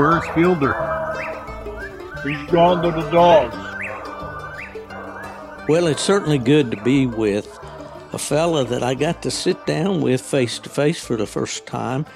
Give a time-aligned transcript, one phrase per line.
[0.00, 0.72] Where's Fielder?
[2.24, 3.54] He's gone to the dogs.
[5.68, 7.46] Well, it's certainly good to be with
[8.14, 11.66] a fella that I got to sit down with face to face for the first
[11.66, 12.06] time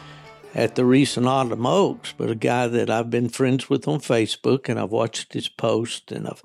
[0.55, 4.71] at the recent Autumn Oaks, but a guy that I've been friends with on Facebook
[4.71, 6.43] and I've watched his post and I've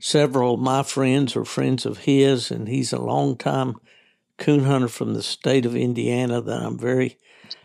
[0.00, 3.74] several of my friends are friends of his and he's a longtime
[4.36, 7.18] coon hunter from the state of Indiana that I'm very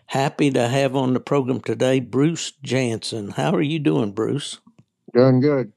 [0.08, 3.32] happy to have on the program today, Bruce Jansen.
[3.32, 4.60] How are you doing, Bruce?
[5.14, 5.74] Doing good.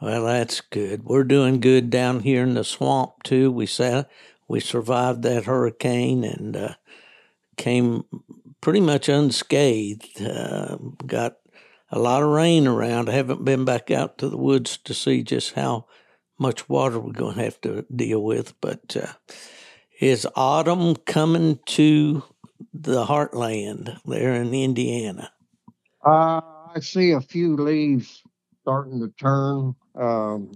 [0.00, 1.04] Well, that's good.
[1.04, 3.50] We're doing good down here in the swamp too.
[3.50, 4.10] We sat,
[4.46, 6.74] we survived that hurricane and uh,
[7.56, 8.04] came
[8.60, 10.20] pretty much unscathed.
[10.20, 10.76] Uh,
[11.06, 11.36] got
[11.90, 13.08] a lot of rain around.
[13.08, 15.86] I haven't been back out to the woods to see just how
[16.38, 18.60] much water we're going to have to deal with.
[18.60, 19.12] But uh,
[20.00, 22.22] is autumn coming to
[22.72, 25.30] the heartland there in Indiana?
[26.04, 26.40] Uh,
[26.74, 28.22] I see a few leaves
[28.62, 30.52] starting to turn um,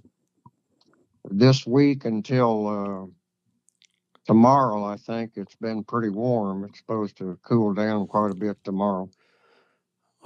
[1.24, 3.06] this week until uh,
[4.26, 4.84] tomorrow.
[4.84, 6.64] I think it's been pretty warm.
[6.64, 9.10] It's supposed to cool down quite a bit tomorrow.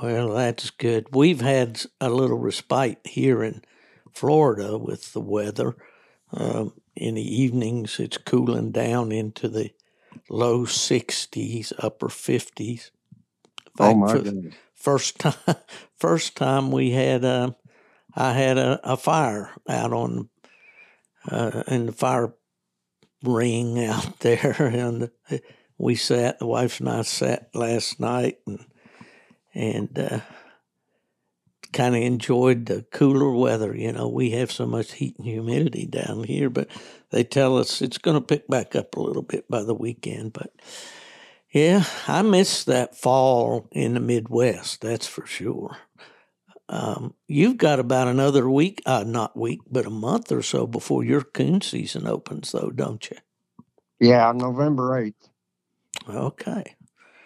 [0.03, 1.07] Well, that's good.
[1.13, 3.63] We've had a little respite here in
[4.13, 5.77] Florida with the weather.
[6.33, 9.71] Um, in the evenings, it's cooling down into the
[10.29, 12.91] low 60s, upper 50s.
[13.79, 14.55] oh my goodness!
[14.75, 15.35] First time,
[15.97, 17.53] first time we had, uh,
[18.15, 20.29] I had a, a fire out on,
[21.31, 22.35] uh, in the fire
[23.23, 25.11] ring out there, and
[25.79, 26.39] we sat.
[26.39, 28.65] The wife and I sat last night, and
[29.55, 30.21] and uh,
[31.75, 33.77] kind of enjoyed the cooler weather.
[33.77, 36.71] You know, we have so much heat and humidity down here, but
[37.11, 40.33] they tell us it's going to pick back up a little bit by the weekend.
[40.33, 40.53] But
[41.53, 45.77] yeah, I miss that fall in the Midwest, that's for sure.
[46.71, 51.05] Um, you've got about another week, uh, not week, but a month or so before
[51.05, 53.19] your coon season opens, though, don't you?
[54.01, 55.29] Yeah, November eighth.
[56.09, 56.77] Okay.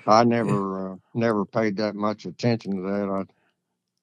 [0.06, 3.09] I never uh, never paid that much attention to that.
[3.10, 3.38] I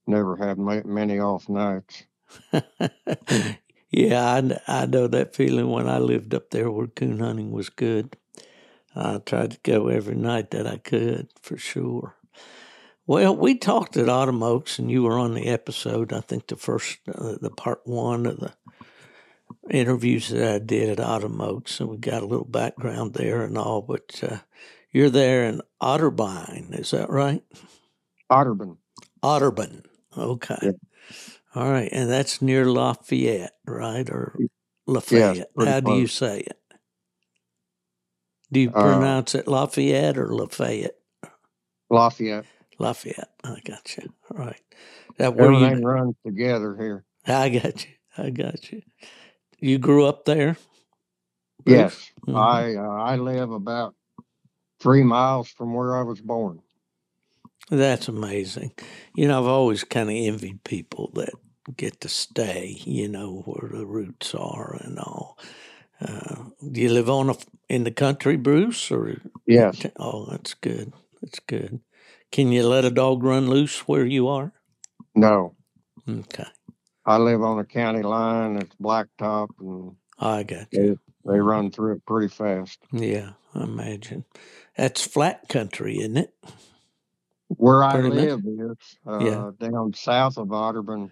[0.07, 2.03] never had ma- many off nights.
[3.89, 7.69] yeah, I, I know that feeling when I lived up there where coon hunting was
[7.69, 8.17] good.
[8.95, 12.15] I tried to go every night that I could, for sure.
[13.07, 16.11] Well, we talked at Autumn Oaks, and you were on the episode.
[16.11, 18.53] I think the first, uh, the part one of the
[19.69, 23.57] interviews that I did at Autumn Oaks, and we got a little background there and
[23.57, 23.81] all.
[23.81, 24.37] But uh,
[24.91, 27.43] you're there in Otterbein, is that right?
[28.31, 28.77] Otterbein.
[29.21, 29.83] Otterbein.
[30.17, 30.57] Okay.
[30.61, 30.71] Yeah.
[31.55, 34.37] All right, and that's near Lafayette, right, or
[34.87, 35.53] Lafayette?
[35.55, 36.59] Pretty How do you say it?
[38.51, 40.97] Do you Uh, pronounce it Lafayette or Lafayette?
[41.89, 42.45] Lafayette.
[42.77, 43.31] Lafayette.
[43.43, 44.11] I got you.
[44.31, 44.61] All right.
[45.17, 45.87] That Everything you?
[45.87, 47.05] runs together here.
[47.25, 47.91] I got you.
[48.17, 48.81] I got you.
[49.59, 50.57] You grew up there.
[51.63, 51.77] Bruce?
[51.77, 52.35] Yes, Mhm.
[52.37, 53.95] I uh, I live about
[54.79, 56.61] three miles from where I was born.
[57.69, 58.71] That's amazing.
[59.15, 61.31] You know, I've always kind of envied people that
[61.75, 65.37] get to stay, you know, where the roots are and all.
[65.99, 67.35] Uh, do you live on a,
[67.69, 68.91] in the country, Bruce?
[68.91, 69.17] Or
[69.47, 70.93] Yes, oh, that's good.
[71.21, 71.79] That's good.
[72.31, 74.53] Can you let a dog run loose where you are?
[75.15, 75.55] no,
[76.07, 76.45] Okay,
[77.05, 78.57] I live on a county line.
[78.57, 80.99] It's blacktop, and I got you.
[81.25, 82.79] they they run through it pretty fast.
[82.91, 84.25] Yeah, I imagine.
[84.77, 86.33] That's flat country, isn't it?
[87.49, 89.43] Where I live is uh, Yeah.
[89.59, 91.11] down south of Otterbein,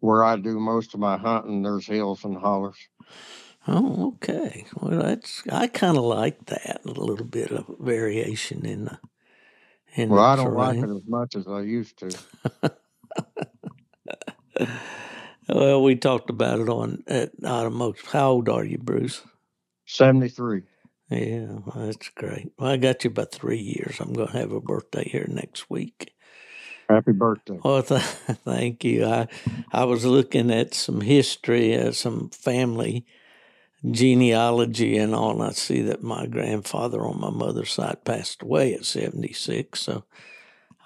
[0.00, 1.62] where I do most of my hunting.
[1.62, 2.78] There's hills and hollers.
[3.68, 4.66] Oh, okay.
[4.76, 9.00] Well, that's I kind of like that a little bit of variation in the
[9.96, 12.18] in Well, the I don't like it as much as I used to.
[15.48, 18.02] Well, we talked about it on at Oaks.
[18.12, 19.22] How old are you, Bruce?
[19.86, 20.62] Seventy three.
[21.10, 22.52] Yeah, that's great.
[22.58, 23.98] Well, I got you about three years.
[24.00, 26.14] I'm going to have a birthday here next week.
[26.88, 27.58] Happy birthday.
[27.62, 29.06] Well, th- thank you.
[29.06, 29.28] I
[29.72, 33.06] I was looking at some history, uh, some family
[33.88, 38.74] genealogy and all, and I see that my grandfather on my mother's side passed away
[38.74, 39.80] at 76.
[39.80, 40.04] So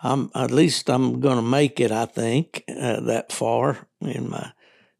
[0.03, 1.91] I'm at least I'm going to make it.
[1.91, 3.88] I think uh, that far.
[4.00, 4.53] And my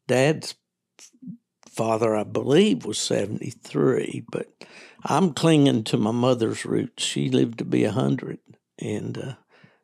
[0.07, 0.55] dad's
[1.69, 4.47] father, I believe, was 73, but
[5.05, 7.03] I'm clinging to my mother's roots.
[7.03, 8.39] She lived to be a hundred,
[8.79, 9.33] and uh,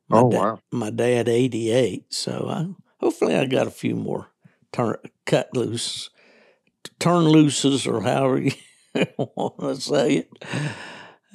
[0.09, 0.59] my Oh da- wow.
[0.71, 2.67] my dad 88 so I,
[3.05, 4.29] hopefully i got a few more
[4.73, 6.09] turn cut loose
[6.99, 8.39] turn looses or however
[8.95, 10.29] you want to say it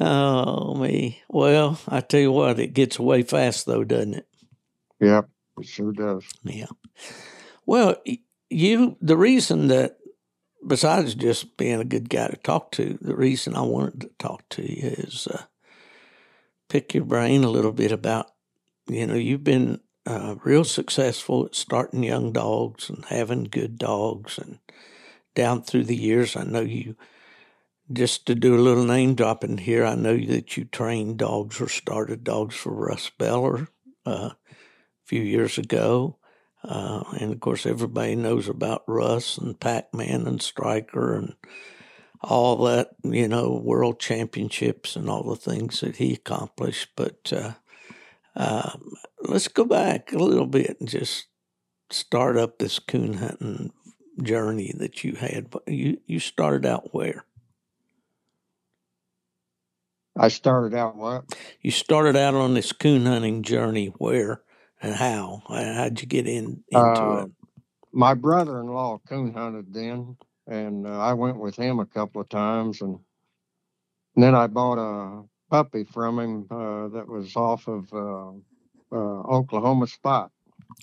[0.00, 4.28] oh me well i tell you what it gets away fast though doesn't it
[5.00, 5.28] Yep.
[5.58, 6.24] It sure does.
[6.44, 6.66] Yeah.
[7.66, 7.96] Well,
[8.50, 9.98] you the reason that
[10.66, 14.48] besides just being a good guy to talk to, the reason I wanted to talk
[14.50, 15.44] to you is uh,
[16.68, 18.30] pick your brain a little bit about
[18.88, 24.38] you know you've been uh, real successful at starting young dogs and having good dogs
[24.38, 24.58] and
[25.34, 26.36] down through the years.
[26.36, 26.96] I know you
[27.92, 29.84] just to do a little name dropping here.
[29.84, 33.68] I know that you trained dogs or started dogs for Russ Beller
[34.04, 34.36] uh, a
[35.04, 36.18] few years ago.
[36.66, 41.34] Uh, and of course, everybody knows about Russ and Pac Man and Striker and
[42.22, 46.88] all that, you know, world championships and all the things that he accomplished.
[46.96, 47.52] But uh,
[48.34, 48.72] uh,
[49.20, 51.26] let's go back a little bit and just
[51.90, 53.72] start up this coon hunting
[54.22, 55.52] journey that you had.
[55.66, 57.24] You you started out where?
[60.18, 61.36] I started out what?
[61.60, 64.40] You started out on this coon hunting journey where
[64.82, 65.42] and how?
[65.48, 67.30] How'd you get in into uh, it?
[67.92, 72.82] My brother-in-law coon hunted then, and uh, I went with him a couple of times,
[72.82, 72.98] and,
[74.14, 78.30] and then I bought a puppy from him uh, that was off of uh,
[78.92, 80.30] uh, Oklahoma Spot.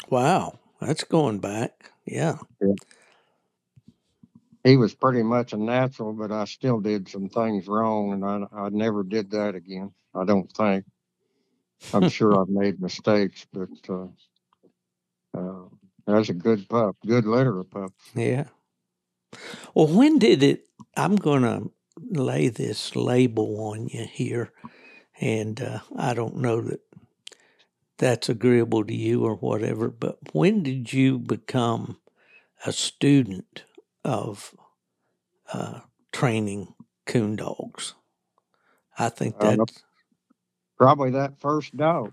[0.09, 1.91] Wow, that's going back.
[2.05, 2.37] Yeah.
[2.61, 2.73] yeah.
[4.63, 8.65] He was pretty much a natural, but I still did some things wrong, and I,
[8.65, 9.91] I never did that again.
[10.15, 10.85] I don't think.
[11.91, 14.07] I'm sure I've made mistakes, but uh,
[15.33, 15.65] uh,
[16.05, 18.15] that's a good pup, good litter of pups.
[18.15, 18.45] Yeah.
[19.73, 20.67] Well, when did it?
[20.95, 24.51] I'm going to lay this label on you here,
[25.19, 26.81] and uh, I don't know that
[27.97, 31.99] that's agreeable to you or whatever, but when did you become
[32.65, 33.63] a student
[34.03, 34.55] of
[35.51, 35.81] uh,
[36.11, 36.73] training
[37.05, 37.93] coon dogs?
[38.97, 39.83] I think that's
[40.83, 42.11] probably that first dog.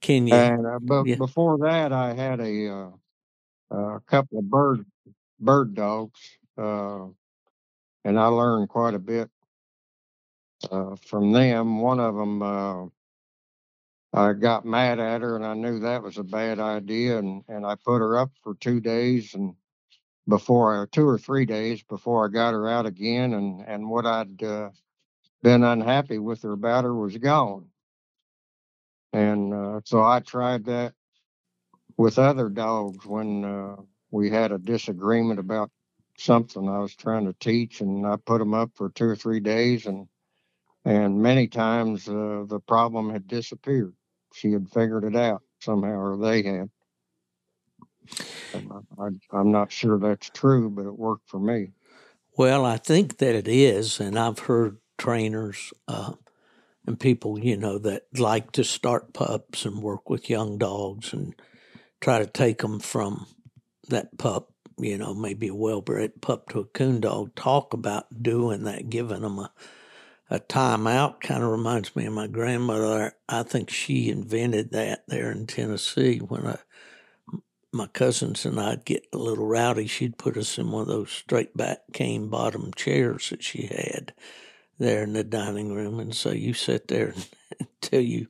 [0.00, 0.34] Can you?
[0.34, 1.16] And uh, but yeah.
[1.16, 4.86] before that, I had a, uh, a couple of bird
[5.40, 6.20] bird dogs,
[6.56, 7.06] uh,
[8.04, 9.28] and I learned quite a bit
[10.70, 11.80] uh, from them.
[11.80, 12.84] One of them, uh,
[14.12, 17.66] I got mad at her, and I knew that was a bad idea, and and
[17.66, 19.54] I put her up for two days, and
[20.28, 24.42] before two or three days before I got her out again, and and what I'd
[24.42, 24.70] uh,
[25.44, 27.66] been unhappy with her about her was gone.
[29.12, 30.94] And uh, so I tried that
[31.98, 33.76] with other dogs when uh,
[34.10, 35.70] we had a disagreement about
[36.16, 39.38] something I was trying to teach, and I put them up for two or three
[39.38, 40.08] days, and
[40.86, 43.94] and many times uh, the problem had disappeared.
[44.32, 46.70] She had figured it out somehow, or they had.
[48.54, 51.72] I, I'm not sure that's true, but it worked for me.
[52.36, 56.12] Well, I think that it is, and I've heard trainers uh,
[56.86, 61.34] and people, you know, that like to start pups and work with young dogs and
[62.00, 63.26] try to take them from
[63.88, 68.22] that pup, you know, maybe a well bred pup to a coon dog, talk about
[68.22, 69.52] doing that, giving them a,
[70.30, 71.20] a time out.
[71.20, 73.14] Kind of reminds me of my grandmother.
[73.28, 76.58] I think she invented that there in Tennessee when I,
[77.72, 79.86] my cousins and I'd get a little rowdy.
[79.86, 84.12] She'd put us in one of those straight back cane bottom chairs that she had
[84.78, 87.14] there in the dining room, and so you sit there
[87.60, 88.28] until you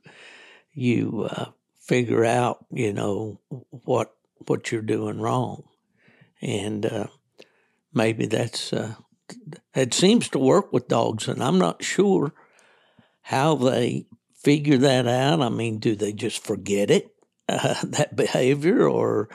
[0.73, 4.13] you uh, figure out, you know, what
[4.47, 5.63] what you're doing wrong,
[6.41, 7.07] and uh,
[7.93, 8.95] maybe that's uh,
[9.73, 12.33] it seems to work with dogs, and I'm not sure
[13.21, 15.41] how they figure that out.
[15.41, 17.11] I mean, do they just forget it
[17.47, 19.29] that behavior, or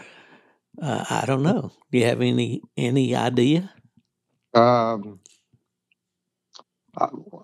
[0.81, 1.73] uh, I don't know.
[1.91, 3.73] Do you have any any idea?
[4.55, 5.21] Um,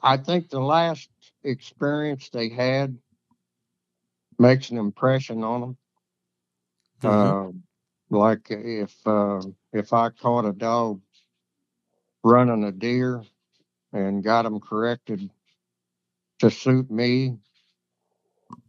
[0.02, 1.08] I think the last
[1.44, 2.98] experience they had
[4.38, 5.76] makes an impression on them.
[7.02, 7.48] Mm-hmm.
[7.48, 11.00] Uh, like if uh, if I caught a dog
[12.24, 13.22] running a deer
[13.92, 15.30] and got them corrected
[16.40, 17.38] to suit me,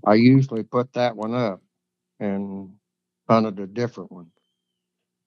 [0.05, 1.61] I usually put that one up
[2.19, 2.71] and
[3.29, 4.31] hunted a different one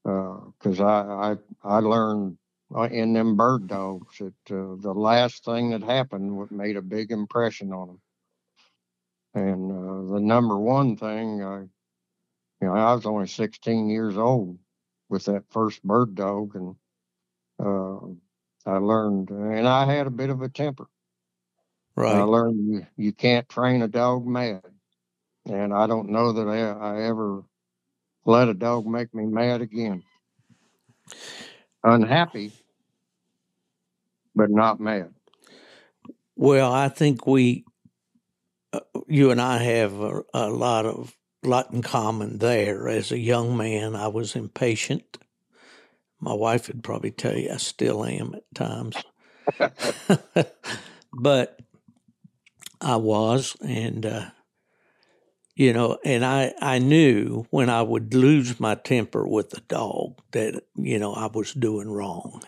[0.04, 2.38] because uh, I, I I learned
[2.74, 4.18] uh, in them bird dogs.
[4.18, 8.00] That uh, the last thing that happened what made a big impression on them.
[9.34, 14.58] And uh, the number one thing, I, you know, I was only 16 years old
[15.08, 16.74] with that first bird dog, and
[17.58, 20.86] uh, I learned, and I had a bit of a temper.
[21.96, 22.16] Right.
[22.16, 24.62] I learned you, you can't train a dog mad,
[25.46, 27.42] and I don't know that I, I ever
[28.24, 30.02] let a dog make me mad again
[31.84, 32.52] unhappy,
[34.34, 35.12] but not mad.
[36.36, 37.64] Well, I think we,
[38.72, 42.88] uh, you and I have a, a lot of lot in common there.
[42.88, 45.18] As a young man, I was impatient.
[46.20, 48.96] My wife would probably tell you I still am at times.
[51.12, 51.60] but
[52.80, 54.30] I was, and uh,
[55.54, 60.20] you know, and I I knew when I would lose my temper with the dog
[60.32, 62.42] that you know I was doing wrong.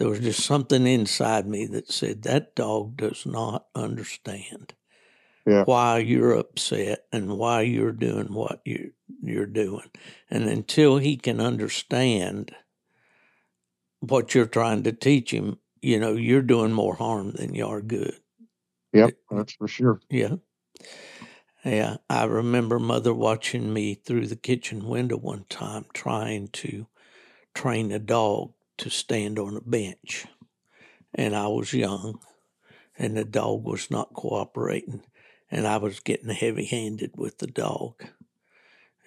[0.00, 4.72] There was just something inside me that said that dog does not understand
[5.46, 5.64] Yeah.
[5.64, 9.90] why you're upset and why you're doing what you you're doing,
[10.30, 12.56] and until he can understand
[14.00, 17.82] what you're trying to teach him, you know, you're doing more harm than you are
[17.82, 18.18] good.
[18.94, 19.16] Yep.
[19.30, 20.00] That's for sure.
[20.08, 20.36] Yeah.
[21.62, 21.98] Yeah.
[22.08, 26.86] I remember mother watching me through the kitchen window one time trying to
[27.54, 30.26] train a dog to stand on a bench.
[31.14, 32.20] And I was young
[32.98, 35.02] and the dog was not cooperating.
[35.50, 38.04] And I was getting heavy handed with the dog.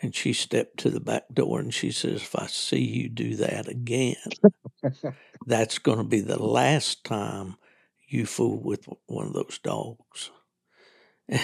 [0.02, 3.36] And she stepped to the back door and she says, If I see you do
[3.38, 4.16] that again,
[5.46, 7.56] that's going to be the last time
[8.08, 10.32] you fool with one of those dogs.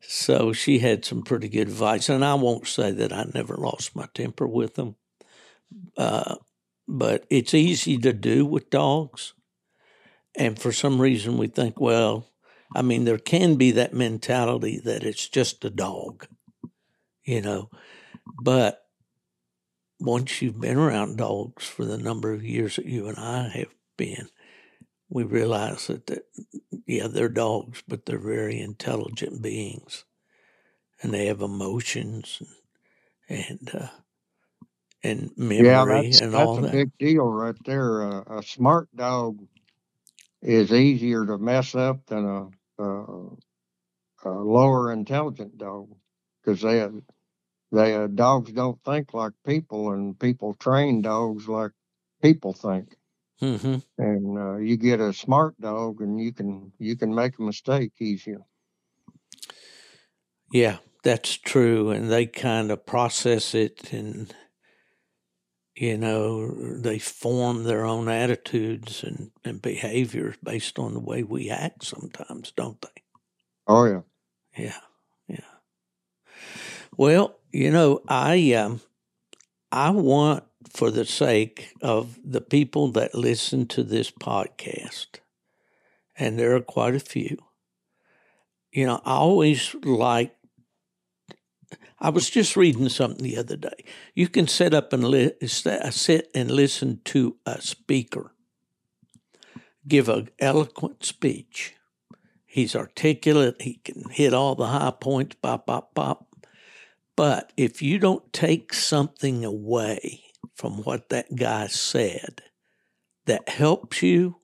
[0.00, 3.96] so she had some pretty good advice, and I won't say that I never lost
[3.96, 4.94] my temper with them,
[5.98, 6.36] uh,
[6.86, 9.34] but it's easy to do with dogs.
[10.36, 12.30] And for some reason, we think, well,
[12.74, 16.26] I mean, there can be that mentality that it's just a dog,
[17.24, 17.70] you know,
[18.42, 18.84] but
[19.98, 23.74] once you've been around dogs for the number of years that you and I have
[23.96, 24.28] been,
[25.08, 26.26] we realize that, that
[26.86, 30.04] yeah, they're dogs, but they're very intelligent beings,
[31.02, 32.48] and they have emotions and
[33.30, 33.88] and, uh,
[35.02, 36.72] and memory Yeah, that's and that's all a that.
[36.72, 38.02] big deal right there.
[38.02, 39.38] Uh, a smart dog
[40.42, 43.04] is easier to mess up than a, a,
[44.24, 45.88] a lower intelligent dog
[46.42, 46.88] because they
[47.72, 51.72] they uh, dogs don't think like people, and people train dogs like
[52.22, 52.96] people think.
[53.40, 57.42] hmm And uh, you get a smart dog, and you can you can make a
[57.42, 58.42] mistake easier.
[60.52, 64.34] Yeah, that's true, and they kind of process it, and
[65.78, 71.50] you know, they form their own attitudes and, and behaviors based on the way we
[71.50, 71.84] act.
[71.84, 73.02] Sometimes, don't they?
[73.68, 74.00] Oh yeah,
[74.56, 74.80] Yeah,
[75.28, 76.34] yeah.
[76.96, 78.80] Well, you know, I um,
[79.70, 85.20] I want, for the sake of the people that listen to this podcast,
[86.18, 87.38] and there are quite a few.
[88.72, 90.34] You know, I always like.
[92.00, 93.84] I was just reading something the other day.
[94.14, 98.32] You can sit up and li- sit and listen to a speaker
[99.88, 101.74] give an eloquent speech.
[102.46, 103.62] He's articulate.
[103.62, 106.26] He can hit all the high points, pop, pop, pop.
[107.16, 110.22] But if you don't take something away
[110.54, 112.42] from what that guy said
[113.26, 114.36] that helps you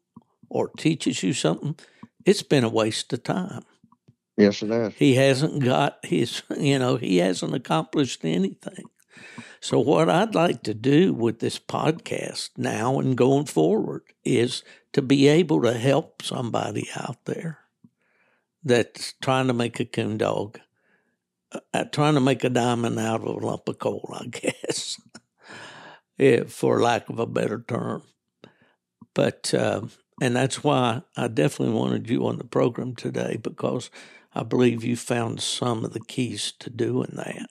[0.49, 1.77] or teaches you something,
[2.25, 3.65] it's been a waste of time.
[4.37, 4.95] Yes it is.
[4.95, 8.85] He hasn't got his, you know, he hasn't accomplished anything.
[9.61, 14.63] So, what I'd like to do with this podcast now and going forward is
[14.93, 17.61] to be able to help somebody out there
[18.63, 20.59] that's trying to make a coon dog,
[21.73, 24.27] uh, trying to make a diamond out of a lump of coal, I
[24.67, 25.01] guess,
[26.19, 28.03] yeah, for lack of a better term.
[29.15, 29.83] But, uh,
[30.21, 33.91] and that's why I definitely wanted you on the program today because
[34.35, 37.49] I believe you found some of the keys to doing that.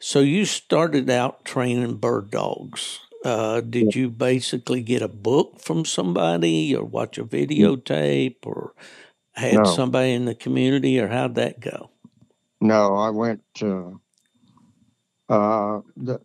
[0.00, 3.00] So you started out training bird dogs.
[3.24, 8.74] Uh, did you basically get a book from somebody or watch a videotape or
[9.34, 11.90] had No, somebody in the community or how'd that go?
[12.60, 14.00] no, I went to
[15.28, 16.20] uh the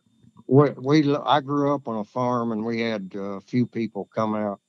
[0.48, 4.10] we, we I grew up on a farm and we had uh, a few people
[4.16, 4.62] come out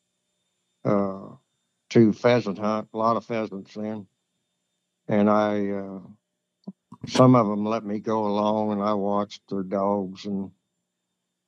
[0.84, 1.36] uh
[1.90, 4.06] to pheasant hunt, a lot of pheasants then,
[5.08, 6.00] and I uh
[7.08, 10.52] some of them let me go along and I watched their dogs and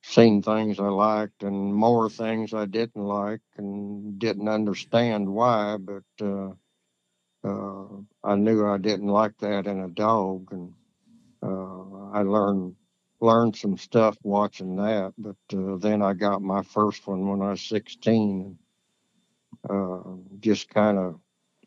[0.03, 6.03] seen things I liked and more things I didn't like and didn't understand why, but
[6.25, 6.51] uh
[7.45, 7.87] uh
[8.23, 10.73] I knew I didn't like that in a dog and
[11.43, 12.75] uh I learned
[13.21, 17.51] learned some stuff watching that, but uh, then I got my first one when I
[17.51, 18.57] was 16
[19.69, 21.19] and uh just kind of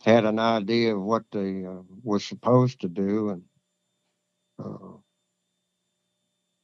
[0.05, 3.43] had an idea of what they uh, was supposed to do and
[4.63, 4.99] uh,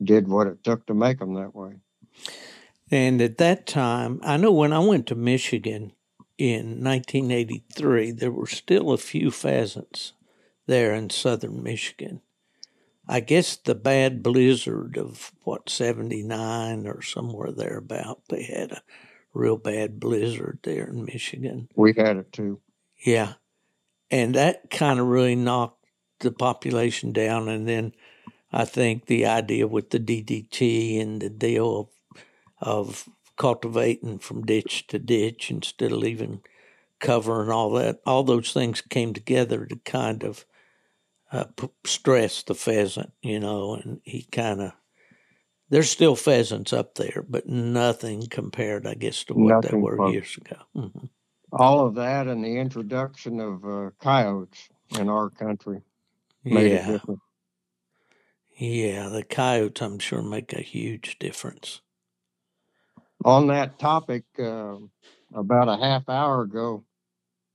[0.02, 1.76] did what it took to make them that way.
[2.90, 5.92] And at that time, I know when I went to Michigan
[6.36, 10.12] in 1983, there were still a few pheasants
[10.66, 12.20] there in southern Michigan.
[13.08, 18.82] I guess the bad blizzard of what, 79 or somewhere thereabout, they had a
[19.32, 21.68] real bad blizzard there in Michigan.
[21.74, 22.60] We had it too.
[23.04, 23.34] Yeah.
[24.10, 25.84] And that kind of really knocked
[26.20, 27.48] the population down.
[27.48, 27.92] And then
[28.52, 32.18] I think the idea with the DDT and the deal of,
[32.60, 36.42] of cultivating from ditch to ditch instead of leaving
[36.98, 40.44] cover and all that, all those things came together to kind of
[41.32, 44.72] uh, p- stress the pheasant, you know, and he kind of,
[45.70, 50.12] there's still pheasants up there, but nothing compared, I guess, to what they were close.
[50.12, 50.56] years ago.
[50.74, 51.06] hmm
[51.52, 55.82] All of that and the introduction of uh, coyotes in our country
[56.50, 56.80] made a Yeah.
[56.80, 57.20] difference.
[58.56, 59.08] Yeah.
[59.10, 61.82] The coyotes, I'm sure, make a huge difference.
[63.24, 64.76] On that topic, uh,
[65.34, 66.84] about a half hour ago,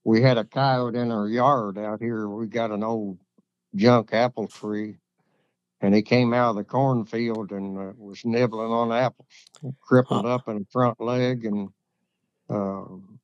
[0.06, 2.30] we had a coyote in our yard out here.
[2.30, 3.20] We got an old
[3.76, 4.98] junk apple tree,
[5.82, 9.28] and he came out of the cornfield and uh, was nibbling on apples,
[9.82, 10.28] crippled Huh.
[10.28, 11.70] up in the front leg, and
[12.50, 13.15] um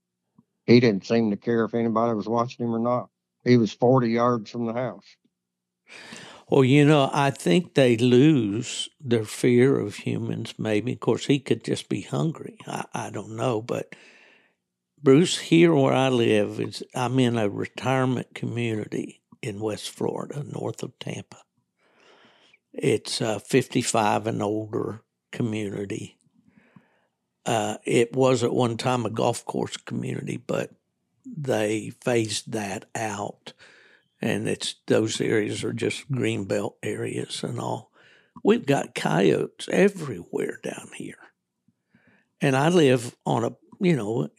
[0.72, 3.10] he didn't seem to care if anybody was watching him or not.
[3.44, 5.06] He was 40 yards from the house.
[6.50, 10.94] Well, you know, I think they lose their fear of humans, maybe.
[10.94, 12.58] Of course, he could just be hungry.
[12.68, 13.62] I, I don't know.
[13.62, 13.96] But
[15.02, 20.84] Bruce, here where I live, is I'm in a retirement community in West Florida, north
[20.84, 21.38] of Tampa.
[22.74, 25.02] It's a 55 and older
[25.32, 26.18] community.
[27.46, 30.72] Uh, it was at one time a golf course community, but
[31.26, 33.54] they phased that out.
[34.22, 37.92] And it's those areas are just green belt areas and all.
[38.44, 41.18] We've got coyotes everywhere down here,
[42.40, 44.30] and I live on a you know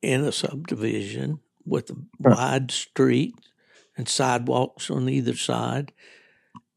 [0.00, 3.34] in a subdivision with a wide street
[3.96, 5.92] and sidewalks on either side,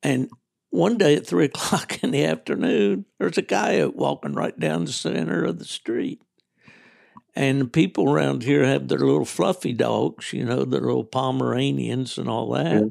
[0.01, 0.29] and
[0.69, 4.91] one day at three o'clock in the afternoon, there's a coyote walking right down the
[4.91, 6.21] center of the street.
[7.35, 12.17] And the people around here have their little fluffy dogs, you know, their little Pomeranians
[12.17, 12.81] and all that.
[12.81, 12.89] Yeah.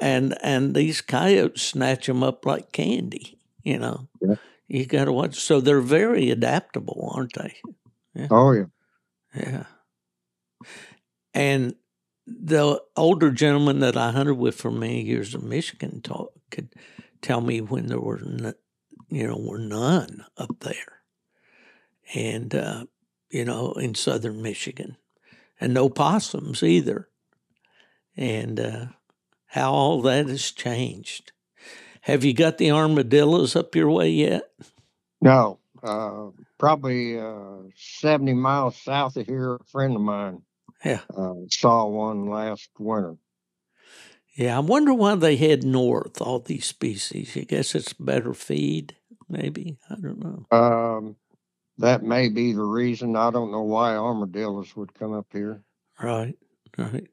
[0.00, 4.08] And and these coyotes snatch them up like candy, you know.
[4.20, 4.36] Yeah.
[4.68, 5.34] You got to watch.
[5.34, 7.56] So they're very adaptable, aren't they?
[8.30, 8.66] Oh, yeah.
[9.34, 9.64] Yeah.
[11.34, 11.74] And
[12.26, 16.68] the older gentleman that I hunted with for many years in Michigan taught, could
[17.22, 18.54] tell me when there were, n-
[19.08, 21.02] you know, were none up there,
[22.14, 22.84] and uh,
[23.30, 24.96] you know, in southern Michigan,
[25.60, 27.08] and no possums either,
[28.16, 28.86] and uh,
[29.46, 31.32] how all that has changed.
[32.02, 34.50] Have you got the armadillos up your way yet?
[35.20, 40.42] No, uh, probably uh, 70 miles south of here, a friend of mine
[40.84, 41.00] Yeah.
[41.16, 43.16] uh, saw one last winter.
[44.34, 47.36] Yeah, I wonder why they head north, all these species.
[47.36, 48.96] I guess it's better feed,
[49.28, 49.76] maybe.
[49.90, 50.46] I don't know.
[50.56, 51.16] Um,
[51.78, 53.16] that may be the reason.
[53.16, 55.62] I don't know why armadillos would come up here.
[56.02, 56.36] Right,
[56.78, 57.08] right.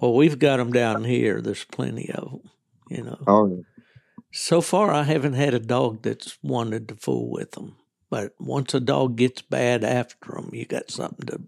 [0.00, 1.42] Well, we've got them down here.
[1.42, 2.50] There's plenty of them,
[2.88, 3.22] you know.
[3.26, 3.62] Oh, yeah.
[4.32, 7.76] So far, I haven't had a dog that's wanted to fool with them.
[8.08, 11.40] But once a dog gets bad after them, you got something to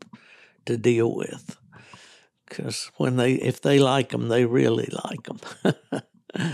[0.67, 1.57] to deal with.
[2.57, 6.03] Because when they, if they like them, they really like them.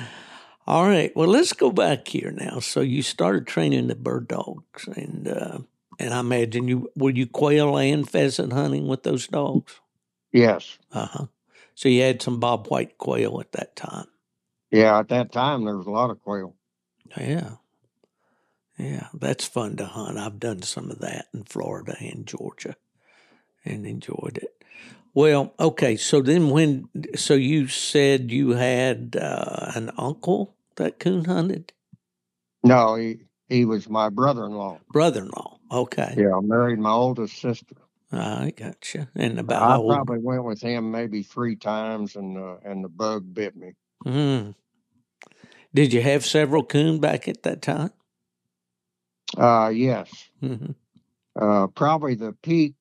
[0.66, 1.10] All right.
[1.16, 2.60] Well, let's go back here now.
[2.60, 5.58] So you started training the bird dogs, and uh,
[5.98, 9.80] and I imagine you were you quail and pheasant hunting with those dogs.
[10.32, 10.78] yes.
[10.92, 11.26] Uh huh.
[11.74, 14.06] So you had some bob white quail at that time.
[14.70, 16.54] Yeah, at that time, there was a lot of quail.
[17.16, 17.52] Yeah.
[18.78, 20.18] Yeah, that's fun to hunt.
[20.18, 22.76] I've done some of that in Florida and Georgia
[23.64, 24.57] and enjoyed it.
[25.18, 31.24] Well, okay, so then when, so you said you had uh, an uncle that coon
[31.24, 31.72] hunted?
[32.62, 34.78] No, he, he was my brother in law.
[34.92, 35.58] Brother in law.
[35.72, 36.14] Okay.
[36.16, 37.74] Yeah, I married my oldest sister.
[38.12, 39.08] I gotcha.
[39.16, 39.90] And about I old?
[39.92, 43.72] probably went with him maybe three times, and uh, and the bug bit me.
[44.06, 44.54] Mm.
[45.74, 47.90] Did you have several coon back at that time?
[49.36, 50.70] Uh, yes, hmm
[51.40, 52.74] uh, probably the peak,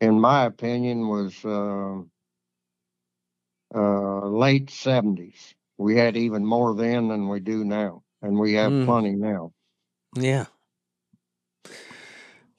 [0.00, 2.02] in my opinion, was uh,
[3.74, 5.54] uh, late seventies.
[5.76, 8.84] We had even more then than we do now, and we have Mm.
[8.84, 9.52] plenty now.
[10.16, 10.46] Yeah.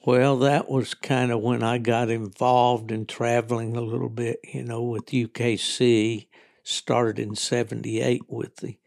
[0.06, 4.63] Well, that was kind of when I got involved in traveling a little bit, you
[4.63, 6.28] know, with UKC.
[6.63, 8.78] Started in 78 with the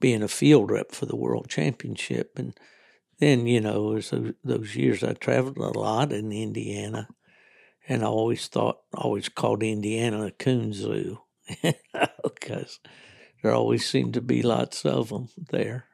[0.00, 2.38] being a field rep for the world championship.
[2.38, 2.58] And
[3.18, 7.08] then, you know, as those, those years I traveled a lot in Indiana.
[7.88, 11.20] And I always thought, always called Indiana a coon zoo,
[12.22, 12.80] because
[13.42, 15.84] there always seemed to be lots of them there.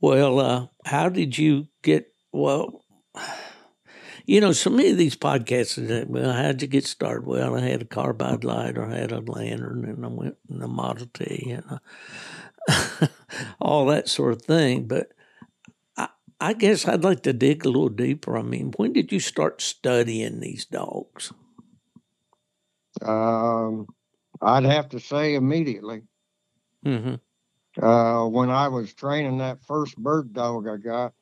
[0.00, 2.12] Well, uh, how did you get?
[2.32, 2.84] Well,
[4.26, 6.06] you know, so many of these podcasts.
[6.06, 7.26] Well, how'd you get started?
[7.26, 10.60] Well, I had a carbide light, or I had a lantern, and I went in
[10.60, 11.80] a Model T, and
[12.68, 13.06] uh,
[13.60, 14.86] all that sort of thing.
[14.86, 15.12] But
[16.40, 18.36] I, guess I'd like to dig a little deeper.
[18.36, 21.32] I mean, when did you start studying these dogs?
[23.02, 23.86] Um,
[24.40, 26.02] I'd have to say immediately.
[26.84, 27.84] Mm-hmm.
[27.84, 31.12] Uh, when I was training that first bird dog I got,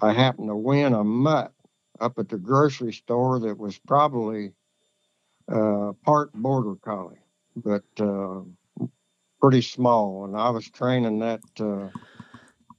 [0.00, 1.52] I happened to win a mutt
[2.00, 4.52] up at the grocery store that was probably
[5.50, 7.16] uh, part border collie,
[7.56, 8.40] but uh,
[9.40, 10.24] pretty small.
[10.24, 11.40] And I was training that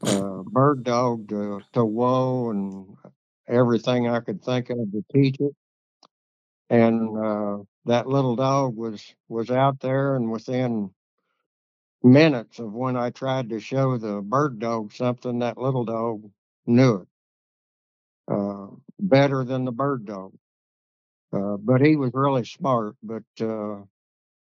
[0.04, 2.98] uh, bird dog to, to whoa and
[3.48, 5.54] everything I could think of to teach it.
[6.70, 10.92] And uh, that little dog was was out there, and within
[12.04, 16.30] minutes of when I tried to show the bird dog something, that little dog
[16.66, 17.08] knew it
[18.32, 18.68] uh,
[19.00, 20.34] better than the bird dog.
[21.34, 22.96] Uh, but he was really smart.
[23.04, 23.82] But uh,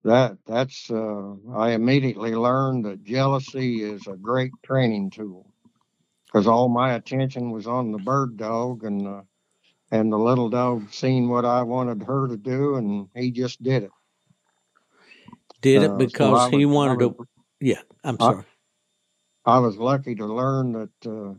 [0.04, 5.46] that that's uh, I immediately learned that jealousy is a great training tool
[6.26, 9.22] because all my attention was on the bird dog and uh,
[9.90, 13.84] and the little dog seen what I wanted her to do and he just did
[13.84, 13.90] it.
[15.62, 17.26] Did it Uh, so because I he was, I wanted was to?
[17.60, 18.44] Yeah, I'm sorry.
[19.44, 21.34] I was lucky to learn that uh,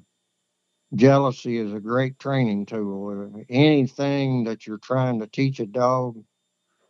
[0.96, 3.32] jealousy is a great training tool.
[3.36, 6.24] Uh, anything that you're trying to teach a dog,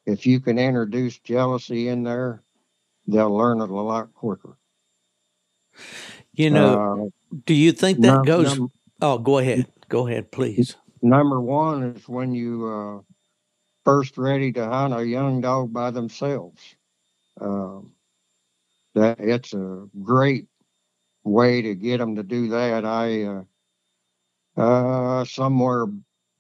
[0.05, 2.43] if you can introduce jealousy in there,
[3.07, 4.57] they'll learn it a lot quicker.
[6.33, 8.57] You know, Uh, do you think that num- goes?
[8.59, 9.65] num- Oh, go ahead.
[9.89, 10.75] Go ahead, please.
[11.01, 13.01] number one is when you uh,
[13.83, 16.61] first ready to hunt a young dog by themselves.
[17.39, 17.91] Um,
[18.93, 20.47] that it's a great
[21.23, 22.85] way to get them to do that.
[22.85, 23.43] I uh,
[24.57, 25.87] uh, somewhere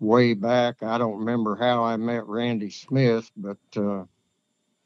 [0.01, 4.05] way back, I don't remember how I met Randy Smith, but uh,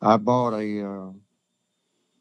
[0.01, 1.11] I bought a uh,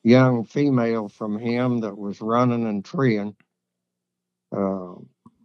[0.05, 3.37] young female from him that was running and treeing,
[4.57, 4.95] uh,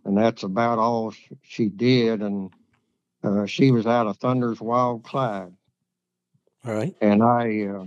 [0.05, 2.21] and that's about all she did.
[2.21, 2.51] And
[3.23, 5.53] uh, she was out of Thunder's Wild Clyde,
[6.65, 6.95] All right.
[7.01, 7.85] and I uh,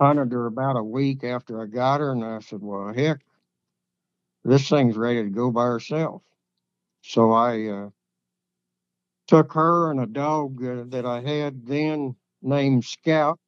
[0.00, 3.20] hunted her about a week after I got her, and I said, "Well, heck,
[4.44, 6.22] this thing's ready to go by herself."
[7.02, 7.90] So I uh,
[9.26, 13.38] took her and a dog uh, that I had then named Scout,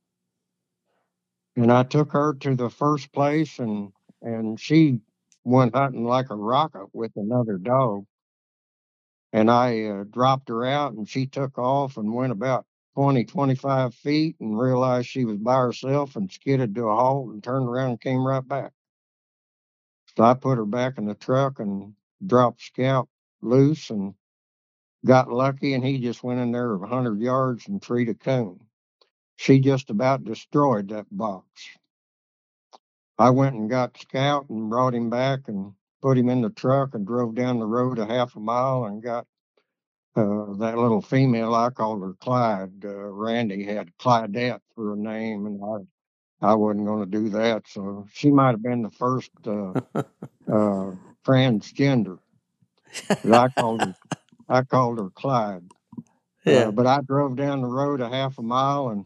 [1.57, 5.01] and I took her to the first place, and and she
[5.45, 8.05] went hunting like a rocket with another dog.
[9.33, 13.95] And I uh, dropped her out, and she took off and went about 20, 25
[13.95, 17.91] feet, and realized she was by herself, and skidded to a halt, and turned around
[17.91, 18.73] and came right back.
[20.17, 21.95] So I put her back in the truck and
[22.27, 23.09] dropped Scout
[23.43, 24.15] loose, and
[25.07, 28.61] got lucky, and he just went in there a hundred yards and treed a coon.
[29.37, 31.47] She just about destroyed that box.
[33.19, 36.95] I went and got Scout and brought him back and put him in the truck
[36.95, 39.27] and drove down the road a half a mile and got
[40.17, 41.55] uh, that little female.
[41.55, 42.85] I called her Clyde.
[42.85, 45.79] Uh, Randy had Clydette for a name, and I
[46.43, 47.65] I wasn't going to do that.
[47.69, 49.75] So she might have been the first uh,
[50.53, 50.93] uh,
[51.27, 52.19] transgender.
[53.25, 53.95] But I called her
[54.49, 55.65] I called her Clyde.
[56.45, 56.69] Yeah.
[56.69, 59.05] Uh, but I drove down the road a half a mile and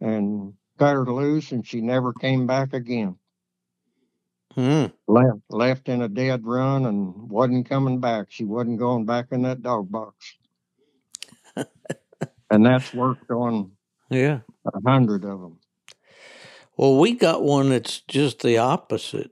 [0.00, 3.16] and cut her loose, and she never came back again.
[4.54, 4.86] Hmm.
[5.06, 8.26] Left left in a dead run and wasn't coming back.
[8.30, 10.34] She wasn't going back in that dog box.
[12.50, 13.72] and that's worked on
[14.10, 14.40] Yeah.
[14.66, 15.58] a hundred of them.
[16.76, 19.30] Well, we got one that's just the opposite.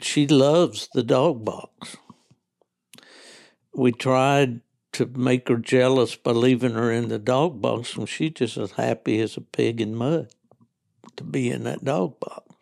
[0.00, 1.96] She loves the dog box.
[3.74, 4.60] We tried
[4.92, 8.72] to make her jealous by leaving her in the dog box, and she just as
[8.72, 10.28] happy as a pig in mud
[11.16, 12.54] to be in that dog box.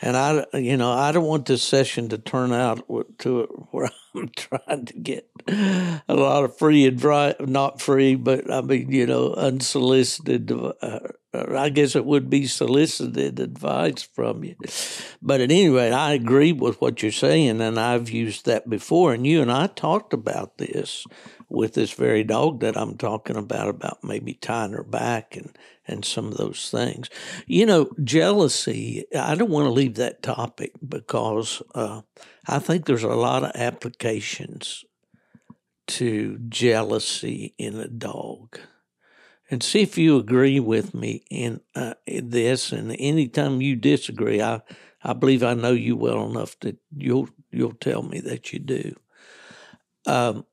[0.00, 2.84] And I, you know, I don't want this session to turn out
[3.20, 8.60] to where I'm trying to get a lot of free advice, not free, but I
[8.60, 10.52] mean, you know, unsolicited.
[10.52, 11.00] Uh,
[11.34, 14.56] I guess it would be solicited advice from you.
[15.20, 19.14] But at any rate, I agree with what you're saying, and I've used that before.
[19.14, 21.06] And you and I talked about this
[21.48, 26.04] with this very dog that I'm talking about, about maybe tying her back and, and
[26.04, 27.10] some of those things.
[27.46, 32.02] You know, jealousy, I don't want to leave that topic because uh,
[32.46, 34.84] I think there's a lot of applications
[35.86, 38.58] to jealousy in a dog.
[39.50, 42.72] And see if you agree with me in, uh, this.
[42.72, 44.62] And anytime you disagree, I
[45.04, 48.96] I believe I know you well enough that you'll you'll tell me that you do.
[50.06, 50.46] Um,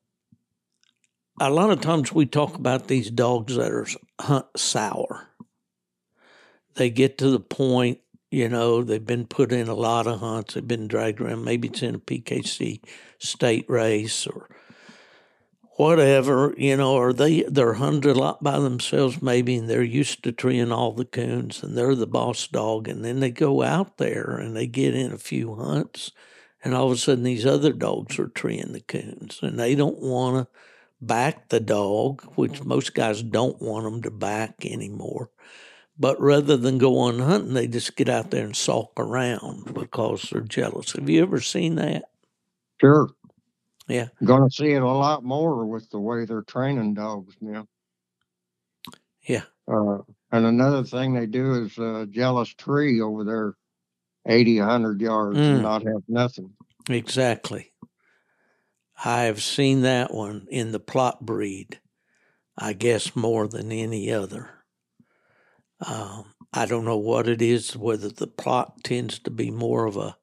[1.39, 3.87] a lot of times we talk about these dogs that are
[4.19, 5.29] hunt sour.
[6.75, 7.99] They get to the point,
[8.29, 11.43] you know, they've been put in a lot of hunts, they've been dragged around.
[11.43, 12.81] Maybe it's in a PKC
[13.19, 14.49] state race or
[15.81, 20.23] whatever, you know, or they they're hunted a lot by themselves maybe and they're used
[20.23, 23.97] to treeing all the coons and they're the boss dog and then they go out
[23.97, 26.11] there and they get in a few hunts
[26.63, 29.99] and all of a sudden these other dogs are treeing the coons and they don't
[29.99, 30.51] want to
[31.01, 35.31] back the dog, which most guys don't want them to back anymore.
[35.97, 40.29] But rather than go on hunting, they just get out there and sulk around because
[40.29, 40.91] they're jealous.
[40.93, 42.03] Have you ever seen that?
[42.79, 43.09] Sure.
[43.91, 44.07] Yeah.
[44.23, 47.67] Going to see it a lot more with the way they're training dogs now.
[49.27, 49.43] Yeah.
[49.67, 49.97] Uh,
[50.31, 53.55] and another thing they do is a jealous tree over there
[54.25, 55.53] 80, 100 yards Mm.
[55.53, 56.51] and not have nothing.
[56.89, 57.71] Exactly.
[59.03, 61.79] I have seen that one in the Plott breed,
[62.57, 64.49] I guess more than any other.
[65.85, 69.97] Um, I don't know what it is, whether the Plott tends to be more of
[69.97, 70.17] a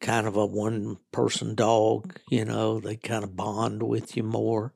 [0.00, 4.72] kind of a one person dog, you know, they kind of bond with you more.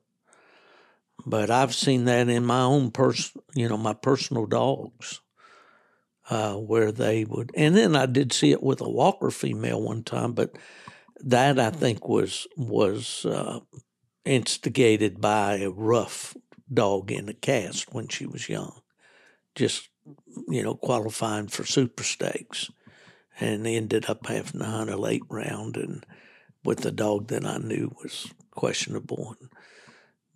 [1.25, 5.21] But I've seen that in my own person, you know, my personal dogs,
[6.29, 10.03] uh, where they would, and then I did see it with a Walker female one
[10.03, 10.55] time, but
[11.21, 13.59] that I think was was uh,
[14.25, 16.35] instigated by a rough
[16.71, 18.81] dog in a cast when she was young,
[19.55, 19.89] just
[20.47, 22.69] you know qualifying for super stakes,
[23.39, 26.05] and ended up having to hunt a late round and
[26.63, 29.35] with a dog that I knew was questionable.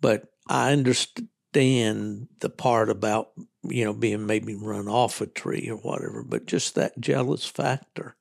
[0.00, 3.30] But I understand the part about
[3.62, 8.16] you know being maybe run off a tree or whatever, but just that jealous factor.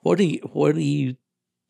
[0.00, 1.16] What do you what do you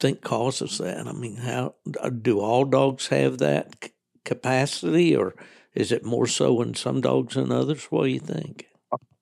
[0.01, 1.07] think causes that?
[1.07, 3.91] I mean, how uh, do all dogs have that c-
[4.25, 5.35] capacity, or
[5.75, 7.85] is it more so in some dogs than others?
[7.85, 8.67] What do you think?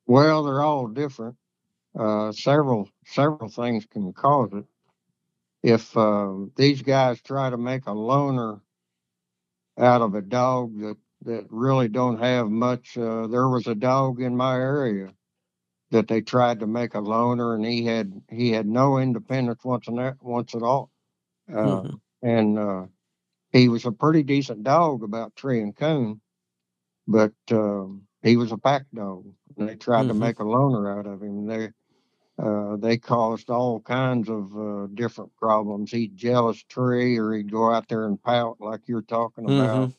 [0.07, 1.37] Well, they're all different.
[1.99, 4.65] Uh, several several things can cause it.
[5.63, 8.61] If uh, these guys try to make a loner
[9.79, 14.21] out of a dog that that really don't have much, uh, there was a dog
[14.21, 15.13] in my area
[15.91, 19.89] that they tried to make a loner, and he had he had no independence once
[19.89, 20.91] and that once at all.
[21.53, 22.01] Uh, Mhm.
[22.23, 22.87] and uh,
[23.53, 26.21] he was a pretty decent dog about tree and coon,
[27.07, 29.25] but um, he was a pack dog.
[29.59, 30.15] And they tried to Mhm.
[30.15, 31.47] make a loner out of him.
[31.47, 31.71] They
[32.43, 35.93] uh, they caused all kinds of uh, different problems.
[35.93, 39.91] He'd jealous tree, or he'd go out there and pout like you're talking about.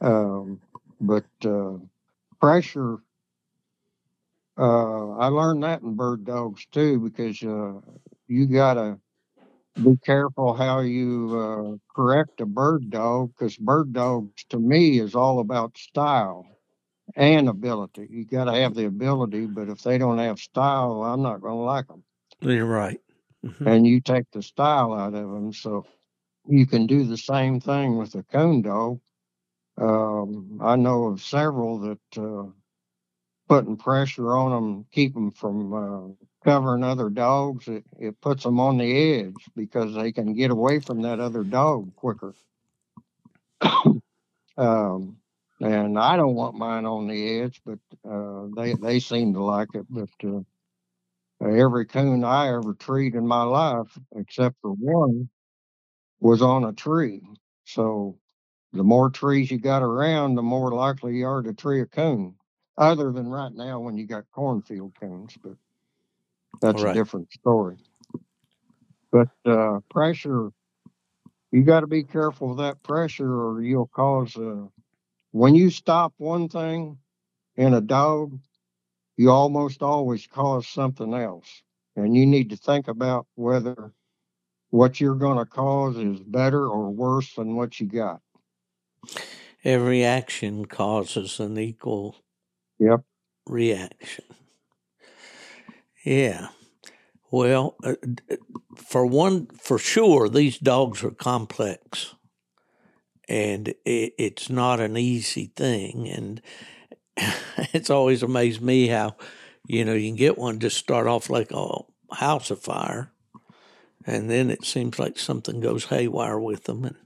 [0.00, 0.60] Um,
[1.00, 1.78] but uh,
[2.40, 2.98] pressure.
[4.58, 7.80] Uh, I learned that in bird dogs too, because uh,
[8.28, 8.98] you gotta
[9.82, 15.14] be careful how you uh, correct a bird dog because bird dogs to me is
[15.14, 16.46] all about style
[17.16, 18.06] and ability.
[18.10, 21.54] You got to have the ability, but if they don't have style, I'm not going
[21.56, 22.02] to like them.
[22.40, 23.00] You're right.
[23.44, 23.66] Mhm.
[23.66, 25.86] And you take the style out of them, so
[26.46, 29.00] you can do the same thing with a cone dog.
[29.78, 32.50] Um, I know of several that uh,
[33.48, 37.68] putting pressure on them, keep them from uh, covering other dogs.
[37.68, 41.42] It, it puts them on the edge because they can get away from that other
[41.44, 42.34] dog quicker.
[44.56, 45.16] um,
[45.62, 49.70] and I don't want mine on the edge, but uh, they they seem to like
[49.74, 49.86] it.
[49.90, 50.42] But uh,
[51.46, 55.30] every coon I ever treed in my life, except for one,
[56.20, 57.22] was on a tree.
[57.66, 58.18] So
[58.72, 62.36] the more trees you got around, the more likely you are to tree a coon.
[62.78, 65.54] Other than right now when you got cornfield coons, but
[66.62, 66.84] that's Right.
[66.84, 67.76] a different story.
[69.12, 70.50] But uh, pressure,
[71.52, 74.36] you got to be careful with that pressure, or you'll cause.
[74.36, 74.66] Uh,
[75.32, 76.98] when you stop one thing
[77.56, 78.38] in a dog,
[79.16, 81.62] you almost always cause something else,
[81.96, 83.92] and you need to think about whether
[84.70, 88.20] what you're going to cause is better or worse than what you got.
[89.64, 92.16] Every action causes an equal
[92.78, 93.02] Yep.
[93.46, 94.24] reaction.
[96.04, 96.48] Yeah.
[97.30, 97.94] Well, uh,
[98.76, 102.14] for one, for sure, these dogs are complex,
[103.32, 106.06] and it, it's not an easy thing.
[106.08, 106.42] And
[107.72, 109.16] it's always amazed me how,
[109.66, 111.78] you know, you can get one just start off like a
[112.12, 113.10] house afire,
[114.06, 116.96] and then it seems like something goes haywire with them, and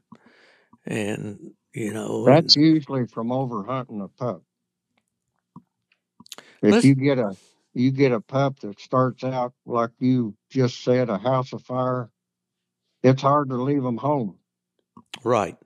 [0.85, 4.43] and you know, and- That's usually from over hunting a pup.
[6.61, 7.37] If you get a
[7.75, 12.11] you get a pup that starts out like you just said, a house of fire,
[13.05, 14.39] it's hard to leave them home.
[15.23, 15.57] Right.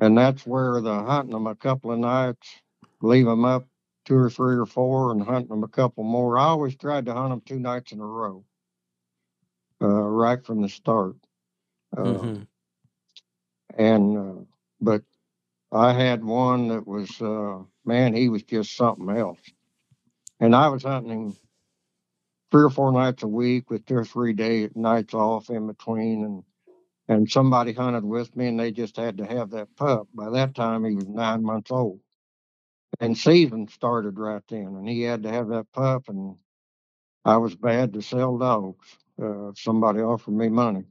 [0.00, 2.56] And that's where the hunting them a couple of nights,
[3.02, 3.66] leave them up
[4.04, 6.38] two or three or four, and hunting them a couple more.
[6.38, 8.44] I always tried to hunt them two nights in a row,
[9.82, 11.16] uh, right from the start.
[11.96, 12.46] Uh, Mhm.
[13.76, 14.44] And uh,
[14.80, 15.02] but
[15.72, 19.40] I had one that was uh, man, he was just something else.
[20.40, 21.36] And I was hunting him
[22.52, 26.24] three or four nights a week with two or three day nights off in between,
[26.24, 26.44] and
[27.08, 30.08] and somebody hunted with me, and they just had to have that pup.
[30.14, 32.00] By that time, he was nine months old,
[33.00, 36.36] and season started right then, and he had to have that pup, and
[37.24, 38.86] I was bad to sell dogs.
[39.22, 40.84] Uh, somebody offered me money.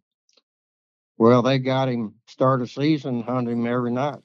[1.18, 4.22] Well, they got him start a season, hunt him every night,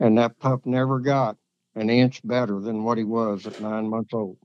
[0.00, 1.36] and that pup never got
[1.76, 4.38] an inch better than what he was at nine months old,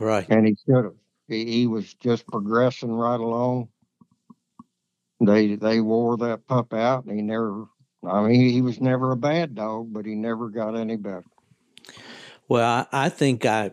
[0.00, 0.28] Right.
[0.28, 0.94] and he should have.
[1.28, 3.68] He, he was just progressing right along.
[5.20, 7.66] They they wore that pup out, and he never.
[8.08, 11.24] I mean, he, was never a bad dog, but he never got any better.
[12.48, 13.72] Well, I, I think I,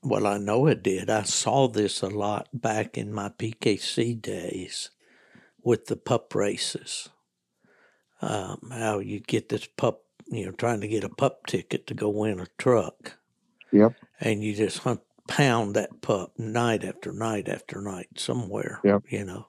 [0.00, 1.10] well, I know it did.
[1.10, 4.90] I saw this a lot back in my PKC days
[5.64, 7.08] with the pup races.
[8.22, 11.94] Um, how you get this pup, you know, trying to get a pup ticket to
[11.94, 13.18] go win a truck.
[13.72, 13.94] Yep.
[14.20, 19.02] And you just hunt, pound that pup night after night after night somewhere, Yep.
[19.08, 19.48] you know,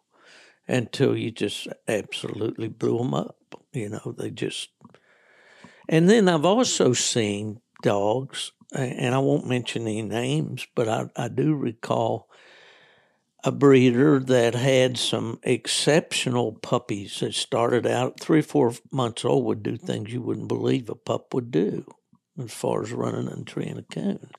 [0.67, 3.37] until you just absolutely blew them up.
[3.73, 4.69] You know, they just.
[5.87, 11.27] And then I've also seen dogs, and I won't mention any names, but I, I
[11.27, 12.29] do recall
[13.43, 19.45] a breeder that had some exceptional puppies that started out three or four months old
[19.45, 21.85] would do things you wouldn't believe a pup would do
[22.43, 24.31] as far as running and treeing a coon.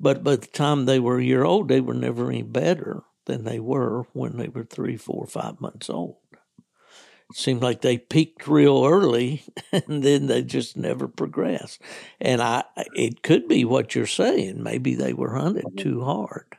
[0.00, 3.44] But by the time they were a year old, they were never any better than
[3.44, 6.16] they were when they were three, four, five months old.
[7.30, 11.80] It seemed like they peaked real early and then they just never progressed.
[12.20, 14.62] And I it could be what you're saying.
[14.62, 16.56] Maybe they were hunted too hard.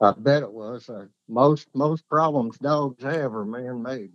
[0.00, 0.88] I bet it was.
[0.88, 4.12] Uh, most most problems dogs have are man made.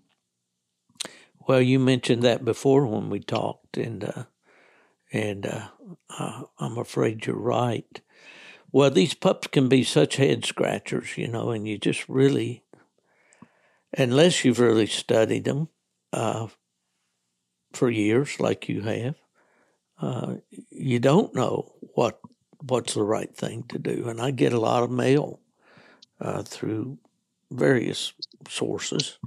[1.48, 4.24] Well, you mentioned that before when we talked, and uh,
[5.12, 5.68] and uh,
[6.10, 8.02] uh, I'm afraid you're right.
[8.72, 12.64] Well, these pups can be such head scratchers, you know, and you just really,
[13.98, 15.68] unless you've really studied them
[16.14, 16.48] uh,
[17.74, 19.16] for years, like you have,
[20.00, 20.36] uh,
[20.70, 22.20] you don't know what
[22.68, 24.08] what's the right thing to do.
[24.08, 25.40] And I get a lot of mail
[26.20, 27.00] uh, through
[27.50, 28.14] various
[28.48, 29.18] sources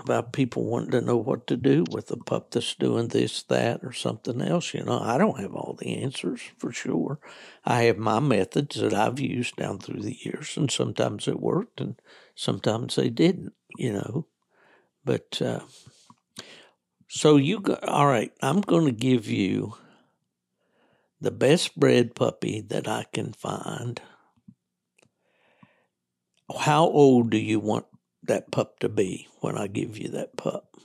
[0.00, 3.80] about people wanting to know what to do with a pup that's doing this, that,
[3.82, 4.74] or something else.
[4.74, 7.18] You know, I don't have all the answers for sure.
[7.64, 11.80] I have my methods that I've used down through the years, and sometimes it worked,
[11.80, 12.00] and
[12.34, 13.52] sometimes they didn't.
[13.76, 14.26] You know,
[15.04, 15.60] but uh,
[17.08, 17.78] so you go.
[17.82, 19.74] All right, I'm going to give you
[21.20, 24.00] the best bred puppy that I can find.
[26.60, 27.86] How old do you want
[28.28, 30.76] that pup to be when I give you that pup?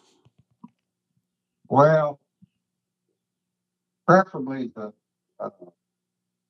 [1.69, 2.19] Well,
[4.07, 4.93] preferably the
[5.39, 5.49] uh,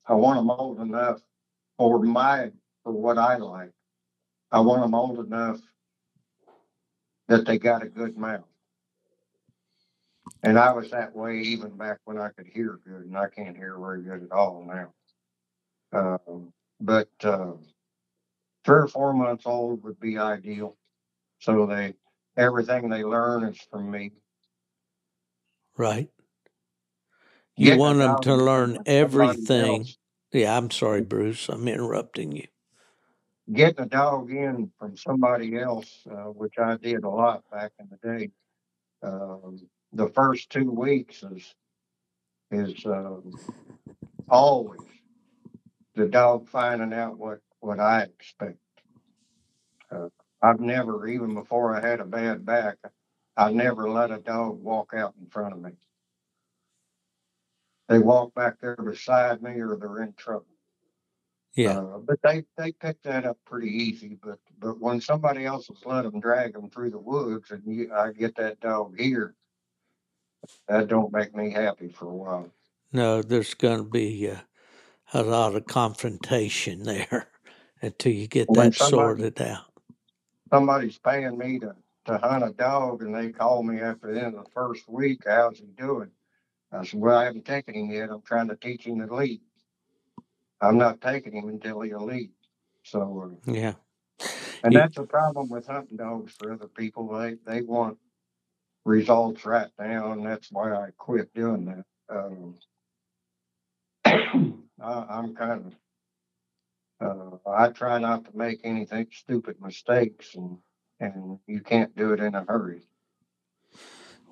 [0.07, 1.21] I want them old enough
[1.77, 2.51] for my
[2.83, 3.71] for what I like.
[4.51, 5.59] I want them old enough
[7.27, 8.43] that they got a good mouth.
[10.43, 13.57] And I was that way even back when I could hear good, and I can't
[13.57, 14.93] hear very good at all now.
[15.93, 17.53] Um, but uh,
[18.65, 20.75] three or four months old would be ideal.
[21.43, 21.93] So they
[22.37, 24.11] everything they learn is from me.
[25.77, 26.09] Right.
[27.57, 29.85] You Getting want them to learn everything.
[30.31, 31.49] Yeah, I'm sorry, Bruce.
[31.49, 32.47] I'm interrupting you.
[33.51, 37.89] Getting a dog in from somebody else, uh, which I did a lot back in
[37.91, 38.31] the day.
[39.03, 39.59] Um,
[39.91, 41.53] the first two weeks is
[42.51, 43.33] is um,
[44.29, 44.79] always
[45.95, 48.57] the dog finding out what what I expect.
[50.43, 52.75] I've never, even before I had a bad back,
[53.37, 55.71] I never let a dog walk out in front of me.
[57.87, 60.45] They walk back there beside me, or they're in trouble.
[61.55, 61.79] Yeah.
[61.79, 64.17] Uh, but they they pick that up pretty easy.
[64.21, 67.91] But but when somebody else has let them drag them through the woods, and you,
[67.93, 69.35] I get that dog here,
[70.67, 72.49] that don't make me happy for a while.
[72.91, 74.37] No, there's going to be uh,
[75.13, 77.27] a lot of confrontation there
[77.81, 79.65] until you get When that somebody- sorted out.
[80.53, 81.75] Somebody's paying me to
[82.05, 85.23] to hunt a dog, and they call me after the end of the first week.
[85.27, 86.11] How's he doing?
[86.71, 88.11] I said, Well, I haven't taken him yet.
[88.11, 89.41] I'm trying to teach him to lead.
[90.61, 92.31] I'm not taking him until he'll leave.
[92.83, 93.75] So, uh, Yeah.
[94.63, 97.09] and You- that's the problem with hunting dogs for other people.
[97.09, 97.99] They they want
[98.85, 101.85] results right now, and that's why I quit doing that.
[102.09, 102.55] Um,
[104.05, 105.82] I, I'm kind of
[107.03, 110.57] uh, I try not to make anything stupid mistakes, and
[110.99, 112.83] and you can't do it in a hurry.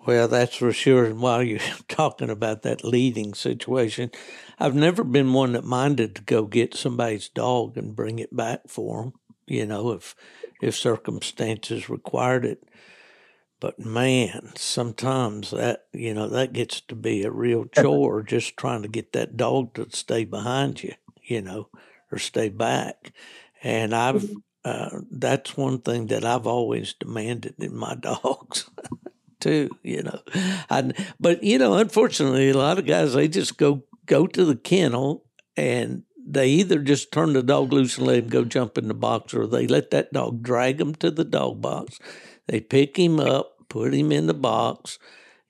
[0.06, 1.06] Well, that's for sure.
[1.06, 4.12] And while you're talking about that leading situation,
[4.60, 8.62] I've never been one that minded to go get somebody's dog and bring it back
[8.68, 9.14] for them.
[9.48, 10.16] You know, if
[10.62, 12.64] if circumstances required it.
[13.60, 18.82] But man, sometimes that you know that gets to be a real chore just trying
[18.82, 20.94] to get that dog to stay behind you.
[21.22, 21.70] You know,
[22.12, 23.14] or stay back.
[23.64, 24.30] And I've
[24.64, 28.70] uh, that's one thing that I've always demanded in my dogs
[29.40, 29.70] too.
[29.84, 30.20] You know,
[30.70, 34.56] I, but you know, unfortunately, a lot of guys they just go go to the
[34.56, 35.26] kennel
[35.58, 38.94] and they either just turn the dog loose and let him go jump in the
[38.94, 42.00] box, or they let that dog drag him to the dog box.
[42.48, 45.00] They pick him up, put him in the box,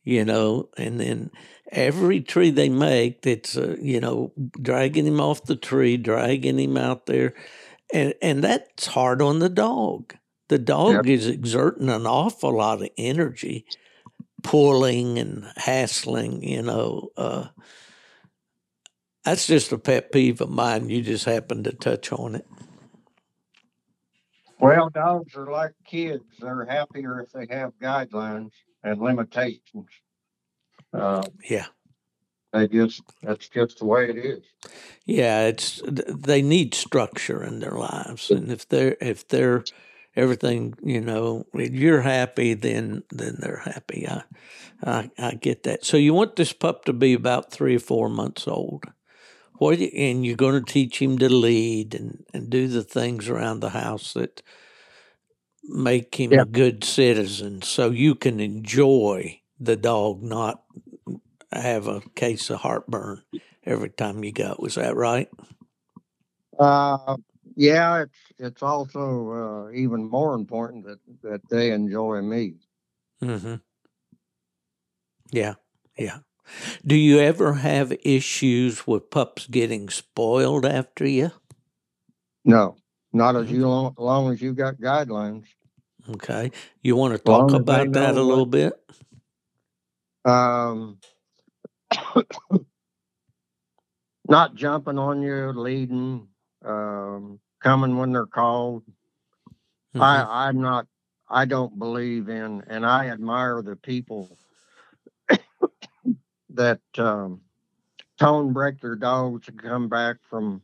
[0.04, 1.32] you know, and then
[1.72, 6.78] every tree they make that's uh, you know dragging him off the tree, dragging him
[6.78, 7.34] out there,
[7.94, 10.16] and and that's hard on the dog.
[10.50, 13.66] The dog is exerting an awful lot of energy,
[14.44, 16.44] pulling and hassling.
[16.44, 17.48] You know, uh,
[19.24, 20.90] that's just a pet peeve of mine.
[20.90, 22.46] You just happened to touch on it.
[24.60, 26.24] Well, dogs are like kids.
[26.40, 28.52] They're happier if they have guidelines
[28.84, 29.90] and limitations.
[30.94, 31.68] Uh, Yeah.
[32.54, 34.44] I just, that's just the way it is.
[35.06, 39.64] Yeah, it's they need structure in their lives, and if they're if they're
[40.16, 44.08] everything, you know, if you're happy, then then they're happy.
[44.08, 44.24] I,
[44.84, 45.86] I I get that.
[45.86, 48.86] So you want this pup to be about three or four months old.
[49.60, 53.30] What you- and you're going to teach him to lead and and do the things
[53.30, 54.42] around the house that
[55.64, 56.42] make him Yeah.
[56.42, 60.61] a good citizen, so you can enjoy the dog, not
[61.60, 63.24] have a case of heartburn
[63.66, 64.56] every time you go.
[64.64, 65.30] Is that right?
[66.58, 67.18] Uh,
[67.56, 72.56] yeah, it's, it's also, uh, even more important that, that they enjoy me.
[73.22, 73.56] Mm-hmm.
[75.32, 75.56] Yeah,
[75.98, 76.20] yeah.
[76.86, 81.32] Do you ever have issues with pups getting spoiled after you?
[82.44, 82.78] No,
[83.14, 85.46] not as you long, long as you got guidelines.
[86.10, 86.52] Okay.
[86.82, 88.74] You want to talk about that a little bit?
[90.26, 91.00] Um,
[94.28, 96.28] not jumping on you, leading,
[96.64, 98.84] um, coming when they're called.
[99.96, 100.02] Mhm.
[100.02, 100.88] I, I'm not,
[101.30, 104.38] I don't believe in, and I admire the people
[106.50, 107.42] that, um,
[108.20, 110.62] tone break their dogs and come back from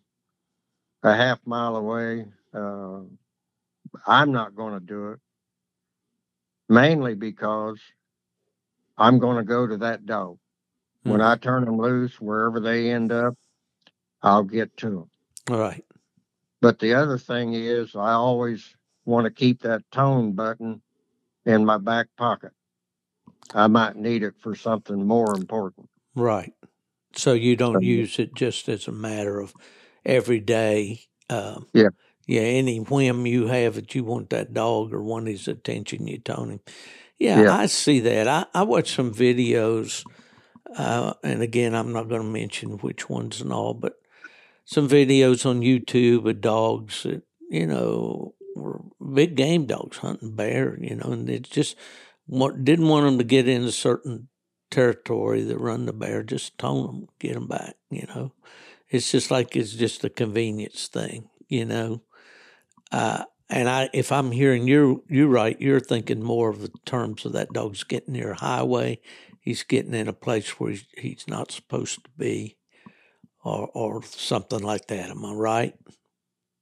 [1.04, 2.26] a half mile away.
[2.54, 3.02] Uh,
[4.06, 5.20] I'm not going to do it
[6.70, 7.80] mainly because
[8.98, 10.38] I'm going to go to that dog.
[11.08, 11.26] When Mhm.
[11.32, 13.36] I turn them loose, wherever they end up,
[14.22, 15.10] I'll get to them.
[15.50, 15.86] All right.
[16.62, 20.82] But the other thing is, I always want to keep that tone button
[21.46, 22.52] in my back pocket.
[23.54, 25.90] I might need it for something more important.
[26.16, 26.54] Right.
[27.16, 29.54] So you don't So- use it just as a matter of
[30.06, 31.02] every day.
[31.30, 31.90] Um, Yeah.
[32.26, 32.42] Yeah.
[32.42, 36.50] Any whim you have that you want that dog or want his attention, you tone
[36.52, 36.60] him.
[37.18, 37.58] Yeah, Yeah.
[37.58, 38.28] I see that.
[38.28, 40.04] I, I watch some videos,
[40.76, 43.94] uh, and again, I'm not going to mention which ones and all, but
[44.66, 48.82] some videos on YouTube of dogs that, you know, were
[49.14, 51.78] big game dogs hunting bear, you know, and it just
[52.30, 54.28] didn't want them to get into certain
[54.70, 58.34] territory that run the bear, just tone them, get them back, you know.
[58.90, 62.02] It's just like it's just a convenience thing, you know.
[62.92, 67.26] Uh, and I, if I'm hearing you, you're right, you're thinking more of the terms
[67.26, 69.00] of that dog's getting near a highway.
[69.48, 72.58] He's getting in a place where he's, he's not supposed to be,
[73.46, 75.10] or or something like that.
[75.10, 75.74] Am I right?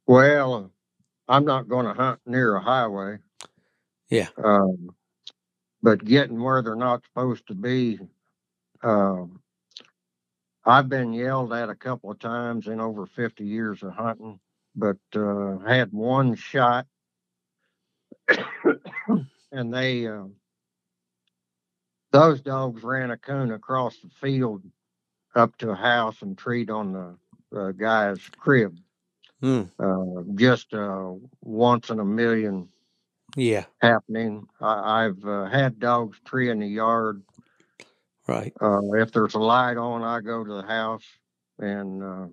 [0.06, 0.72] Well,
[1.28, 3.18] I'm not going to hunt near a highway.
[4.12, 4.28] Yeah.
[4.38, 4.92] Um,
[5.82, 7.98] but getting where they're not supposed to be,
[8.84, 9.40] um,
[10.64, 14.40] I've been yelled at a couple of times in over 50 years of hunting,
[14.76, 16.86] but uh, had one shot
[19.52, 20.26] and they, uh,
[22.16, 24.63] those dogs ran a coon across the field
[25.36, 28.78] up to a house and treed on the uh, guy's crib.
[29.41, 29.63] Hmm.
[29.78, 31.11] Uh, just uh,
[31.41, 32.70] once in a million
[33.36, 33.66] Yeah.
[33.82, 34.47] happening.
[34.61, 37.22] I, I've uh, had dogs tree in the yard.
[38.28, 38.53] Right.
[38.61, 41.05] Uh, if there's a light on, I go to the house
[41.59, 42.28] and uh,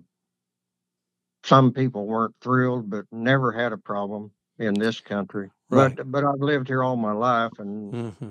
[1.43, 5.51] some people weren't thrilled, but never had a problem in this country.
[5.69, 5.95] Right.
[5.97, 8.29] But but I've lived here all my life, and hmm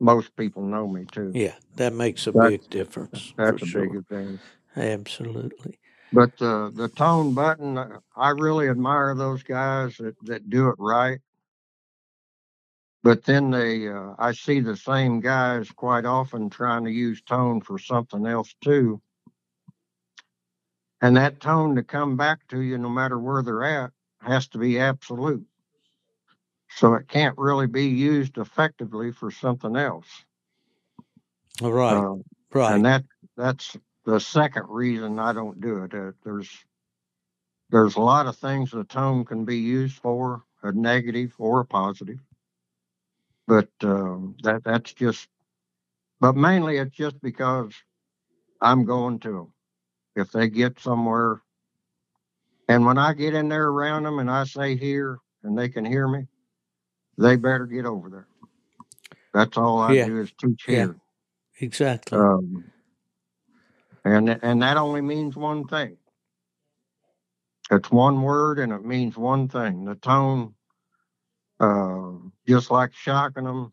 [0.00, 1.30] most people know me too.
[1.34, 3.32] Yeah, that makes a That's- big difference.
[3.36, 3.82] That's a sure.
[3.86, 4.40] big advantage.
[4.76, 5.78] Absolutely.
[6.12, 10.76] But uh, the tone button, uh, I really admire those guys that, that do it
[10.78, 11.20] right.
[13.02, 17.60] But then they, uh, I see the same guys quite often trying to use tone
[17.60, 19.00] for something else too.
[21.00, 23.90] And that tone to come back to you, no matter where they're at,
[24.20, 25.46] has to be absolute.
[26.76, 30.06] So it can't really be used effectively for something else.
[31.62, 31.96] All right.
[31.96, 32.16] Uh,
[32.54, 32.74] right.
[32.74, 33.04] and that
[33.36, 35.94] that's the second reason I don't do it.
[35.94, 36.48] Uh, there's
[37.70, 41.64] there's a lot of things the tone can be used for, a negative or a
[41.64, 42.18] positive.
[43.46, 45.28] But um, that that's just.
[46.20, 47.72] But mainly it's just because
[48.60, 49.52] I'm going to them.
[50.16, 51.40] If they get somewhere,
[52.68, 55.84] and when I get in there around them and I say here and they can
[55.84, 56.26] hear me,
[57.20, 58.28] they better get over there.
[59.34, 60.06] That's all I Yeah.
[60.06, 60.88] do is teach Yeah.
[60.88, 60.96] here.
[61.60, 62.20] exactly.
[62.20, 62.64] Um,
[64.04, 65.98] and and that only means one thing.
[67.70, 69.84] It's one word and it means one thing.
[69.86, 70.54] The tone,
[71.60, 72.12] uh,
[72.48, 73.72] just like shocking them,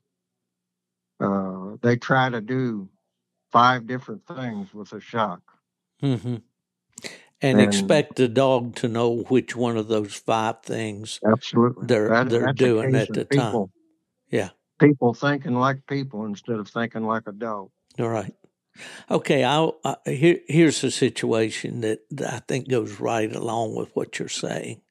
[1.19, 2.89] uh, they try to do
[3.51, 5.41] five different things with a shock.
[6.01, 6.37] hmm
[7.41, 11.19] And, expect the dog to know which one of those five things.
[11.23, 13.67] Absolutely, They're- they're doing at the time.
[14.31, 14.49] Yeah.
[14.79, 17.69] people thinking like people instead of thinking like a dog.
[17.99, 18.33] All right.
[19.09, 19.43] Okay.
[19.43, 24.19] I'll, uh, here, here's a situation that, that I think goes right along with what
[24.19, 24.81] you're saying.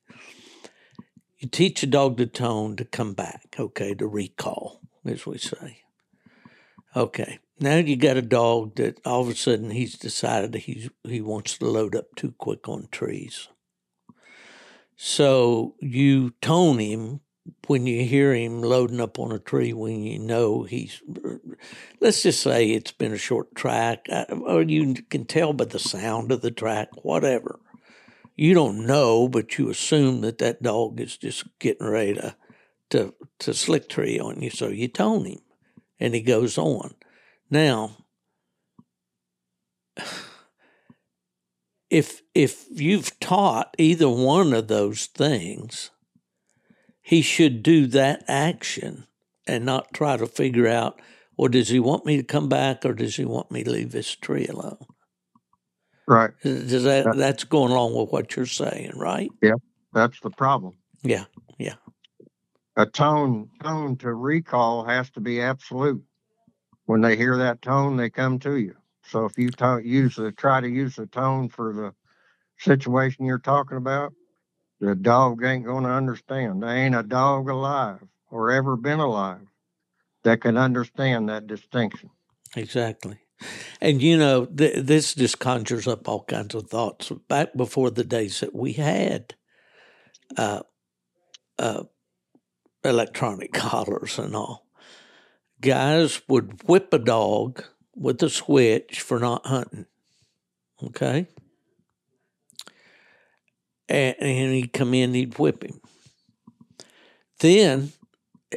[1.38, 5.82] You teach a dog the tone to come back, okay, to recall, as we say.
[6.96, 7.38] Okay.
[7.58, 11.56] Now you got a dog that all of a sudden he's decided he's he wants
[11.58, 13.48] to load up too quick on trees.
[14.96, 17.20] So you tone him
[17.66, 21.00] when you hear him loading up on a tree when you know he's
[22.00, 25.78] let's just say it's been a short track uh, or you can tell by the
[25.78, 27.60] sound of the track whatever
[28.34, 32.34] you don't know but you assume that that dog is just getting ready to
[32.90, 35.40] to, to slick tree on you so you tone him
[36.00, 36.95] and he goes on
[37.50, 37.96] now
[41.90, 45.90] if if you've taught either one of those things
[47.00, 49.06] he should do that action
[49.46, 51.00] and not try to figure out
[51.36, 53.92] well does he want me to come back or does he want me to leave
[53.92, 54.84] this tree alone?
[56.08, 59.30] Right, does that that's going along with what you're saying right?
[59.42, 59.54] Yeah,
[59.92, 60.74] that's the problem.
[61.02, 61.24] Yeah,
[61.58, 61.74] yeah.
[62.76, 66.02] A tone tone to recall has to be absolute.
[66.86, 68.74] When they hear that tone, they come to you.
[69.02, 71.94] So if you to, use the try to use the tone for the
[72.58, 74.12] situation you're talking about,
[74.80, 76.62] the dog ain't going to understand.
[76.62, 79.46] There ain't a dog alive or ever been alive
[80.24, 82.10] that can understand that distinction.
[82.56, 83.18] exactly
[83.80, 88.04] and you know th- this just conjures up all kinds of thoughts back before the
[88.04, 89.34] days that we had
[90.36, 90.62] uh,
[91.58, 91.84] uh,
[92.84, 94.65] electronic collars and all
[95.60, 99.86] guys would whip a dog with a switch for not hunting.
[100.82, 101.26] Okay.
[103.88, 105.80] And, and he'd come in, he'd whip him.
[107.40, 107.92] Then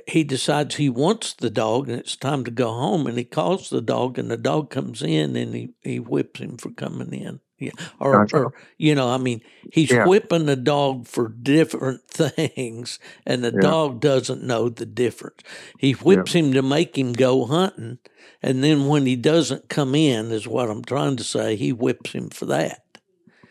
[0.08, 3.70] he decides he wants the dog and it's time to go home and he calls
[3.70, 7.40] the dog and the dog comes in and he, he whips him for coming in.
[7.60, 7.72] Yeah.
[8.00, 8.38] Or, Gotcha.
[8.38, 9.42] or you know, I mean,
[9.72, 10.06] he's Yeah.
[10.08, 13.60] whipping the dog for different things and the Yeah.
[13.60, 15.42] dog doesn't know the difference.
[15.78, 18.00] He whips him to make him go hunting
[18.42, 22.14] and then when he doesn't come in is what I'm trying to say, he whips
[22.14, 22.82] him for that.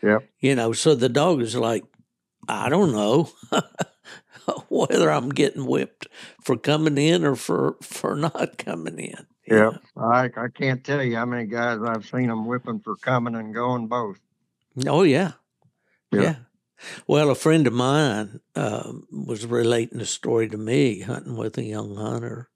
[0.01, 0.27] Yep.
[0.39, 1.83] You know, so the dog is like,
[2.47, 3.29] I don't know
[4.69, 6.07] whether I'm getting whipped
[6.41, 9.27] for coming in or for for not coming in.
[9.49, 9.71] You Yeah.
[9.97, 13.53] I, I can't tell you how many guys I've seen them whipping for coming and
[13.53, 14.19] going both.
[14.87, 15.33] Oh yeah.
[16.11, 16.21] Yeah.
[16.23, 16.35] Yeah.
[17.07, 21.63] Well, a friend of mine um, was relating a story to me hunting with a
[21.63, 22.49] young hunter,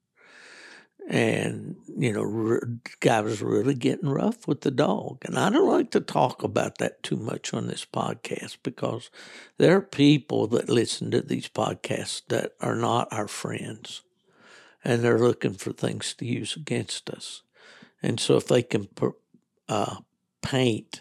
[1.08, 2.62] and you know, r-
[3.00, 5.18] guy was really getting rough with the dog.
[5.24, 9.10] And I don't like to talk about that too much on this podcast because
[9.58, 14.02] there are people that listen to these podcasts that are not our friends,
[14.84, 17.42] and they're looking for things to use against us.
[18.02, 18.88] And so, if they can
[19.68, 19.96] uh,
[20.42, 21.00] paint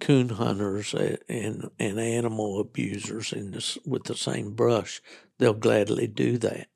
[0.00, 0.94] coon hunters
[1.28, 5.00] and and animal abusers in this with the same brush,
[5.38, 6.68] they'll gladly do that.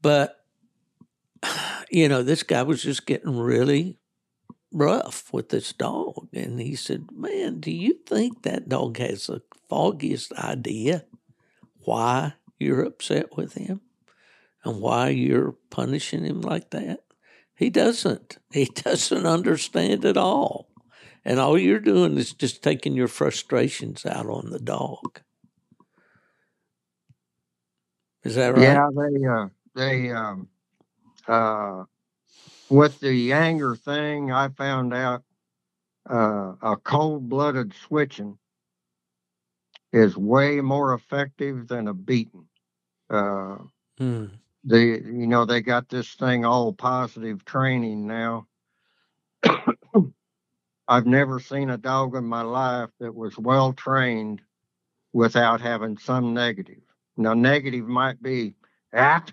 [0.00, 0.44] But
[1.90, 3.98] you know, this guy was just getting really
[4.72, 9.42] rough with this dog, and he said, "Man, do you think that dog has the
[9.68, 11.04] foggiest idea
[11.84, 13.80] why you're upset with him
[14.64, 17.00] and why you're punishing him like that.
[17.54, 18.38] He doesn't.
[18.52, 20.68] He doesn't understand at all.
[21.24, 25.20] And all you're doing is just taking your frustrations out on the dog.
[28.24, 28.62] Is that right?
[28.62, 30.48] Yeah, they uh, they um,
[31.26, 31.84] uh,
[32.68, 35.22] with the anger thing, I found out
[36.08, 38.38] uh, a cold blooded switching
[39.92, 42.46] is way more effective than a beating.
[43.10, 43.58] Uh,
[43.98, 44.26] Hmm.
[44.64, 48.46] They, you know, they got this thing all positive training now.
[50.88, 54.40] I've never seen a dog in my life that was well trained
[55.12, 56.82] without having some negative.
[57.16, 58.54] Now, negative might be
[58.94, 59.24] ah,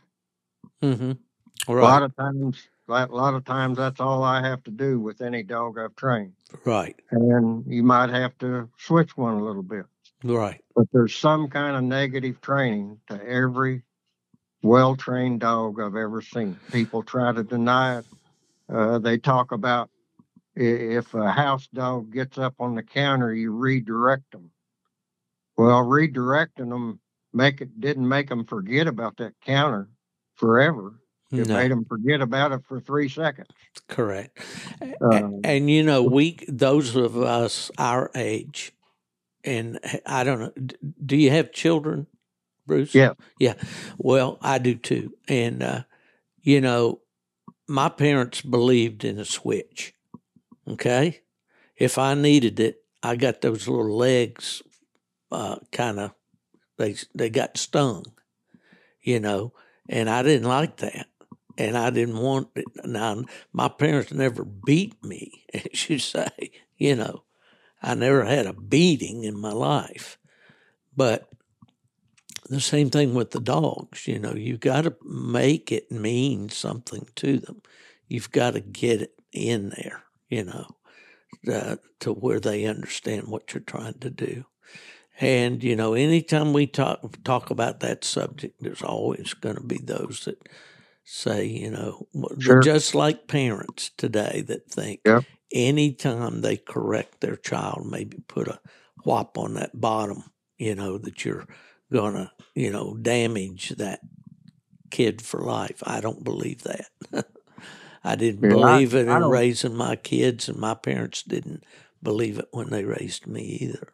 [0.81, 1.11] Mm-hmm.
[1.67, 5.21] a lot of times, a lot of times that's all I have to do with
[5.21, 6.33] any dog I've trained.
[6.63, 6.95] Right.
[7.11, 9.85] And you might have to switch one a little bit.
[10.23, 10.63] Right.
[10.75, 13.83] But there's some kind of negative training to every
[14.61, 16.57] well trained dog I've ever seen.
[16.71, 18.05] People try to deny it.
[18.71, 19.89] Uh, they talk about
[20.55, 24.51] if a house dog gets up on the counter, you redirect them.
[25.57, 26.99] Well, redirecting them
[27.33, 29.89] make it didn't make them forget about that counter
[30.35, 30.99] forever.
[31.31, 31.55] It No.
[31.55, 33.49] made them forget about it for three seconds.
[33.87, 34.37] Correct.
[35.01, 38.73] Um, and you know, we those of us our age,
[39.43, 40.51] and I don't know.
[41.05, 42.07] Do you have children,
[42.69, 42.95] Bruce?
[42.95, 43.13] Yeah.
[43.39, 43.55] Yeah.
[43.97, 45.13] Well, I do too.
[45.27, 45.83] And uh,
[46.41, 47.01] you know,
[47.67, 49.93] my parents believed in a switch.
[50.67, 51.21] Okay,
[51.75, 54.61] if I needed it, I got those little legs,
[55.31, 56.11] uh, kind of.
[56.77, 58.05] They they got stung,
[59.01, 59.53] you know,
[59.89, 61.07] and I didn't like that
[61.59, 62.65] and I didn't want it.
[62.85, 67.23] Now, my parents never beat me, as you say, you know.
[67.81, 70.17] I never had a beating in my life.
[70.95, 71.28] But
[72.49, 77.07] the same thing with the dogs, you know, you've got to make it mean something
[77.15, 77.61] to them.
[78.07, 80.67] You've got to get it in there, you know,
[81.51, 84.45] uh, to where they understand what you're trying to do.
[85.19, 89.77] And you know, anytime we talk talk about that subject, there's always going to be
[89.79, 90.47] those that
[91.03, 92.69] say, you know, they're Sure.
[92.71, 95.25] just like parents today that think Yep.
[95.51, 98.59] anytime they correct their child, maybe put a
[99.05, 100.23] whop on that bottom,
[100.57, 101.47] you know, that you're
[101.91, 103.99] going to, you know, damage that
[104.91, 105.81] kid for life.
[105.83, 106.87] I don't believe that.
[108.03, 111.63] I didn't Yeah, I- believe it in raising my kids, and my parents didn't
[112.01, 113.89] believe it when they raised me either.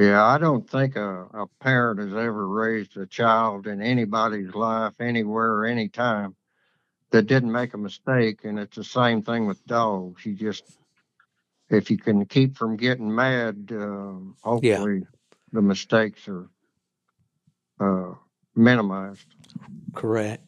[0.00, 4.94] Yeah, I don't think a, a parent has ever raised a child in anybody's life,
[5.00, 6.36] anywhere, anytime
[7.10, 8.44] that didn't make a mistake.
[8.44, 10.24] And it's the same thing with dogs.
[10.24, 10.62] You just,
[11.68, 15.02] if you can keep from getting mad, um, hopefully
[15.52, 16.48] the mistakes are
[17.80, 18.12] uh,
[18.54, 19.26] minimized.
[19.94, 20.44] Correct.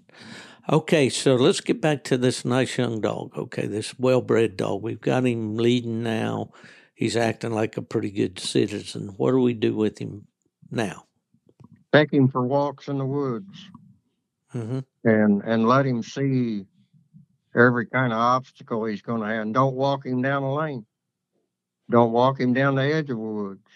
[0.70, 3.36] Okay, so let's get back to this nice young dog.
[3.36, 4.82] Okay, this well bred dog.
[4.82, 6.52] We've got him leading now.
[6.94, 9.14] He's acting like a pretty good citizen.
[9.16, 10.26] What do we do with him
[10.70, 11.06] now?
[11.92, 13.70] Take him for walks in the woods
[14.52, 16.66] hmm and, and let him see
[17.56, 19.42] every kind of obstacle he's going to have.
[19.42, 20.84] And don't walk him down a lane.
[21.90, 23.66] Don't walk him down the edge of the woods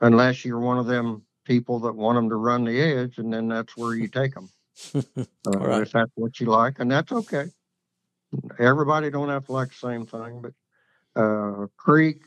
[0.00, 3.48] unless you're one of them people that want him to run the edge, and then
[3.48, 4.48] that's where you take him.
[5.46, 5.82] Uh, Right.
[5.82, 7.44] If that's what you like, and that's okay.
[8.58, 12.22] Everybody don't have to like the same thing, but uh, creek,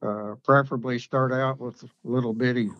[0.00, 2.70] uh, preferably start out with little bitty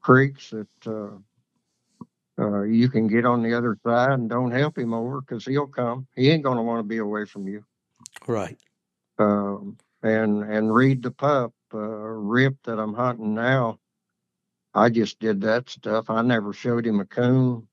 [0.00, 4.92] creeks that uh, uh, you can get on the other side and don't help him
[4.92, 6.08] over because he'll come.
[6.16, 7.64] He ain't going to want to be away from you.
[8.26, 8.58] Right.
[9.18, 13.78] Um, and and read the pup uh, Rip that I'm hunting now.
[14.74, 16.10] I just did that stuff.
[16.10, 17.68] I never showed him a coon.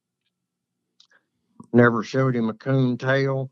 [1.73, 3.49] Never showed him a coon tail.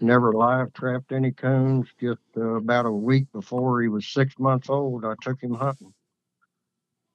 [0.00, 1.88] Never live trapped any coons.
[2.00, 5.94] Just uh, about a week before he was six months old, I took him hunting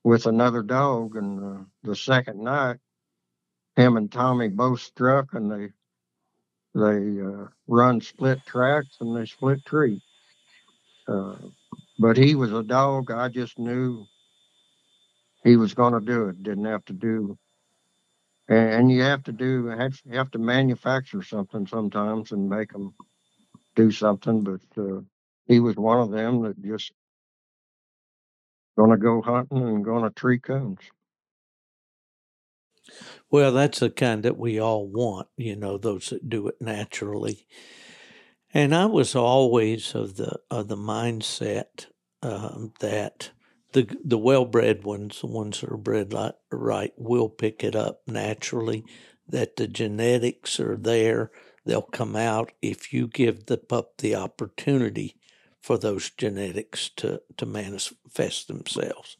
[0.03, 1.15] with another dog.
[1.15, 2.77] And uh, the second night,
[3.75, 5.69] him and Tommy both struck, and they
[6.75, 10.01] they uh, run split tracks and they split trees.
[11.07, 11.35] Uh,
[11.99, 13.11] but he was a dog.
[13.11, 14.05] I just knew
[15.49, 16.43] he was going to do it.
[16.43, 17.37] Didn't have to do.
[18.47, 19.67] And, you have to do.
[19.67, 22.93] Have, you have to manufacture something sometimes and make them
[23.75, 24.43] do something.
[24.43, 25.01] But uh,
[25.47, 26.91] he was one of them that just
[28.77, 30.79] going to go hunting and going to tree cones.
[33.31, 37.45] Well, that's the kind that we all want, you know, those that do it naturally.
[38.51, 41.87] And I was always of the of the mindset
[42.23, 43.29] um, that
[43.73, 46.13] the the well bred ones, the ones that are bred
[46.51, 48.83] right, will pick it up naturally.
[49.27, 51.31] That the genetics are there,
[51.63, 55.15] they'll come out if you give the pup the opportunity
[55.61, 59.17] for those genetics to to manifest themselves.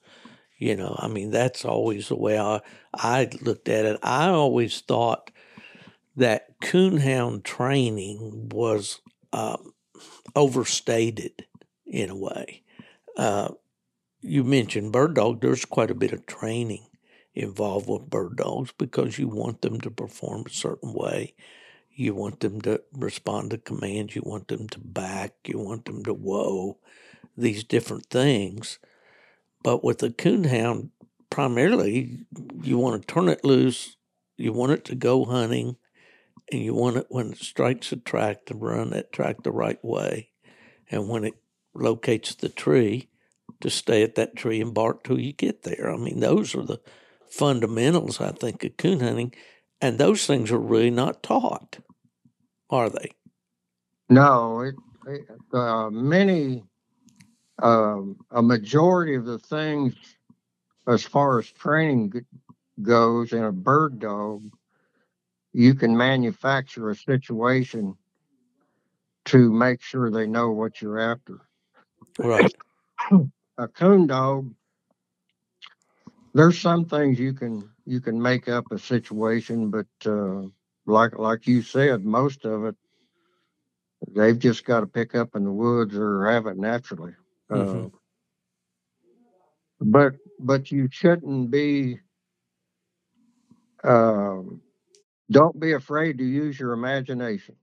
[0.58, 2.62] You know, I mean that's always the way I
[2.94, 4.00] I looked at it.
[4.02, 5.32] I always thought
[6.16, 9.00] that coonhound training was
[9.32, 9.74] um,
[10.36, 11.46] overstated
[11.86, 12.64] in a way.
[13.16, 13.50] Uh,
[14.22, 15.42] you mentioned bird dog.
[15.42, 16.86] There's quite a bit of training
[17.34, 21.36] involved with bird dogs because you want them to perform a certain way.
[21.92, 24.16] You want them to respond to commands.
[24.16, 25.34] You want them to back.
[25.46, 26.78] You want them to whoa,
[27.38, 28.80] these different things.
[29.64, 30.90] But with the coonhound,
[31.30, 32.26] primarily,
[32.62, 33.98] you want to turn it loose.
[34.38, 35.76] You want it to go hunting,
[36.50, 39.84] and you want it when it strikes a track to run that track the right
[39.84, 40.30] way.
[40.90, 41.34] And when it
[41.74, 43.09] locates the tree,
[43.62, 45.92] to stay at that tree and bark till you get there.
[45.92, 46.80] I mean, those are the
[47.30, 49.34] fundamentals, I think, of coon hunting.
[49.82, 51.80] And those things are really not taught,
[52.70, 53.12] are they?
[54.10, 54.76] No, it,
[55.08, 56.64] it, uh, many,
[57.62, 59.96] um, a majority of the things
[60.88, 62.12] as far as training
[62.82, 64.42] goes in a bird dog,
[65.54, 67.96] you can manufacture a situation
[69.26, 71.42] to make sure they know what you're after.
[72.18, 72.54] Right.
[73.60, 74.52] a coon dog,
[76.34, 80.44] there's some things you can you can make up a situation, but uh,
[80.86, 82.76] like like you said, most of it
[84.16, 87.14] they've just got to pick up in the woods or have it naturally.
[87.52, 87.88] Mm-hmm.
[87.88, 87.90] Uh,
[89.82, 92.00] but but you shouldn't be.
[93.84, 94.42] Uh,
[95.32, 97.56] don't be afraid to use your imagination,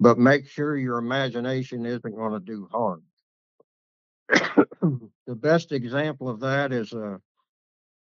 [0.00, 3.02] but make sure your imagination isn't going to do harm.
[5.26, 7.20] the best example of that is a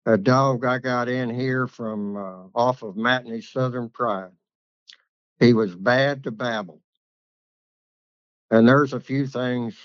[0.07, 4.31] a dog I got in here from uh, off of Matney Southern Pride.
[5.39, 6.81] He was bad to babble.
[8.51, 9.77] And there's a few things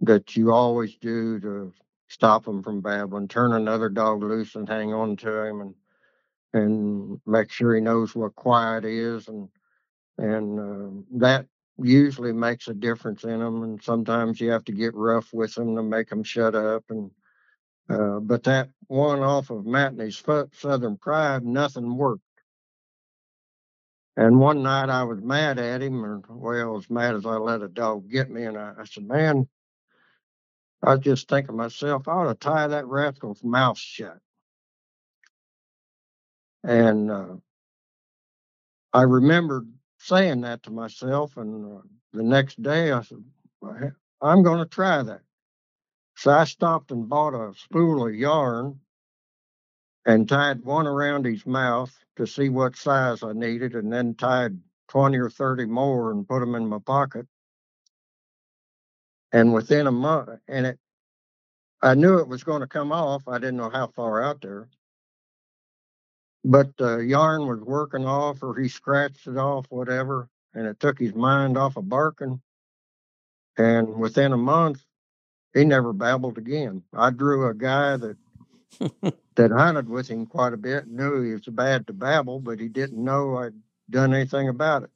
[0.00, 1.72] that you always do to
[2.08, 3.28] stop him from babbling.
[3.28, 5.74] Turn another dog loose and hang on to him and
[6.54, 9.48] and make sure he knows what quiet is and
[10.18, 11.46] and uh, that
[11.78, 13.62] usually makes a difference in them.
[13.62, 16.84] And sometimes you have to get rough with them to make them shut up.
[16.90, 17.10] And
[17.90, 20.22] uh, but that one off of Matney's
[20.58, 22.22] Southern Pride, nothing worked.
[24.16, 27.62] And one night I was mad at him, or well, as mad as I let
[27.62, 28.44] a dog get me.
[28.44, 29.48] And I, I said, "Man,
[30.82, 34.18] I was just thinking myself, I ought to tie that rascal's mouth shut."
[36.64, 37.36] And uh,
[38.92, 39.68] I remembered
[40.02, 41.36] saying that to myself.
[41.36, 41.82] And uh,
[42.12, 43.24] the next day I said,
[44.20, 45.20] I'm going to try that.
[46.16, 48.80] So I stopped and bought a spool of yarn
[50.04, 54.58] and tied one around his mouth to see what size I needed, and then tied
[54.88, 57.26] 20 or 30 more and put them in my pocket.
[59.32, 60.78] And within a month, and it,
[61.80, 63.26] I knew it was going to come off.
[63.26, 64.68] I didn't know how far out there
[66.44, 70.98] but the yarn was working off or he scratched it off, whatever, and it took
[70.98, 72.40] his mind off of barking.
[73.56, 74.84] And within a month,
[75.54, 76.82] he never babbled again.
[76.94, 78.16] I drew a guy that
[79.36, 82.68] that hunted with him quite a bit, knew he was bad to babble, but he
[82.68, 83.54] didn't know I'd
[83.90, 84.90] done anything about it.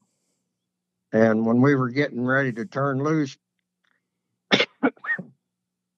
[1.12, 3.36] And when we were getting ready to turn loose,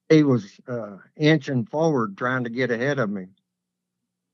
[0.08, 3.26] he was uh, inching forward trying to get ahead of me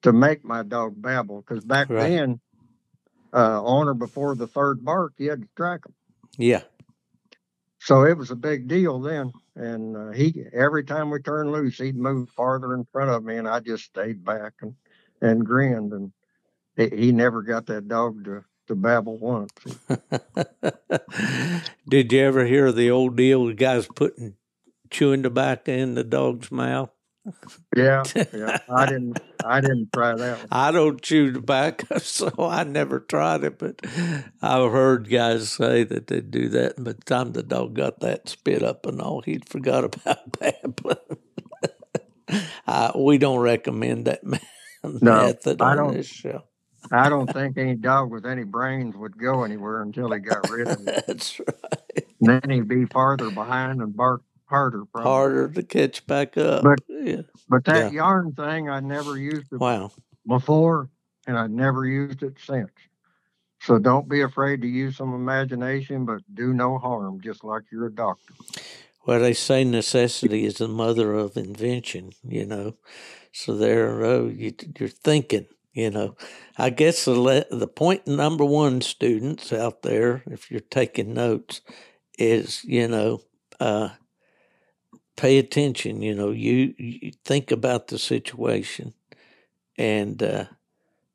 [0.04, 2.10] to make my dog babble because back right.
[2.10, 2.38] then,
[3.32, 5.94] uh, on or before the third bark, you had to track him.
[6.36, 6.62] Yeah.
[7.78, 11.78] So it was a big deal then, and uh, he every time we turned loose,
[11.78, 14.74] he'd move farther in front of me, and I just stayed back and
[15.20, 16.12] and grinned, and
[16.76, 19.52] he, he never got that dog to to babble once.
[21.88, 23.46] Did you ever hear the old deal?
[23.46, 24.36] The guys putting
[24.90, 26.93] chewing tobacco in the dog's mouth.
[27.76, 28.02] Yeah,
[28.32, 28.58] yeah.
[28.68, 29.20] I didn't.
[29.44, 30.38] I didn't try that.
[30.38, 30.48] One.
[30.50, 33.58] I don't chew tobacco, so I never tried it.
[33.58, 33.80] But
[34.42, 36.76] I've heard guys say that they do that.
[36.76, 40.32] And by the time the dog got that spit up and all, he'd forgot about
[40.38, 41.18] babbling.
[42.66, 46.44] uh, we don't recommend that no, method I on this show.
[46.92, 50.68] I don't think any dog with any brains would go anywhere until he got rid
[50.68, 51.04] of it.
[51.06, 52.06] That's right.
[52.20, 54.22] And then he'd be farther behind and bark
[54.54, 55.10] harder, probably.
[55.10, 56.62] harder to catch back up.
[56.62, 57.22] But yeah.
[57.48, 57.98] but that yeah.
[57.98, 59.90] yarn thing, I never used it wow.
[60.26, 60.88] before,
[61.26, 62.70] and I never used it since.
[63.60, 67.86] So don't be afraid to use some imagination, but do no harm, just like you're
[67.86, 68.34] a doctor.
[69.06, 72.76] Well, they say necessity is the mother of invention, you know.
[73.32, 76.16] So there, oh, you, you're thinking, you know.
[76.56, 81.60] I guess the le- the point number one, students out there, if you're taking notes,
[82.18, 83.20] is you know,
[83.60, 83.90] uh,
[85.16, 86.02] pay attention.
[86.02, 88.94] You know, you, you think about the situation,
[89.78, 90.46] and uh,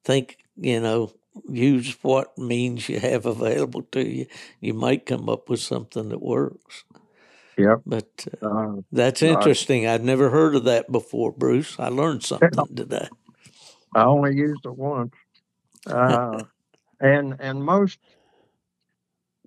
[0.05, 1.13] think, you know,
[1.49, 4.27] use what means you have available to you.
[4.61, 6.85] You might come up with something that works.
[7.57, 7.81] Yep.
[7.85, 9.87] But uh, Uh, that's interesting.
[9.87, 11.77] I'd never heard of that before, Bruce.
[11.79, 13.09] I learned something today.
[13.95, 15.13] I only used it once.
[15.87, 16.43] Uh,
[17.01, 17.99] and and most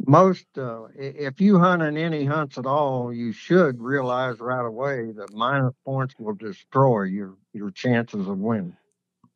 [0.07, 5.13] most uh, if you hunt in any hunts at all, you should realize right away
[5.13, 8.77] that minus points will destroy your your chances of winning.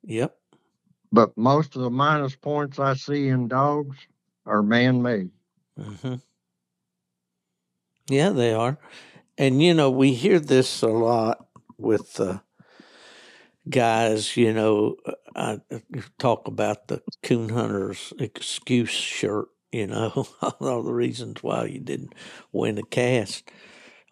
[0.05, 0.37] Yep.
[1.13, 3.97] But most of the minus points I see in dogs
[4.45, 5.31] are man made.
[5.79, 6.17] hmm
[8.09, 8.79] Yeah, they are.
[9.39, 11.47] And, you know, we hear this a lot
[11.79, 12.39] with uh,
[13.69, 15.83] guys, you know, uh, I
[16.19, 20.27] talk about the coon hunter's excuse shirt, you know,
[20.61, 22.15] all the reasons why you didn't
[22.53, 23.51] win a cast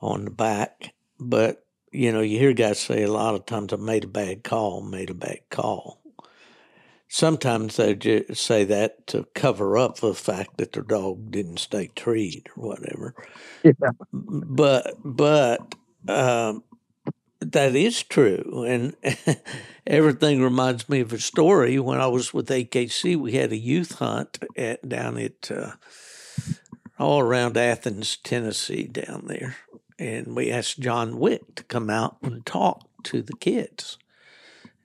[0.00, 0.92] on the back.
[1.18, 4.44] But, you know, you hear guys say a lot of times, I made a bad
[4.44, 6.00] call, made a bad call.
[7.08, 11.88] Sometimes they just say that to cover up the fact that their dog didn't stay
[11.94, 13.14] treed or whatever.
[13.62, 13.72] Yeah.
[14.12, 15.74] But, but,
[16.08, 16.64] um,
[17.52, 18.64] that is true.
[18.66, 18.96] And
[19.86, 21.78] everything reminds me of a story.
[21.78, 25.72] When I was with AKC, we had a youth hunt at, down at uh,
[26.98, 29.56] all around Athens, Tennessee, down there.
[29.98, 33.98] And we asked John Wick to come out and talk to the kids.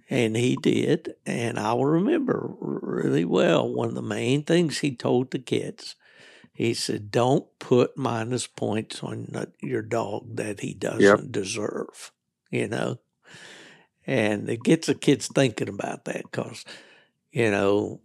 [0.09, 1.15] And he did.
[1.25, 5.95] And I will remember really well one of the main things he told the kids.
[6.51, 12.11] He said, Don't put minus points on your dog that he doesn't deserve
[12.51, 12.99] you know.
[14.07, 16.65] And it gets the kids thinking about that because,
[17.31, 18.01] you know,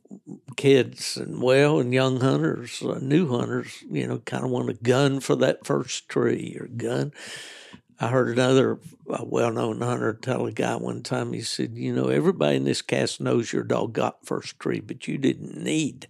[0.56, 4.74] kids and well, and young hunters, uh, new hunters, you know, kind of want a
[4.74, 7.12] gun for that first tree or gun.
[8.00, 8.80] I heard another
[9.10, 11.32] uh, well-known hunter tell a guy one time.
[11.32, 15.08] He said, "You know, everybody in this cast knows your dog got first tree, but
[15.08, 16.08] you didn't need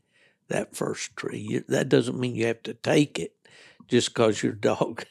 [0.48, 1.40] that first tree.
[1.40, 3.34] You, that doesn't mean you have to take it
[3.88, 5.04] just because your dog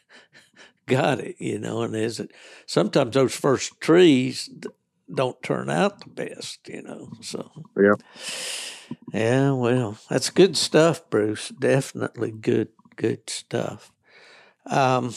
[0.85, 1.81] got it, you know.
[1.81, 2.31] And is it
[2.65, 4.49] sometimes those first trees
[5.13, 7.11] don't turn out the best, you know.
[7.21, 8.01] So Yep.
[9.13, 11.49] yeah, well, that's good stuff, Bruce.
[11.49, 13.91] Definitely good, good stuff.
[14.65, 15.13] Um,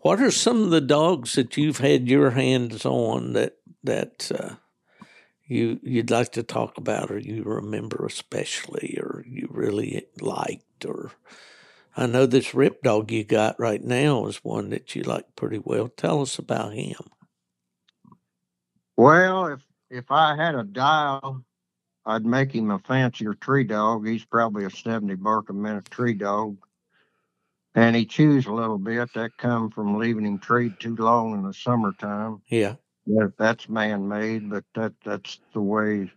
[0.00, 4.54] what are some of the dogs that you've had your hands on that that uh,
[5.46, 11.12] you you'd like to talk about, or you remember especially, or you really liked, or
[12.00, 15.60] I know this rip dog you got right now is one that you like pretty
[15.62, 15.88] well.
[15.88, 16.96] Tell us about him.
[18.96, 21.44] Well, if if I had a dial,
[22.06, 24.06] I'd make him a fancier tree dog.
[24.06, 26.58] He's probably a seventy bark a minute tree dog,
[27.74, 29.12] and he chews a little bit.
[29.14, 32.42] That come from leaving him treed too long in the summertime.
[32.48, 32.76] Yeah,
[33.06, 36.10] That, that's man made, but that that's the way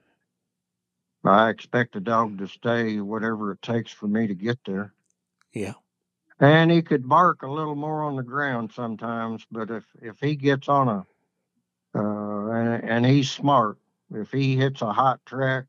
[1.26, 4.94] I expect a dog to stay, whatever it takes for me to get there.
[5.54, 5.74] Yeah,
[6.40, 10.36] And he could bark a little more on the ground sometimes, but if if he
[10.36, 11.06] gets on a
[11.96, 13.78] uh, and, and he's smart,
[14.14, 15.66] if he hits a hot track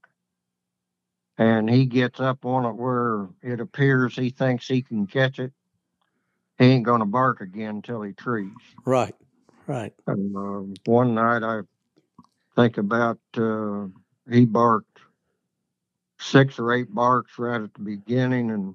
[1.39, 5.53] and he gets up on it where it appears he thinks he can catch it,
[6.59, 8.53] he ain't gonna bark again until he trees.
[8.85, 9.15] right,
[9.67, 9.93] right.
[10.07, 11.61] And, uh, one night I
[12.57, 13.87] think about uh,
[14.31, 15.01] he barked
[16.19, 18.75] six or eight barks right at the beginning, and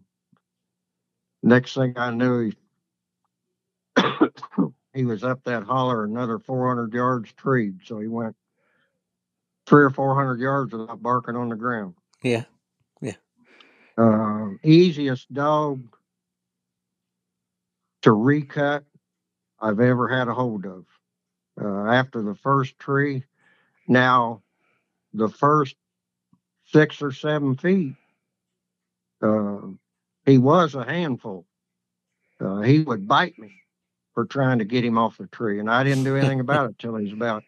[1.44, 2.54] next thing I knew, he
[4.94, 7.80] he was up that holler another 400 yards treed.
[7.86, 8.36] So he went
[9.66, 11.96] three or 400 yards without barking on the ground.
[12.24, 12.44] Yeah,
[13.02, 13.16] Yeah.
[13.98, 15.82] Uh, easiest dog
[18.02, 18.84] to recut
[19.60, 20.86] I've ever had a hold of.
[21.62, 23.26] Uh, after the first tree,
[23.88, 24.42] now
[25.14, 25.76] the first
[26.66, 27.96] six or seven feet,
[29.22, 29.58] uh,
[30.30, 31.46] he was a handful.
[32.40, 33.64] Uh, he would bite me
[34.14, 36.80] for trying to get him off the tree, and I didn't do anything about it
[36.80, 37.44] till he was about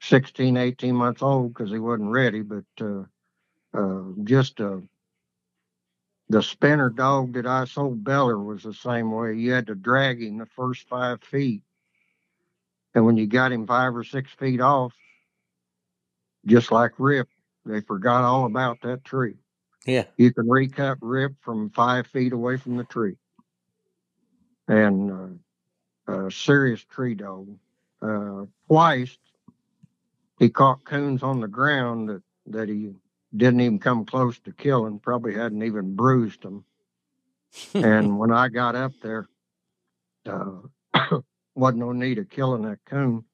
[0.00, 2.42] 16, 18 months old because he wasn't ready.
[2.42, 3.04] But uh,
[3.72, 4.78] uh, just uh,
[6.28, 9.34] the spinner dog that I sold Beller was the same way.
[9.34, 11.62] You had to drag him the first five feet.
[12.94, 14.92] And when you got him five or six feet off,
[16.44, 17.28] just like Rip,
[17.64, 19.41] they forgot all about that tree.
[19.86, 23.16] Yeah, You can recut Rip from five feet away from the tree.
[24.68, 25.38] and
[26.08, 27.48] uh, a serious tree dog.
[28.00, 29.16] Uh, twice
[30.38, 32.92] he caught coons on the ground that, that he
[33.36, 36.64] didn't even come close to killing, probably hadn't even bruised them.
[37.74, 39.26] and when I got up there,
[40.26, 40.62] uh,
[41.54, 43.24] wasn't no need of killing that coon.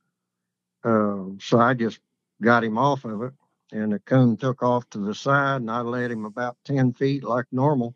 [0.84, 2.00] Uh, so I just
[2.42, 3.32] got him off of it,
[3.72, 7.24] and the coon took off to the side, and I led him about 10 feet
[7.24, 7.94] like normal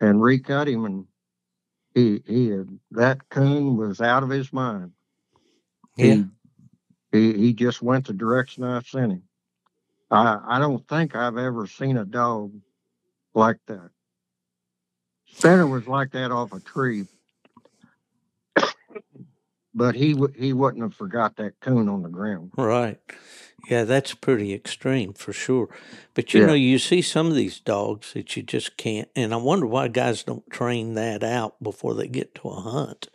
[0.00, 0.84] and recut him.
[0.84, 1.06] And
[1.94, 4.92] he, he had, that coon was out of his mind.
[5.96, 6.24] Yeah.
[7.12, 9.22] He, he, he just went the direction I sent him.
[10.10, 12.52] I, I don't think I've ever seen a dog
[13.34, 13.90] like that.
[15.26, 17.06] Spinner was like that off a tree,
[19.76, 22.52] but he w- he wouldn't have forgot that coon on the ground.
[22.56, 22.98] Right.
[23.68, 25.68] Yeah, that's pretty extreme for sure.
[26.14, 26.46] But you Yeah.
[26.46, 29.88] know, you see some of these dogs that you just can't, and I wonder why
[29.88, 33.08] guys don't train that out before they get to a hunt.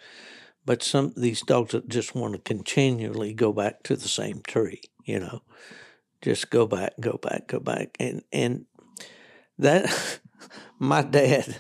[0.66, 4.41] But some of these dogs that just want to continually go back to the same
[4.41, 5.41] tree, you know,
[6.22, 8.66] just go back, go back, go back, and and
[9.57, 10.20] that
[10.80, 11.57] my dad,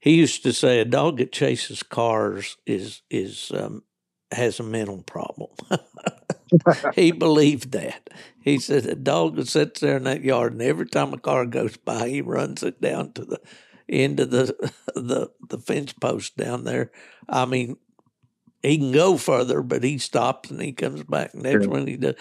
[0.00, 3.82] he used to say a dog that chases cars is is um,
[4.34, 5.50] has a mental problem.
[6.94, 8.10] he believed that.
[8.40, 11.46] He said a dog that sits there in that yard, and every time a car
[11.46, 13.40] goes by, he runs it down to the
[13.88, 14.54] end of the
[14.94, 16.90] the the fence post down there.
[17.28, 17.76] I mean,
[18.62, 21.72] he can go further, but he stops and he comes back, and that's Yeah.
[21.72, 22.14] when he does.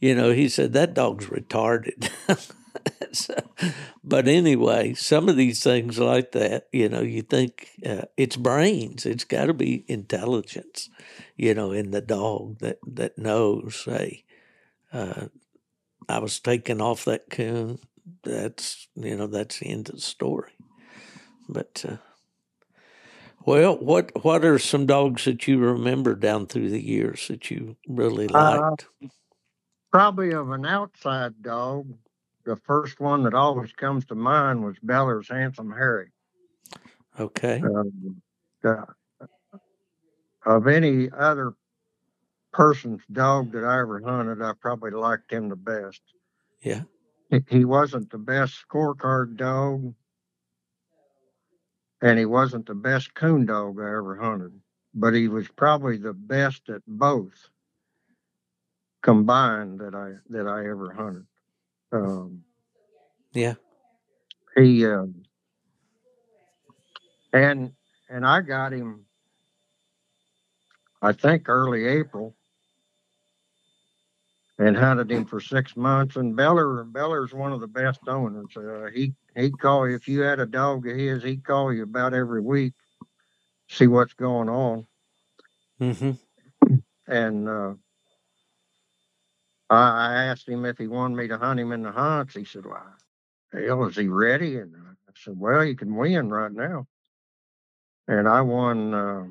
[0.00, 2.10] You know, he said that dog's retarded.
[3.12, 3.34] so,
[4.04, 9.06] but anyway, some of these things like that, you know, you think uh, it's brains.
[9.06, 10.90] It's got to be intelligence,
[11.36, 13.84] you know, in the dog that that knows.
[13.86, 14.24] Hey,
[14.92, 15.28] uh,
[16.08, 17.80] I was taken off that coon.
[18.24, 20.52] That's you know that's the end of the story.
[21.48, 21.98] But uh,
[23.46, 27.76] well, what what are some dogs that you remember down through the years that you
[27.88, 28.86] really Uh, liked?
[29.92, 31.88] Probably of an outside dog,
[32.48, 36.10] the first one that always comes to mind was Beller's Handsome Harry.
[37.20, 38.22] Okay, Um,
[38.62, 38.86] the-
[40.46, 41.52] of any other
[42.54, 46.00] person's dog that I ever hunted, I probably liked him the best.
[46.62, 46.84] yeah,
[47.28, 49.94] He, he wasn't the best scorecard dog,
[52.00, 54.58] and he wasn't the best coon dog I ever hunted,
[54.94, 57.50] but he was probably the best at both
[59.02, 61.26] combined that I that I ever hunted.
[61.92, 62.44] Um,
[63.32, 63.54] yeah,
[64.56, 65.22] he um,
[67.32, 67.72] and
[68.08, 69.04] and I got him.
[71.00, 72.34] I think early April,
[74.58, 76.16] and hunted him for six months.
[76.16, 78.56] And Beller Beller's one of the best owners.
[78.56, 81.22] Uh, he he'd call you if you had a dog of his.
[81.22, 82.74] He'd call you about every week,
[83.68, 84.86] see what's going on.
[85.78, 86.10] hmm
[87.06, 87.74] And uh,
[89.70, 92.34] I, I asked him if he wanted me to hunt him in the hunts.
[92.34, 92.86] He said, "Why,
[93.52, 96.86] hell, is he ready?" And I said, "Well, you can win right now."
[98.08, 99.24] And I won uh,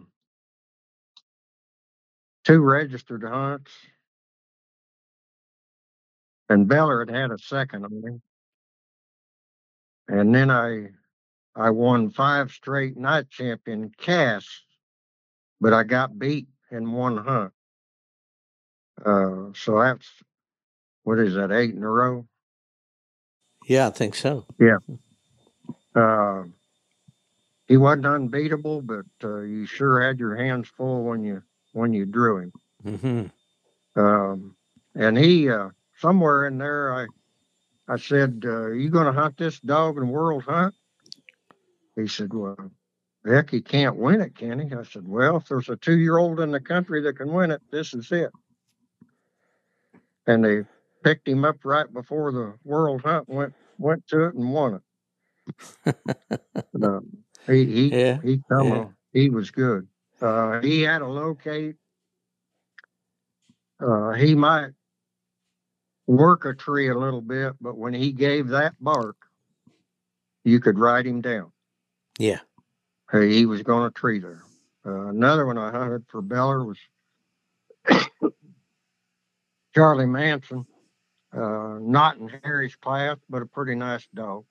[2.45, 3.71] two registered hunts,
[6.49, 8.21] and Beller had had a second on him.
[10.07, 10.89] And then I
[11.55, 14.63] I won five straight night champion casts,
[15.61, 17.53] but I got beat in one hunt.
[19.05, 20.07] Uh, so that's
[21.03, 22.25] what is that eight in a row?
[23.67, 24.45] yeah, I think so.
[24.59, 24.77] Yeah.
[25.95, 26.43] Uh,
[27.67, 31.43] he wasn't unbeatable, but uh, you sure had your hands full when you
[31.73, 32.51] when you drew him.
[32.83, 34.55] hmm Um,
[34.95, 37.07] and he uh, somewhere in there, I
[37.89, 40.73] I said, uh, "Are you going to hunt this dog in World Hunt?"
[41.95, 42.71] He said, "Well,
[43.25, 46.51] heck, he can't win it, can he?" I said, "Well, if there's a two-year-old in
[46.51, 48.31] the country that can win it, this is it."
[50.28, 50.63] And they
[51.03, 54.82] picked him up right before the World Hunt went went to it and won
[55.86, 55.95] it.
[56.82, 56.99] Uh,
[57.47, 58.86] he he Yeah, he come yeah.
[59.13, 59.88] He was good.
[60.21, 61.75] Uh, he had a locate.
[63.80, 64.71] Uh, he might
[66.07, 69.15] work a tree a little bit, but when he gave that bark,
[70.43, 71.51] you could write him down.
[72.17, 72.39] Yeah.
[73.11, 74.43] Hey, he was going to tree there.
[74.86, 76.78] Uh, another one I hunted for Beller was
[79.78, 80.65] Charlie Manson.
[81.32, 84.45] Uh, not in Harry's class, but a pretty nice dog.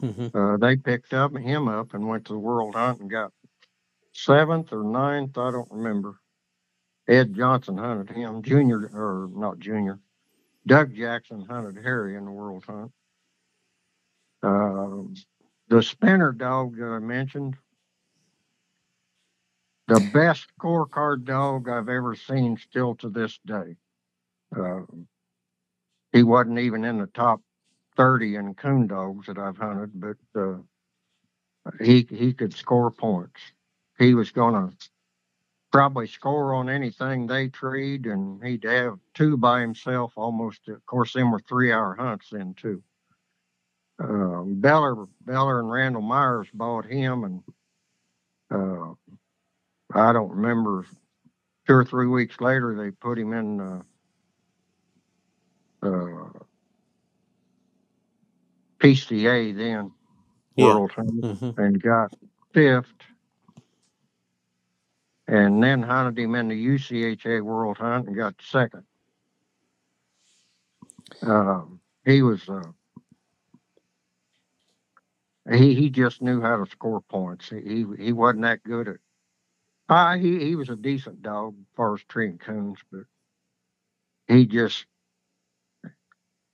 [0.00, 3.32] hmm Uh, they picked up him up and went to the World Hunt and got
[4.12, 6.16] seventh or ninth, I don't remember.
[7.06, 10.00] Ed Johnson hunted him, junior or not junior.
[10.66, 12.90] Doug Jackson hunted Harry in the World Hunt.
[14.42, 15.14] Um,
[15.68, 17.56] the spinner dog that I mentioned,
[19.86, 23.76] the best scorecard dog I've ever seen still to this day.
[24.56, 24.80] Uh,
[26.12, 27.40] he wasn't even in the top
[27.96, 30.58] 30 in coon dogs that I've hunted, but uh,
[31.80, 33.40] he he could score points.
[33.98, 34.76] He was going to
[35.70, 40.68] probably score on anything they treed, and he'd have two by himself almost.
[40.68, 42.82] Of course, them were three hour hunts then too.
[44.02, 47.42] Uh, Beller, Beller and Randall Myers bought him, and
[48.50, 48.94] uh,
[49.92, 50.86] I don't remember.
[51.66, 53.60] Two or three weeks later, they put him in
[55.82, 56.30] uh,
[58.80, 59.92] PKC then
[60.56, 60.78] Yeah.
[60.78, 62.12] World Hunt hmm and got
[62.54, 62.92] fifth.
[65.28, 68.84] And then hunted him in the UCHA World Hunt and got second.
[71.22, 72.62] Um, he was uh,
[75.52, 77.50] he he just knew how to score points.
[77.50, 78.96] He he, he wasn't that good at.
[79.88, 83.02] Uh, he he was a decent dog as far as treating coons, but
[84.28, 84.86] he just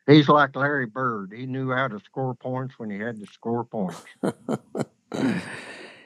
[0.06, 1.32] he's like Larry Bird.
[1.36, 4.02] He knew how to score points when he had to score points.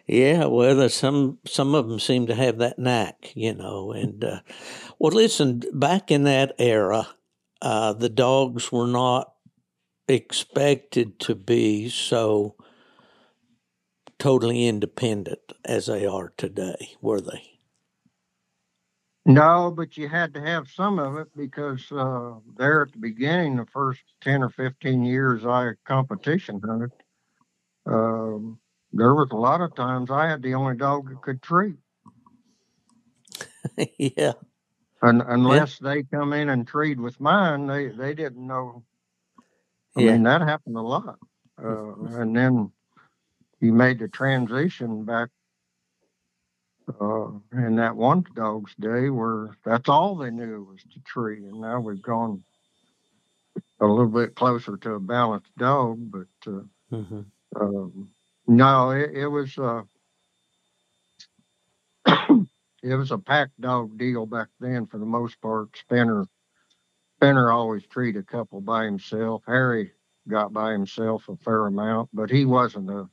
[0.06, 3.92] Yeah, well, some some of them seem to have that knack, you know.
[3.92, 4.40] And uh,
[4.98, 7.08] well, listen, back in that era,
[7.60, 9.34] uh, the dogs were not
[10.08, 12.56] expected to be so
[14.18, 17.57] totally independent as they are today, were they?
[19.28, 23.56] No, but you had to have some of it because uh, there at the beginning,
[23.56, 26.92] the first 10 or 15 years I competition hunted,
[27.86, 28.60] um,
[28.92, 31.76] there was a lot of times I had the only dog that could treat.
[33.98, 34.34] yeah,
[35.02, 38.84] And unless they come in and treat with mine, they, they didn't know.
[39.96, 40.02] I Yeah.
[40.02, 41.18] mean, that happened a lot.
[41.62, 42.72] Uh, and then
[43.60, 45.30] you made the transition back
[47.00, 51.38] uh, in that one dog's day where that's all they knew was the tree.
[51.44, 52.42] And now we've gone
[53.80, 57.20] a little bit closer to a balanced dog, but uh, hmm
[57.60, 58.08] um,
[58.46, 59.82] no, it, it was uh,
[62.82, 65.76] it was a pack dog deal back then for the most part.
[65.76, 66.26] Spinner
[67.16, 69.42] Spinner always treated a couple by himself.
[69.46, 69.92] Harry
[70.28, 73.08] got by himself a fair amount, but he wasn't a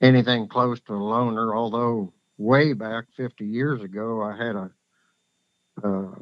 [0.00, 1.54] anything close to a loner.
[1.54, 4.70] Although way back 50 years ago, I had a,
[5.82, 6.14] uh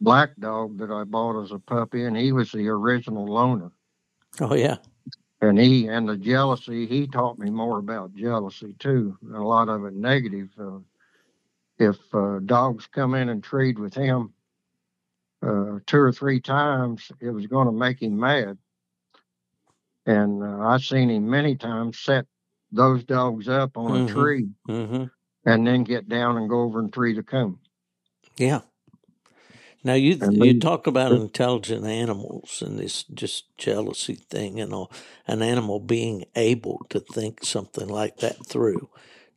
[0.00, 3.70] black dog that I bought as a puppy, and he was the original loner.
[4.40, 4.78] Oh yeah,
[5.42, 9.84] and he and the jealousy he taught me more about jealousy too a lot of
[9.84, 10.78] it negative uh,
[11.78, 14.32] if uh, dogs come in and trade with him
[15.42, 18.56] uh, two or three times it was going to make him mad.
[20.06, 22.26] And uh, i've seen him many times set
[22.70, 24.08] those dogs up on Mhm.
[24.08, 24.48] a tree.
[24.66, 25.04] Hmm
[25.46, 27.58] and then get down and go over and tree the coon
[28.38, 28.60] yeah.
[29.84, 34.72] Now you And you then- talk about intelligent animals and this just jealousy thing and
[34.72, 34.92] all.
[35.26, 38.90] An animal being able to think something like that through,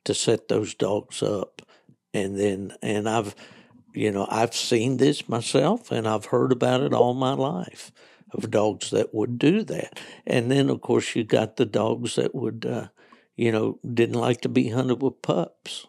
[0.05, 1.61] to set those dogs up,
[2.13, 3.35] and then and I've,
[3.93, 7.91] you know, I've seen this myself and I've heard about it all my life
[8.33, 9.99] of dogs that would do that.
[10.27, 12.87] And then of course you got the dogs that would, uh,
[13.35, 15.87] you know, didn't like to be hunted with pups.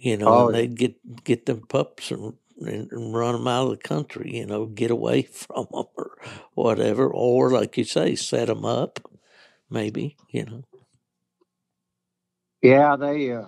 [0.00, 3.64] You know, Oh, and they'd get get them pups and, and and run them out
[3.64, 4.36] of the country.
[4.36, 6.18] You know, get away from them or
[6.54, 9.00] whatever, or like you say, set them up.
[9.70, 10.64] Maybe you know.
[12.62, 13.46] yeah they uh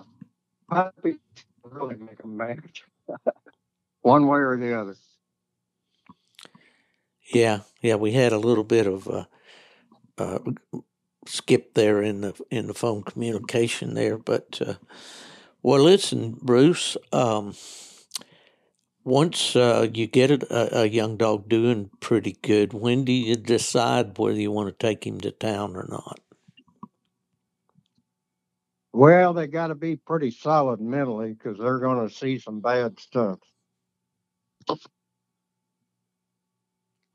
[0.69, 1.17] puppies
[1.63, 2.59] really make them mad
[4.01, 4.95] one way or the other
[7.33, 9.25] Yeah, yeah, we had a little bit of uh,
[10.17, 10.39] uh,
[11.27, 14.75] skip there in the in the phone communication there, but uh,
[15.63, 16.97] well, listen, Bruce.
[17.13, 17.55] Um,
[19.03, 24.17] once uh, you get a, a young dog doing pretty good, when do you decide
[24.17, 26.19] whether you want to take him to town or not?
[28.93, 32.99] Well, they got to be pretty solid mentally because they're going to see some bad
[32.99, 33.39] stuff.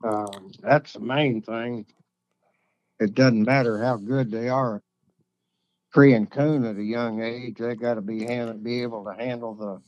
[0.03, 1.85] Um, that's the main thing.
[2.99, 4.81] It doesn't matter how good they are.
[5.91, 9.13] Cree and coon at a young age, they got to be hand, be able to
[9.13, 9.81] handle the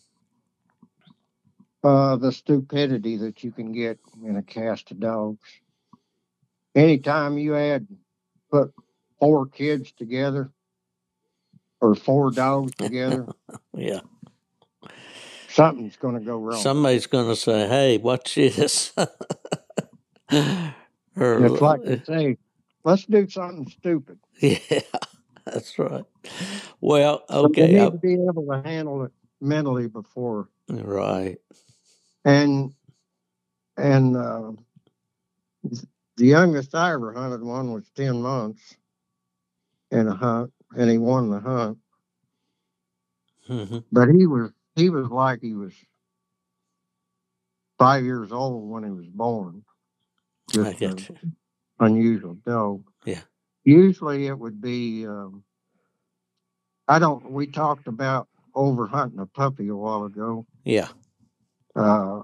[1.88, 5.40] uh, the stupidity that you can get in a cast of dogs.
[6.76, 7.88] Anytime you add
[8.52, 8.74] put
[9.20, 10.52] four kids together
[11.82, 13.28] or four dogs together,
[13.74, 14.02] Yeah,
[15.50, 16.62] something's going to go wrong.
[16.62, 18.94] somebody's going to say, "Hey, watch this."
[20.32, 20.74] or,
[21.46, 22.38] it's like they say,
[22.84, 24.20] let's do something stupid.
[24.40, 24.82] yeah,
[25.46, 26.06] that's right.
[26.82, 27.68] Well, But okay.
[27.68, 29.12] need I, to be able to handle it
[29.42, 30.50] mentally before.
[30.70, 31.38] Right.
[32.26, 32.74] And
[33.78, 34.52] and uh,
[36.18, 38.78] the youngest I ever hunted one was ten months
[39.92, 41.78] in a hunt, and he won the hunt.
[43.48, 45.74] hmm But he was he was like he was
[47.80, 49.64] five years old when he was born.
[50.62, 51.18] I Just get an you.
[51.80, 52.84] unusual dog.
[53.06, 53.22] Yeah.
[53.64, 55.06] Usually it would be.
[55.06, 55.44] Um,
[56.88, 57.32] I don't.
[57.32, 60.46] We talked about over hunting a puppy a while ago.
[60.64, 60.88] Yeah.
[61.76, 62.22] Uh,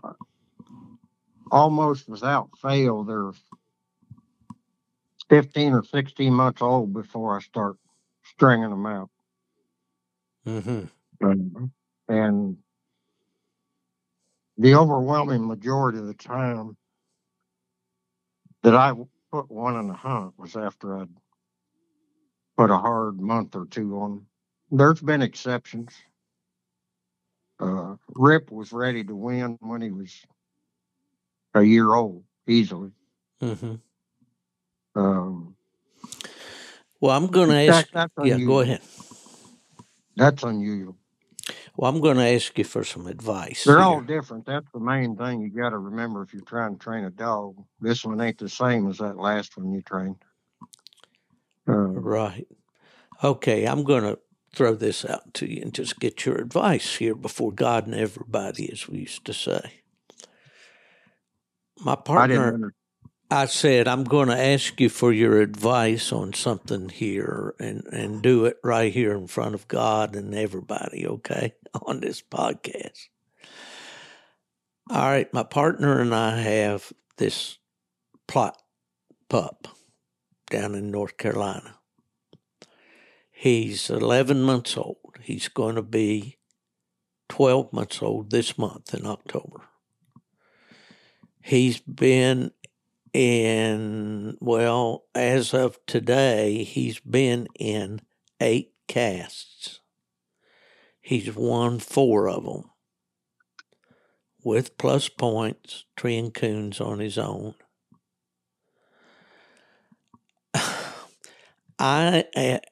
[1.51, 3.31] almost without fail, they're
[5.29, 7.77] 15 or 16 months old before I start
[8.23, 9.09] stringing them out.
[10.45, 10.85] mm-hmm.
[11.23, 11.71] Um,
[12.07, 12.57] and
[14.57, 16.77] the overwhelming majority of the time
[18.63, 18.93] that I
[19.31, 21.09] put one in a hunt was after I'd
[22.57, 24.11] put a hard month or two on.
[24.13, 24.27] 'em.
[24.71, 25.93] There's been exceptions.
[27.59, 30.13] Uh, Rip was ready to win when he was
[31.55, 32.91] a year old, easily.
[33.41, 33.75] hmm
[34.95, 35.55] Um,
[37.01, 37.87] Well, I'm going to ask.
[37.93, 38.81] that's Yeah, go ahead.
[40.17, 40.97] That's unusual.
[41.77, 43.65] Well, I'm going to ask you for some advice.
[43.65, 43.83] They're here.
[43.83, 44.45] all different.
[44.45, 47.55] That's the main thing you got to remember if you're trying to train a dog.
[47.81, 50.17] This one ain't the same as that last one you trained.
[51.67, 52.47] Uh, Right.
[53.23, 54.19] Okay, I'm going to
[54.53, 58.71] throw this out to you and just get your advice here before God and everybody,
[58.71, 59.81] as we used to say.
[61.79, 62.73] My partner, under,
[63.29, 68.21] I said, I'm going to ask you for your advice on something here and, and
[68.21, 71.53] do it right here in front of God and everybody, okay,
[71.85, 73.07] on this podcast.
[74.89, 77.57] All right, my partner and I have this
[78.27, 78.53] Plott
[79.29, 79.67] pup
[80.55, 81.75] down in North Carolina.
[83.29, 85.17] He's 11 months old.
[85.21, 86.37] He's going to be
[87.27, 89.63] 12 months old this month in October.
[91.41, 92.51] He's been
[93.11, 97.99] in, well, as of today, he's been in
[98.39, 99.81] eight casts.
[101.01, 102.71] He's won four of them
[104.41, 107.55] with plus points, treeing coons on his own.
[111.79, 112.25] I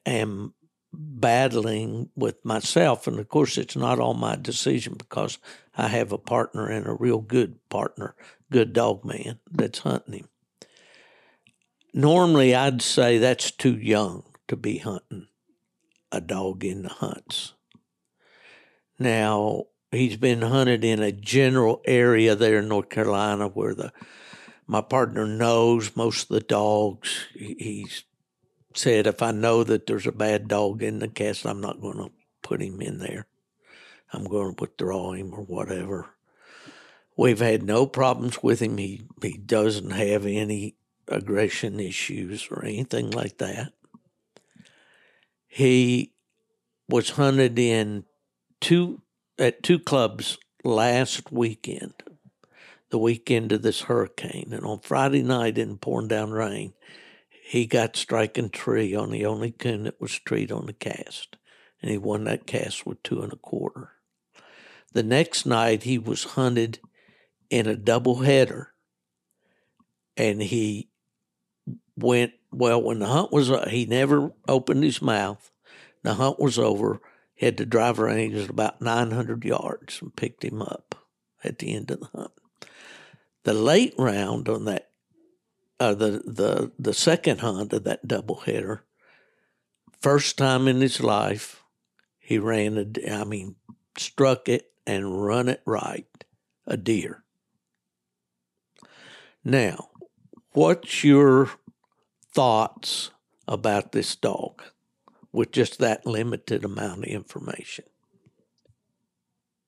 [0.06, 0.54] am
[0.92, 5.38] battling with myself, and of course, it's not all my decision because
[5.76, 8.14] I have a partner and a real good partner,
[8.50, 10.28] good dog man that's hunting him.
[11.92, 15.28] Normally, I'd say that's too young to be hunting
[16.10, 17.54] a dog in the hunts.
[18.98, 23.92] Now, he's been hunted in a general area there in North Carolina where the
[24.66, 27.26] my partner knows most of the dogs.
[27.34, 28.04] He- He's
[28.74, 31.98] said if I know that there's a bad dog in the cast, I'm not going
[31.98, 32.10] to
[32.42, 33.26] put him in there.
[34.12, 36.10] I'm going to withdraw him or whatever.
[37.16, 38.78] We've had no problems with him.
[38.78, 40.76] He he doesn't have any
[41.08, 43.72] aggression issues or anything like that.
[45.46, 46.12] He
[46.88, 48.04] was hunted in
[48.60, 49.00] two
[49.38, 51.94] at two clubs last weekend,
[52.90, 56.74] the weekend of this hurricane, and on Friday night in pouring down rain,
[57.28, 61.36] he got striking tree on the only coon that was treed on the cast,
[61.82, 63.92] and he won that cast with two and a quarter.
[64.92, 66.78] The next night he was hunted
[67.50, 68.72] in a double header,
[70.16, 70.88] and he
[71.96, 75.50] went well when the hunt was he never opened his mouth.
[76.02, 77.00] The hunt was over.
[77.40, 80.94] Had the driver range at about 900 yards and picked him up
[81.42, 82.30] at the end of the hunt.
[83.44, 84.90] The late round on that
[85.78, 88.80] uh, the the the second hunt of that doubleheader.
[90.00, 91.62] First time in his life,
[92.18, 93.12] he ran a.
[93.12, 93.56] I mean,
[93.98, 96.06] struck it and run it right,
[96.66, 97.22] a deer.
[99.44, 99.90] Now,
[100.52, 101.50] what's your
[102.32, 103.10] thoughts
[103.46, 104.62] about this dog
[105.32, 107.84] with just that limited amount of information?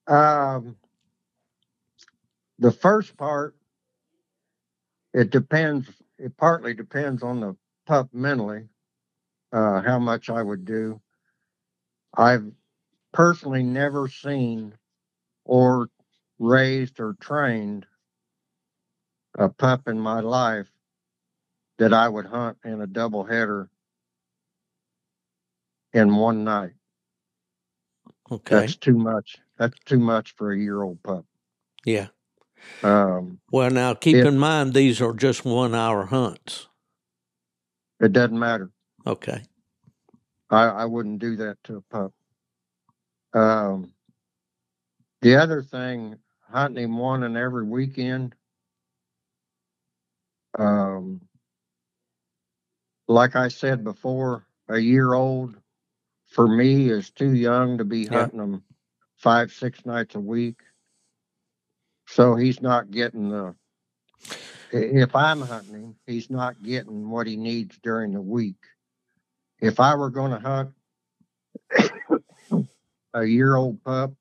[0.07, 0.77] um,
[2.59, 3.55] the first part,
[5.17, 5.89] it depends.
[6.19, 7.57] It partly depends on the
[7.87, 8.69] pup mentally,
[9.53, 11.01] uh, how much I would do.
[12.15, 12.53] I've
[13.13, 14.75] personally never seen
[15.45, 15.89] or
[16.39, 17.87] raised or trained
[19.39, 20.71] a pup in my life
[21.79, 23.71] that I would hunt in a double header
[25.95, 26.73] in one night.
[28.31, 28.57] Okay.
[28.61, 29.39] That's too much.
[29.59, 31.25] That's too much for a year old pup.
[31.87, 32.09] yeah.
[32.83, 36.69] Um, Well, now keep If- in mind these are just one hour hunts.
[38.01, 38.71] it doesn't matter.
[39.07, 39.43] Okay.
[40.51, 42.13] I, I wouldn't do that to a pup.
[43.33, 43.93] Um,
[45.23, 46.19] the other thing,
[46.51, 48.35] hunting him one and every weekend.
[50.59, 51.21] Um,
[53.09, 55.57] like I said before, a year old
[56.29, 58.11] for me is too young to be Yeah.
[58.21, 58.65] hunting them
[59.17, 60.61] five, six nights a week.
[62.07, 63.55] So he's not getting the,
[64.73, 68.57] if I'm hunting him, he's not getting what he needs during the week.
[69.61, 70.71] If I were gonna hunt
[73.15, 74.13] a year old pup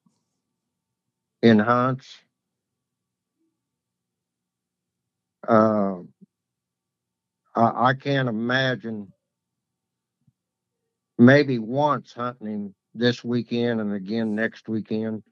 [1.42, 2.18] in hunts,
[5.48, 5.98] uh,
[7.56, 9.12] I, I can't imagine
[11.18, 15.24] maybe once hunting him this weekend and again next weekend.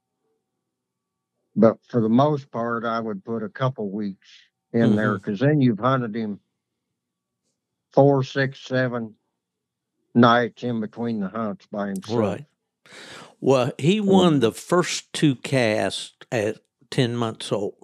[1.55, 4.27] But for the most part, I would put a couple weeks
[4.71, 4.95] in mm-hmm.
[4.95, 6.39] there because then you've hunted him
[7.91, 9.15] four, six, seven
[10.15, 12.19] nights in between the hunts by himself.
[12.19, 12.45] Right.
[13.39, 14.39] Well, he won mm-hmm.
[14.39, 16.59] the first two casts at
[16.91, 17.77] 10 months old.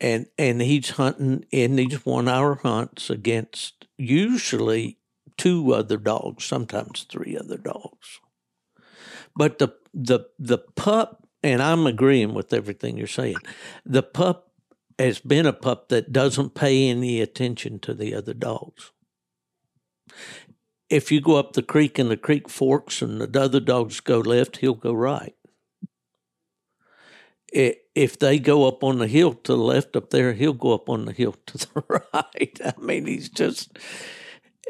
[0.00, 4.98] And and he's hunting in these one hour hunts against usually
[5.36, 8.20] two other dogs, sometimes three other dogs.
[9.36, 13.36] But the the the pup, and I'm agreeing with everything you're saying.
[13.86, 14.50] The pup
[14.98, 18.92] has been a pup that doesn't pay any attention to the other dogs
[20.90, 24.20] if you go up the creek and the creek forks and the other dogs go
[24.20, 25.34] left, he'll go right.
[27.52, 30.88] If they go up on the hill to the left up there, he'll go up
[30.88, 32.60] on the hill to the right.
[32.64, 33.78] I mean, he's just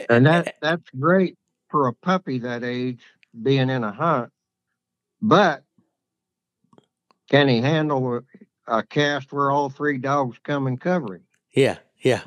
[0.09, 0.52] And eh, that eh.
[0.60, 1.38] that's great
[1.70, 3.02] for a puppy that age
[3.42, 4.30] being in a hunt.
[5.22, 5.63] But
[7.35, 8.20] can he handle
[8.69, 11.24] a, cast where all three dogs come and cover him?
[11.52, 12.23] yeah, yeah,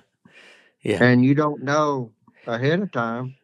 [0.82, 2.12] yeah, And you don't know
[2.46, 3.36] ahead of time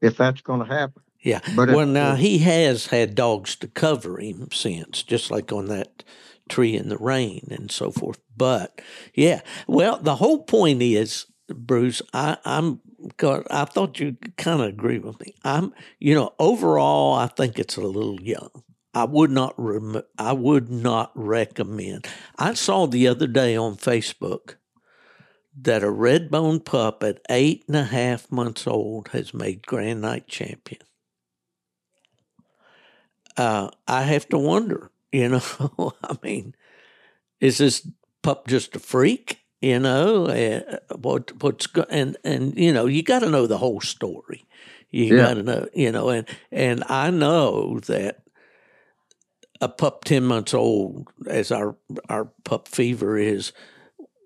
[0.00, 1.02] if that's going to happen.
[1.20, 1.40] yeah.
[1.54, 6.02] But Well, now he has had dogs to cover him since, just like on that
[6.48, 8.18] tree in the rain and so forth.
[8.34, 8.80] But
[9.14, 12.80] yeah, well, the whole point is, Bruce, I, I'm.
[13.18, 15.34] God, I thought you kind of agree with me.
[15.44, 18.64] I'm, you know, overall, I think it's a little young.
[18.96, 19.54] I would not.
[19.58, 22.06] Rem- I would not recommend.
[22.38, 24.56] I saw the other day on Facebook
[25.56, 30.26] that a Redbone pup at eight and a half months old has made Grand Night
[30.28, 30.80] champion
[33.36, 35.28] uh, I have to wonder, you
[35.78, 36.54] know, I mean,
[37.40, 37.88] is this
[38.22, 39.40] pup just a freak?
[39.60, 43.58] You know, uh, what what's go- and and you know, you got to know the
[43.58, 44.44] whole story.
[44.90, 45.16] You Yeah.
[45.16, 48.22] got to know, you know, and and I know that
[49.60, 51.76] a pup ten months old, as our
[52.08, 53.52] our pup fever is,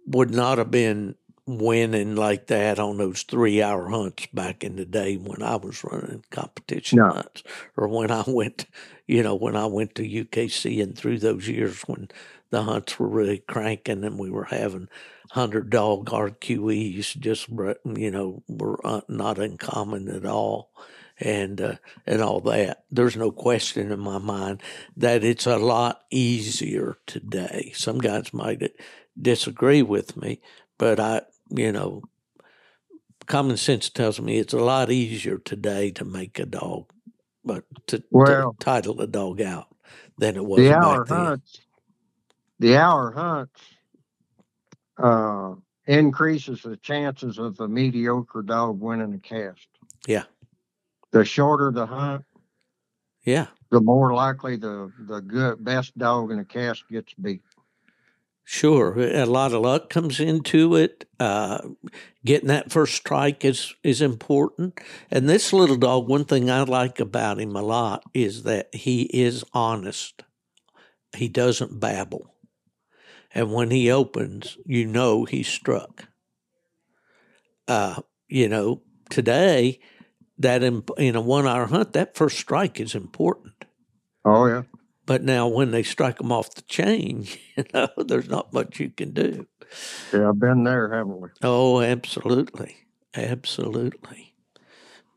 [0.07, 1.15] would not have been
[1.47, 5.83] winning like that on those three hour hunts back in the day when I was
[5.83, 7.11] running competition No.
[7.11, 7.43] hunts
[7.77, 8.67] or when I went,
[9.07, 12.09] you know, when I went to UKC and through those years when
[12.51, 14.89] the hunts were really cranking and we were having
[15.31, 20.71] hundred dog RQEs, just you know, were uh, not uncommon at all,
[21.21, 21.75] and uh,
[22.07, 22.85] and all that.
[22.91, 24.63] There's no question in my mind
[24.97, 27.73] that it's a lot easier today.
[27.75, 28.73] Some guys might
[29.21, 30.41] disagree with me,
[30.79, 32.03] but I, you know,
[33.27, 36.91] common sense tells me it's a lot easier today to make a dog,
[37.45, 39.69] but to, Well- to title a dog out
[40.19, 41.19] than it was the back hour then.
[41.19, 41.61] hunts,
[42.59, 43.61] the hour hunts,
[44.99, 45.55] uh,
[45.87, 49.67] increases the chances of a mediocre dog winning a cast.
[50.07, 50.25] Yeah.
[51.13, 52.25] The shorter the hunt,
[53.25, 57.43] Yeah, the more likely the the good best dog in the cast gets beat.
[58.45, 61.09] Sure, a lot of luck comes into it.
[61.21, 61.61] Uh,
[62.25, 64.79] getting that first strike is is important.
[65.11, 69.03] And this little dog, one thing I like about him a lot is that he
[69.05, 70.25] is honest.
[71.17, 72.35] He doesn't babble,
[73.35, 76.09] and when he opens, you know he's struck.
[77.69, 79.81] Uh, you know, today
[80.41, 83.65] that in, in a one-hour hunt, that first strike is important.
[84.25, 84.63] Oh yeah.
[85.07, 87.27] But now, when they strike them off the chain,
[87.57, 89.47] you know, there's not much you can do.
[90.13, 91.29] Yeah, I've been there, haven't we?
[91.43, 92.77] Oh, absolutely,
[93.15, 94.35] absolutely.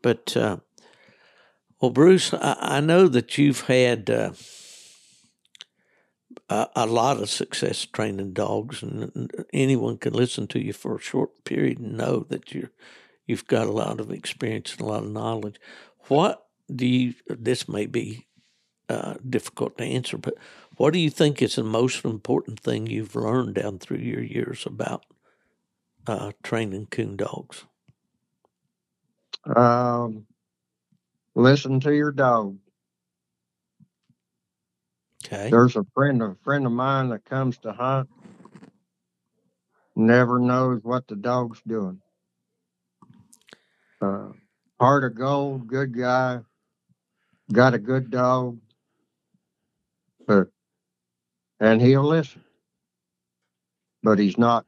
[0.02, 0.58] But uh,
[1.80, 4.32] well, Bruce, I, I know that you've had uh,
[6.48, 11.00] a, a lot of success training dogs, and anyone can listen to you for a
[11.00, 12.70] short period and know that you're
[13.26, 15.56] you've got a lot of experience and a lot of knowledge.
[16.08, 17.14] What do you?
[17.28, 18.26] This may be
[18.88, 20.34] uh, difficult to answer, but
[20.76, 24.66] what do you think is the most important thing you've learned down through your years
[24.66, 25.04] about
[26.06, 27.64] uh, training coon dogs?
[29.54, 30.26] Um,
[31.34, 32.58] listen to your dog.
[35.26, 35.48] Okay.
[35.50, 38.08] There's a friend, a friend of mine that comes to hunt,
[39.96, 42.00] never knows what the dog's doing.
[44.04, 44.28] Uh,
[44.78, 46.38] heart of gold, good guy,
[47.52, 48.58] got a good dog,
[50.26, 50.48] but
[51.60, 52.44] and he'll listen,
[54.02, 54.66] but he's not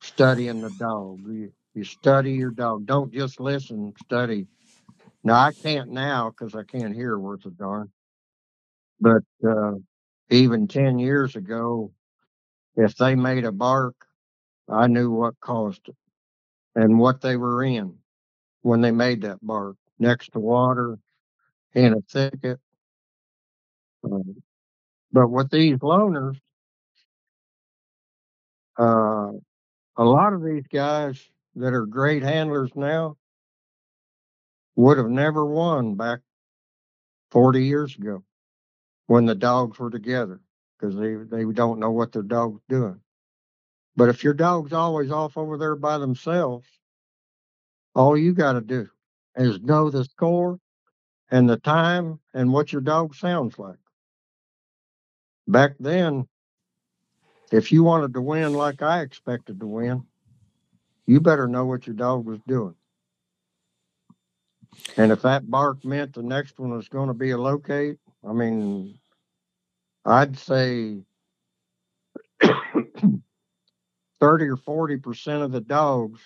[0.00, 1.20] studying the dog.
[1.26, 2.86] You, you study your dog.
[2.86, 4.46] Don't just listen, study.
[5.22, 7.90] Now I can't now because I can't hear worth a darn.
[9.00, 9.74] But uh,
[10.30, 11.92] even ten years ago,
[12.76, 13.96] if they made a bark,
[14.68, 15.96] I knew what caused it
[16.76, 17.97] and what they were in
[18.68, 19.76] when they made that bark.
[19.98, 20.98] Next to water,
[21.74, 22.60] in a thicket.
[24.04, 24.42] Um,
[25.10, 26.36] but with these loners,
[28.78, 29.32] uh,
[29.96, 31.18] a lot of these guys
[31.56, 33.16] that are great handlers now
[34.76, 36.20] would have never won back
[37.30, 38.22] 40 years ago
[39.06, 40.40] when the dogs were together
[40.78, 43.00] because they, they don't know what their dog's doing.
[43.96, 46.68] But if your dog's always off over there by themselves,
[47.98, 48.88] all you got to do
[49.34, 50.60] is know the score
[51.32, 53.80] and the time and what your dog sounds like.
[55.48, 56.28] Back then,
[57.50, 60.04] if you wanted to win like I expected to win,
[61.06, 62.76] you better know what your dog was doing.
[64.96, 68.32] And if that bark meant the next one was going to be a locate, I
[68.32, 68.96] mean,
[70.04, 70.98] I'd say
[72.42, 72.52] 30
[74.20, 76.20] or 40% of the dogs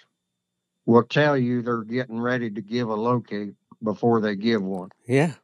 [0.86, 4.90] will tell you they're getting ready to give a locate before they give one.
[5.06, 5.34] Yeah.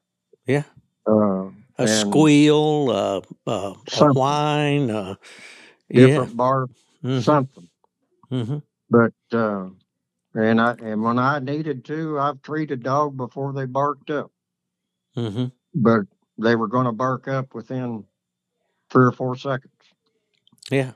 [0.46, 0.64] Yeah.
[1.06, 3.20] Uh, A squeal, uh,
[3.50, 4.90] uh, a whine.
[4.90, 5.14] Uh,
[5.88, 6.06] yeah.
[6.06, 6.70] different bark,
[7.02, 7.22] Mhm.
[7.22, 7.68] something.
[8.30, 8.62] Mhm.
[8.90, 9.70] But uh,
[10.34, 14.30] and I and when I needed to, I've treated dog before they barked up.
[15.16, 15.52] Mhm.
[15.74, 16.02] But
[16.36, 18.04] they were going to bark up within
[18.90, 19.72] three or four seconds.
[20.70, 20.92] Yeah.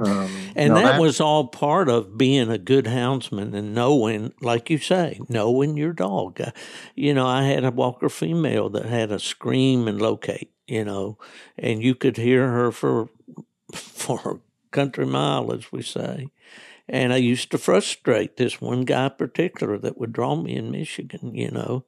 [0.00, 4.70] Um, And now that was all part of being a good houndsman and knowing, like
[4.70, 6.40] you say, knowing your dog.
[6.40, 6.52] Uh,
[6.94, 11.18] you know, I had a Walker female that had a scream and locate, you know,
[11.58, 13.08] and you could hear her for
[13.74, 16.28] for a country mile, as we say.
[16.88, 20.70] And I used to frustrate this one guy in particular that would draw me in
[20.70, 21.84] Michigan, you know.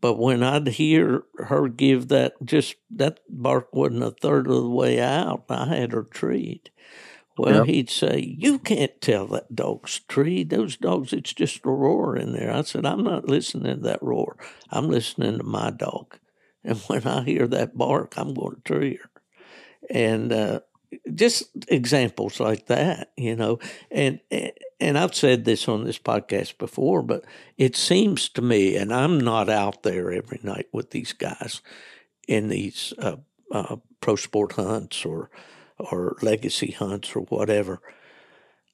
[0.00, 4.68] But when I'd hear her give that, just that bark wasn't a third of the
[4.70, 6.70] way out, I had her treed.
[7.38, 7.66] Well, Yep.
[7.66, 10.50] he'd say, You can't tell that dog's treed.
[10.50, 12.52] Those dogs, it's just a roar in there.
[12.52, 14.36] I said, I'm not listening to that roar.
[14.70, 16.18] I'm listening to my dog.
[16.64, 19.10] And when I hear that bark, I'm going to tree her.
[19.90, 20.60] And uh,
[21.12, 23.58] just examples like that, you know.
[23.90, 24.20] And
[24.78, 27.24] and I've said this on this podcast before, but
[27.58, 31.62] it seems to me, and I'm not out there every night with these guys
[32.28, 33.16] in these uh,
[33.50, 35.30] uh, pro sport hunts or
[35.90, 37.80] or legacy hunts or whatever,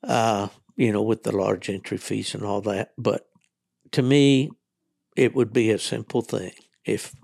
[0.04, 2.92] uh, you know, with the large entry fees and all that.
[2.98, 3.28] But
[3.92, 4.50] to me,
[5.16, 6.52] it would be a simple thing
[6.84, 7.14] if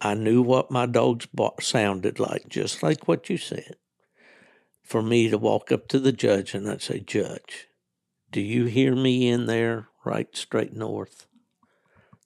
[0.00, 1.28] I knew what my dog's
[1.60, 3.76] sounded like, just like what you said,
[4.82, 7.68] for me to walk up to the judge and I'd say, Judge,
[8.30, 11.26] do you hear me in there right straight north?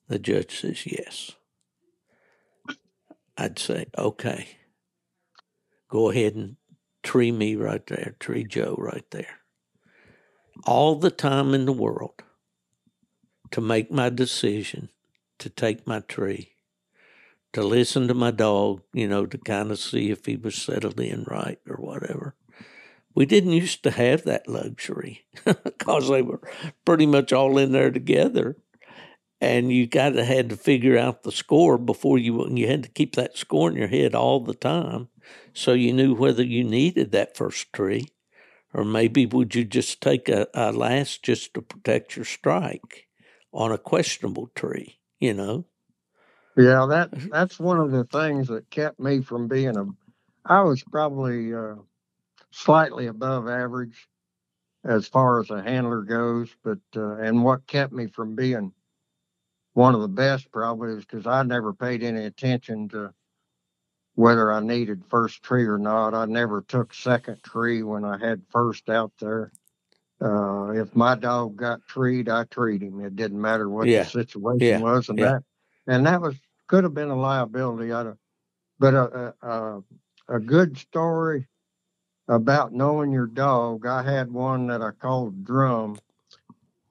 [0.09, 1.33] The judge says, Yes.
[3.37, 4.59] I'd say, Okay,
[5.89, 6.57] go ahead and
[7.05, 9.39] tree me right there, tree Joe right there.
[10.66, 12.22] All the time in the world
[13.52, 14.89] to make my decision
[15.39, 16.56] to take my tree,
[17.52, 20.98] to listen to my dog, you know, to kind of see if he was settled
[20.98, 22.35] in right or whatever.
[23.14, 26.40] We didn't used to have that luxury because they were
[26.85, 28.56] pretty much all in there together.
[29.45, 32.91] And you got to had to figure out the score before you you had to
[32.91, 35.09] keep that score in your head all the time,
[35.55, 38.09] so you knew whether you needed that first tree,
[38.75, 43.09] or maybe would you just take a, a last just to protect your strike
[43.53, 45.66] on a questionable tree, you know?
[46.57, 49.87] yeah, that that's one of the things that kept me from being a.
[50.47, 51.77] I was probably uh,
[52.53, 54.09] slightly above average
[54.85, 58.73] as far as a handler goes, but uh, and what kept me from being
[59.74, 63.12] one of the best probably is because I never paid any attention to
[64.14, 66.14] whether I needed first tree or not.
[66.14, 69.52] I never took second tree when I had first out there.
[70.20, 73.05] Uh, if my dog got treed, I treat him.
[73.05, 74.05] It didn't matter what Yeah.
[74.05, 74.80] the situation Yeah.
[74.80, 75.32] was, and Yeah.
[75.32, 75.44] that
[75.86, 76.36] and that was
[76.68, 77.92] could have been a liability.
[77.92, 78.12] I
[78.78, 79.84] but a, a a
[80.28, 81.48] a good story
[82.28, 83.86] about knowing your dog.
[83.86, 85.98] I had one that I called Drum.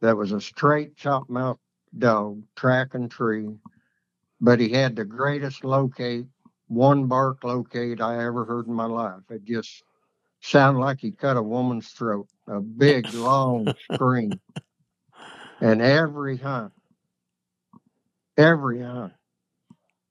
[0.01, 1.59] That was a straight chop mouth
[1.97, 3.49] dog, track and tree,
[4.41, 6.25] but he had the greatest locate
[6.67, 9.21] one bark locate I ever heard in my life.
[9.29, 9.83] It just
[10.41, 14.39] sounded like he cut a woman's throat, a big, long scream.
[15.61, 16.73] And every hunt,
[18.37, 19.13] every hunt,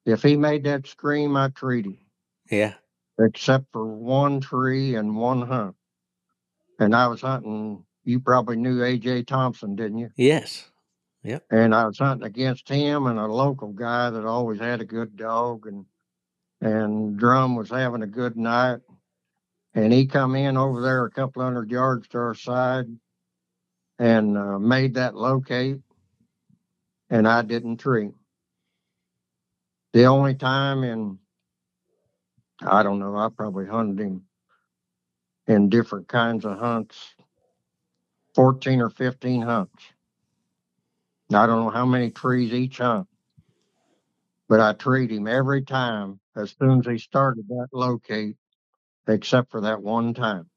[0.07, 1.99] if he made that scream, I treat him,
[2.51, 2.75] Yeah.
[3.19, 5.77] except for one tree and one hunt.
[6.79, 10.11] And I was hunting, you probably knew AJ Thompson, didn't you?
[10.17, 10.71] Yes.
[11.51, 15.17] And I was hunting against him and a local guy that always had a good
[15.17, 15.87] dog and
[16.61, 18.81] and Drum was having a good night
[19.75, 22.87] and he come in over there a couple hundred yards to our side
[23.99, 25.79] and uh, made that locate
[27.11, 28.11] and I didn't tree.
[29.93, 31.19] The only time in
[32.61, 34.23] I don't know, I probably hunted him
[35.49, 37.15] in different kinds of hunts,
[38.35, 39.83] 14 or 15 hunts.
[41.37, 43.09] I don't know how many trees each hunt,
[44.49, 48.37] but I treat him every time as soon as he started that locate,
[49.09, 50.49] except for that one time.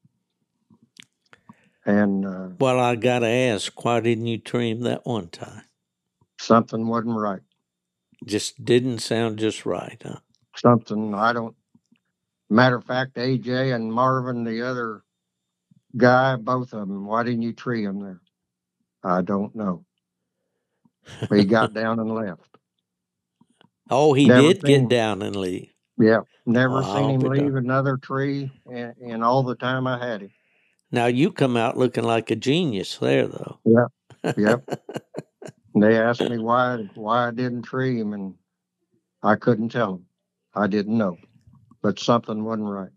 [1.86, 5.62] And uh, Well, I got to ask, why didn't you treat him that one time?
[6.40, 7.40] something wasn't right.
[8.24, 10.20] Just didn't sound just right, huh?
[10.56, 11.56] Something I don't.
[12.50, 15.02] Matter of fact, AJ and Marvin, the other
[15.96, 17.06] guy, both of them.
[17.06, 18.20] Why didn't you treat him there?
[19.04, 19.84] I don't know.
[21.30, 22.40] He got down and left.
[23.90, 24.88] Oh, he Never did get him.
[24.88, 25.70] down and leave.
[25.98, 30.22] Yeah, never I'll seen him leave another tree in, in all the time I had
[30.22, 30.30] him.
[30.92, 33.58] Now you come out looking like a genius there, though.
[33.64, 33.88] Yep.
[34.36, 34.62] Yep.
[35.78, 38.34] They asked me why why I didn't tree him, and
[39.22, 40.06] I couldn't tell them.
[40.54, 41.18] I didn't know,
[41.82, 42.90] but something wasn't right.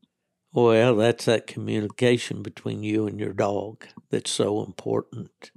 [0.52, 5.52] Well, that's that communication between you and your dog that's so important.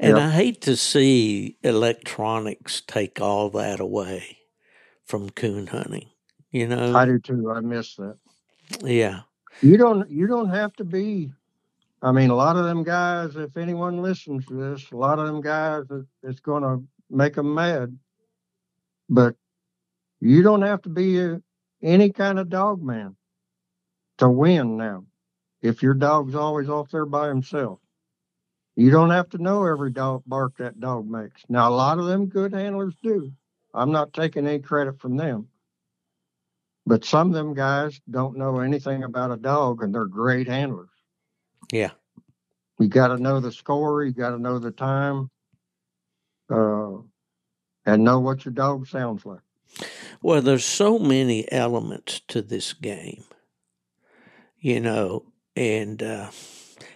[0.00, 0.26] And Yep.
[0.26, 4.38] I hate to see electronics take all that away
[5.04, 6.10] from coon hunting.
[6.50, 6.96] You know?
[6.96, 7.50] I do too.
[7.50, 8.16] I miss that.
[8.82, 9.22] yeah.
[9.62, 11.32] You don't you don't have to be.
[12.02, 13.36] I mean, a lot of them guys.
[13.36, 15.84] If anyone listens to this, a lot of them guys,
[16.22, 17.96] it's going to make them mad.
[19.08, 19.34] But
[20.20, 21.40] you don't have to be a,
[21.82, 23.16] any kind of dog man
[24.18, 25.04] to win now.
[25.62, 27.80] If your dog's always off there by himself,
[28.76, 31.42] you don't have to know every dog bark that dog makes.
[31.48, 33.32] Now, a lot of them good handlers do.
[33.72, 35.48] I'm not taking any credit from them.
[36.86, 40.88] But some of them guys don't know anything about a dog and they're great handlers.
[41.72, 41.90] Yeah.
[42.78, 45.30] You got to know the score, you got to know the time,
[46.50, 46.98] uh,
[47.86, 49.40] and know what your dog sounds like.
[50.22, 53.24] Well, there's so many elements to this game,
[54.66, 55.22] you know,
[55.54, 56.28] and uh,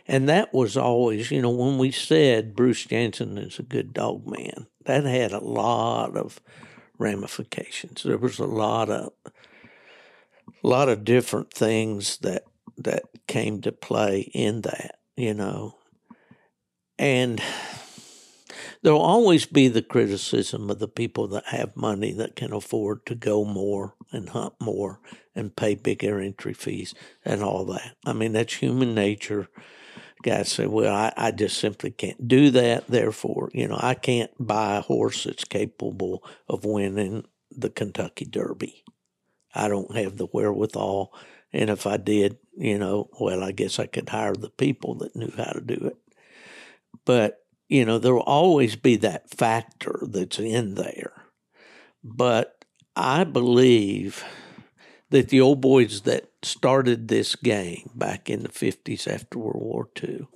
[0.09, 4.27] and that was always, you know, when we said Bruce Jansen is a good dog
[4.27, 6.41] man, that had a lot of
[6.99, 8.03] ramifications.
[8.03, 12.43] There was a lot of a lot of different things that
[12.77, 15.77] that came to play in that, you know,
[16.99, 17.41] and
[18.83, 23.15] there'll always be the criticism of the people that have money that can afford to
[23.15, 25.01] go more and hunt more
[25.35, 26.95] and pay bigger entry fees
[27.25, 27.97] and all that.
[28.05, 29.49] I mean, that's human nature.
[30.23, 32.87] Guys say, well, I, I just simply can't do that.
[32.89, 38.85] Therefore, you know, I can't buy a horse that's capable of winning the Kentucky Derby.
[39.55, 41.13] I don't have the wherewithal.
[41.53, 45.17] And if I did, you know, well, I guess I could hire the people that
[45.17, 45.97] knew how to do it.
[47.05, 47.39] But
[47.71, 51.13] you know, there will always be that factor that's in there.
[52.03, 52.65] But
[52.97, 54.25] I believe
[55.11, 59.89] that the old boys that started this game back in the 50s after World War
[60.03, 60.27] II,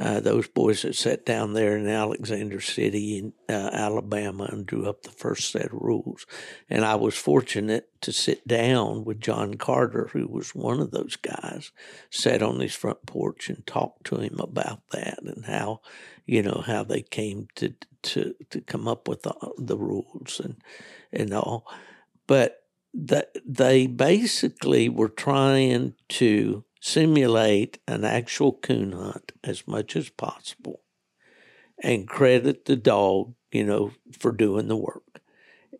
[0.00, 4.88] uh, those boys that sat down there in Alexander City in uh, Alabama and drew
[4.88, 6.26] up the first set of rules.
[6.68, 11.16] And I was fortunate to sit down with John Carter, who was one of those
[11.16, 11.70] guys,
[12.10, 15.82] sat on his front porch and talked to him about that and how
[16.26, 20.56] you know how they came to to to come up with the, the rules and
[21.12, 21.66] and all.
[22.26, 22.62] But
[22.94, 30.80] that they basically were trying to simulate an actual coon hunt as much as possible
[31.82, 35.20] and credit the dog you know for doing the work.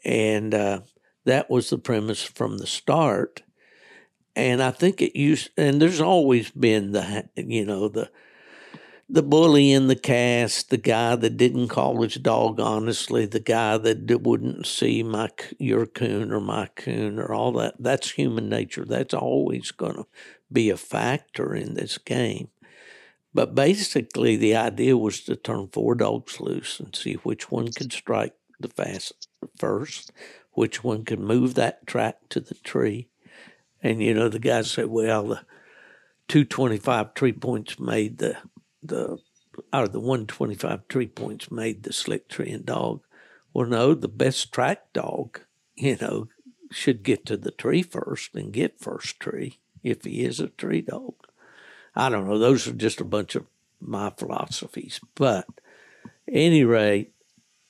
[0.04, 0.80] And uh,
[1.24, 3.42] that was the premise from the start.
[4.34, 8.10] And i think it used and there's always been the you know the
[9.08, 13.76] the bully in the cast, the guy that didn't call his dog honestly, the guy
[13.76, 17.74] that wouldn't see my your coon or my coon or all that.
[17.78, 18.84] That's human nature.
[18.84, 20.06] That's always going to
[20.50, 22.48] be a factor in this game.
[23.34, 27.92] But basically, the idea was to turn four dogs loose and see which one could
[27.92, 30.12] strike the fast first,
[30.52, 33.08] which one could move that track to the tree.
[33.82, 35.40] And you know, the guy said, well, the
[36.28, 38.36] 225 tree points made the
[38.82, 39.18] the
[39.72, 43.02] out of the 125 tree points made the slick tree and dog.
[43.52, 45.40] Well, no, the best track dog,
[45.74, 46.28] you know,
[46.70, 50.80] should get to the tree first and get first tree if he is a tree
[50.80, 51.14] dog.
[51.94, 52.38] I don't know.
[52.38, 53.46] Those are just a bunch of
[53.80, 55.00] my philosophies.
[55.14, 55.46] But
[56.26, 57.12] any rate,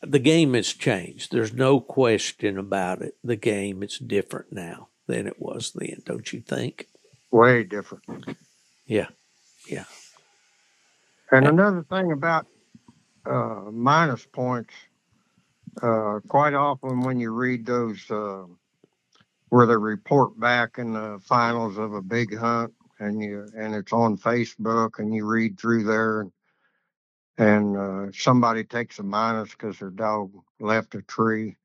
[0.01, 1.33] the game has changed.
[1.33, 3.17] There's no question about it.
[3.25, 6.87] The game is different now than it was then, don't you think?
[7.31, 8.37] Way different.
[8.87, 9.09] Yeah.
[9.67, 9.85] Yeah.
[11.33, 12.47] And another thing about
[13.27, 14.75] uh, minus points,
[15.83, 18.45] uh, quite often when you read those uh,
[19.51, 23.93] where they report back in the finals of a big hunt, and you and it's
[23.93, 26.33] on Facebook, and you read through there, and,
[27.39, 31.57] and uh, somebody takes a minus because their dog left a tree,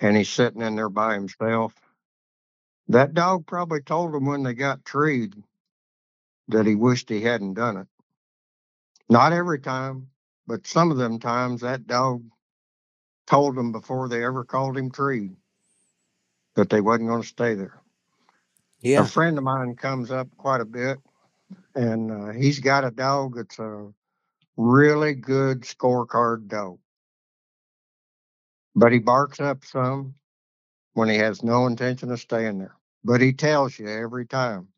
[0.00, 1.74] and he's sitting in there by himself.
[2.88, 5.34] That dog probably told him when they got treed
[6.48, 7.99] that he wished he hadn't done it.
[9.10, 10.08] Not every time,
[10.46, 12.24] but some of them times that dog
[13.26, 15.32] told them before they ever called him tree
[16.56, 17.80] that they wasn't going to stay there.
[18.80, 19.02] Yeah.
[19.02, 20.98] A friend of mine comes up quite a bit,
[21.74, 23.88] and uh, he's got a dog that's a
[24.56, 26.78] really good scorecard dog.
[28.76, 30.14] But he barks up some
[30.94, 32.76] when he has no intention of staying there.
[33.04, 34.68] But he tells you every time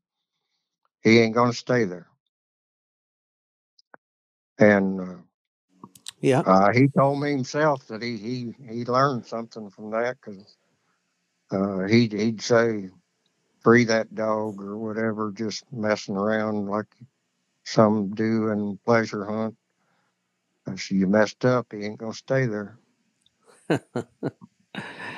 [1.02, 2.08] he ain't going to stay there.
[4.62, 5.36] And uh,
[6.20, 6.44] Yeah.
[6.50, 10.56] uh, he told me himself that he he he learned something from that because
[11.52, 12.90] uh, he'd he'd say
[13.62, 16.86] free that dog or whatever, just messing around like
[17.64, 19.56] some do in pleasure hunt.
[20.66, 21.68] I said, you messed up.
[21.72, 22.78] He ain't gonna stay there.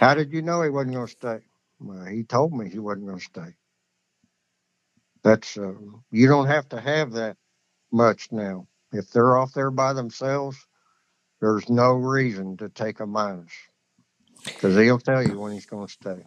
[0.01, 1.39] How did you know he wasn't gonna stay?
[1.81, 3.55] Well, he told me he wasn't gonna stay.
[5.25, 5.75] That's uh,
[6.11, 7.37] you don't have to have that
[7.93, 8.67] much now.
[8.95, 10.57] If they're off there by themselves,
[11.41, 13.53] there's no reason to take a minus
[14.45, 16.27] because he'll tell you when he's going to stay.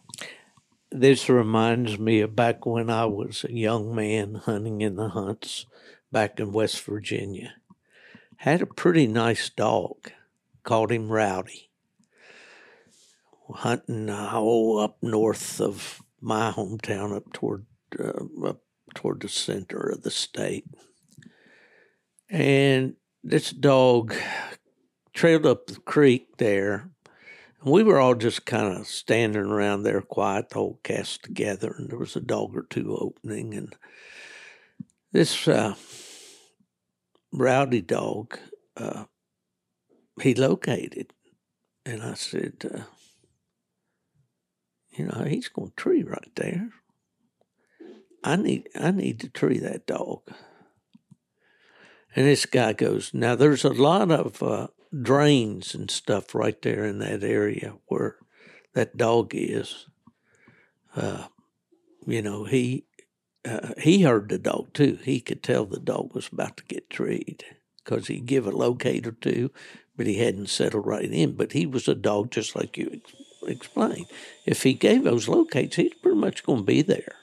[0.91, 5.65] This reminds me of back when I was a young man hunting in the hunts
[6.11, 7.55] back in West Virginia.
[8.37, 10.11] Had a pretty nice dog.
[10.63, 11.69] Called him Rowdy.
[13.49, 17.65] Hunting oh, up north of my hometown, up toward
[17.97, 18.61] uh, up
[18.93, 20.65] toward the center of the state.
[22.29, 24.13] And this dog
[25.13, 26.89] trailed up the creek there.
[27.61, 31.73] And we were all just kind of standing around there quiet, the whole cast together,
[31.77, 33.53] and there was a dog or two opening.
[33.53, 33.75] And
[35.11, 35.75] this uh,
[37.31, 38.37] rowdy dog,
[38.75, 39.05] uh,
[40.21, 41.13] he located.
[41.85, 42.81] And I said, uh,
[44.91, 46.69] you know, he's going to tree right there.
[48.23, 50.21] I need I need to tree that dog.
[52.17, 54.69] And this guy goes, now there's a lot of uh,
[55.03, 58.15] drains and stuff right there in that area where
[58.73, 59.85] that dog is.
[60.95, 61.27] Uh,
[62.07, 62.85] you know, he
[63.45, 64.97] uh, he heard the dog too.
[65.03, 67.45] He could tell the dog was about to get treed
[67.85, 69.51] because he give a locate or two,
[69.95, 71.33] but he hadn't settled right in.
[71.33, 73.13] But he was a dog just like you ex-
[73.47, 74.07] explained.
[74.43, 77.13] If he gave those locates, he's pretty much going to be there.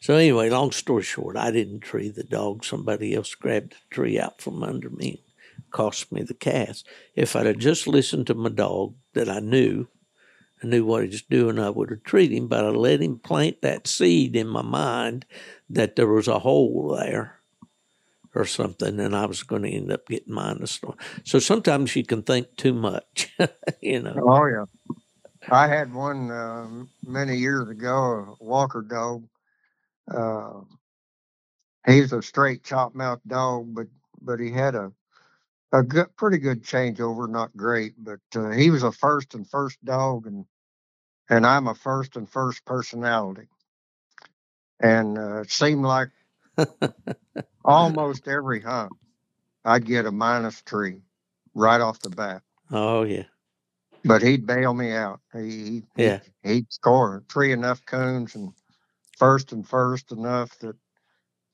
[0.00, 2.64] So anyway, long story short, I didn't tree the dog.
[2.64, 5.22] Somebody else grabbed the tree out from under me,
[5.54, 6.86] and cost me the cast.
[7.14, 9.88] If I'd have just listened to my dog that I knew,
[10.62, 12.48] I knew what he was doing, I would have treated him.
[12.48, 15.26] But I let him plant that seed in my mind
[15.70, 17.36] that there was a hole there
[18.36, 20.78] or something, and I was going to end up getting minus.
[21.24, 23.34] So sometimes you can think too much,
[23.80, 24.14] you know.
[24.22, 24.64] Oh yeah,
[25.50, 26.68] I had one uh,
[27.06, 29.26] many years ago, a Walker dog.
[30.12, 30.60] Uh,
[31.86, 33.88] he's a straight chop mouth dog, but
[34.22, 34.92] but he had a
[35.72, 37.28] a good, pretty good changeover.
[37.28, 40.46] Not great, but uh, he was a first and first dog, and
[41.30, 43.48] and I'm a first and first personality.
[44.80, 46.10] And uh, it seemed like
[47.64, 48.92] almost every hunt,
[49.64, 51.02] I'd get a minus tree
[51.54, 52.42] right off the bat.
[52.70, 53.24] Oh yeah,
[54.04, 55.20] But he'd bail me out.
[55.34, 56.20] He, he yeah.
[56.44, 58.52] he'd score tree enough coons and
[59.16, 60.76] first and first enough that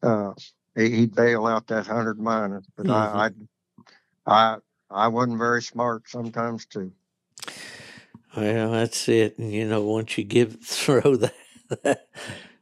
[0.02, 0.32] uh,
[0.76, 2.66] he, he'd bail out that hundred minus.
[2.76, 3.30] But I,
[4.26, 4.56] I, I,
[4.90, 6.92] I wasn't very smart sometimes too.
[8.36, 9.38] Well, that's it.
[9.38, 12.08] And you know, once you give throw that,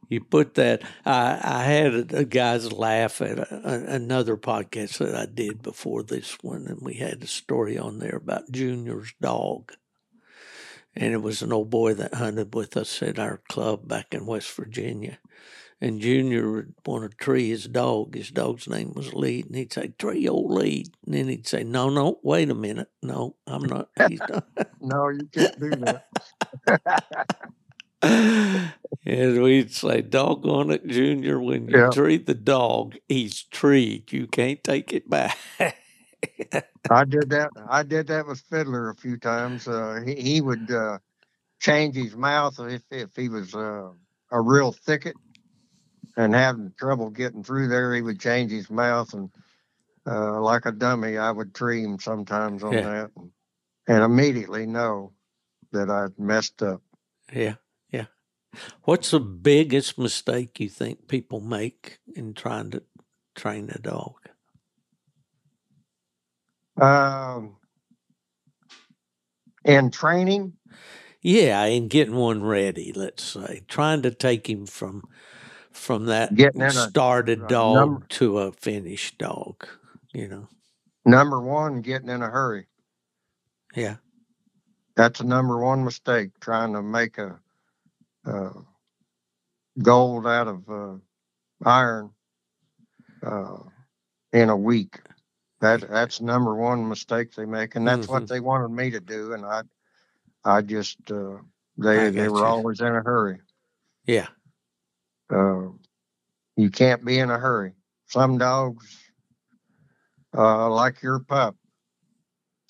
[0.09, 0.83] you put that.
[1.05, 6.03] I I had a guys laugh at a, a, another podcast that I did before
[6.03, 9.73] this one, and we had a story on there about Junior's dog.
[10.95, 14.25] And it was an old boy that hunted with us at our club back in
[14.25, 15.19] West Virginia.
[15.83, 18.13] And Junior would want to tree his dog.
[18.15, 21.63] His dog's name was Lead, and he'd say, "Tree old Lead," and then he'd say,
[21.63, 24.45] "No, no, wait a minute, no, I'm not." He's not.
[24.81, 26.07] No, you can't do that.
[29.05, 31.39] and we'd say, "Doggone it, Junior!
[31.39, 31.89] When you Yeah.
[31.89, 34.11] tree the dog, he's treed.
[34.11, 35.37] You can't take it back."
[36.89, 37.51] I did that.
[37.69, 39.67] I did that with Fiddler a few times.
[39.67, 40.97] Uh, he he would uh,
[41.59, 43.89] change his mouth if if he was uh,
[44.31, 45.15] a real thicket
[46.17, 47.93] and having trouble getting through there.
[47.95, 49.29] He would change his mouth and
[50.05, 52.81] uh, like a dummy, I would tree him sometimes on Yeah.
[52.81, 53.31] that and,
[53.87, 55.13] and immediately know
[55.71, 56.81] that I'd messed up.
[57.33, 57.55] Yeah,
[57.91, 58.07] yeah.
[58.83, 62.83] What's the biggest mistake you think people make in trying to
[63.35, 64.15] train a dog?
[66.79, 67.57] Um,
[69.65, 70.53] in training,
[71.21, 73.61] Yeah, and getting one ready, let's say.
[73.67, 75.03] Trying to take him from
[75.71, 79.65] from that Getting in a- started a dog number- to a finished dog,
[80.13, 80.47] you know.
[81.05, 82.67] number one, getting in a hurry.
[83.75, 83.97] Yeah.
[84.95, 86.31] That's a number one mistake.
[86.41, 87.39] Trying to make a
[88.25, 88.49] uh,
[89.81, 90.97] gold out of uh,
[91.65, 92.11] iron
[93.23, 93.57] uh,
[94.33, 94.99] in a week.
[95.61, 98.13] That that's number one mistake they make, and that's Mhm.
[98.13, 99.33] what they wanted me to do.
[99.33, 99.63] And I,
[100.45, 101.37] I just uh,
[101.77, 102.53] they I they got were you.
[102.53, 103.41] always in a hurry.
[104.05, 104.27] Yeah.
[105.33, 105.69] Uh,
[106.57, 107.73] you can't be in a hurry.
[108.07, 108.97] Some dogs,
[110.37, 111.55] uh, like your pup,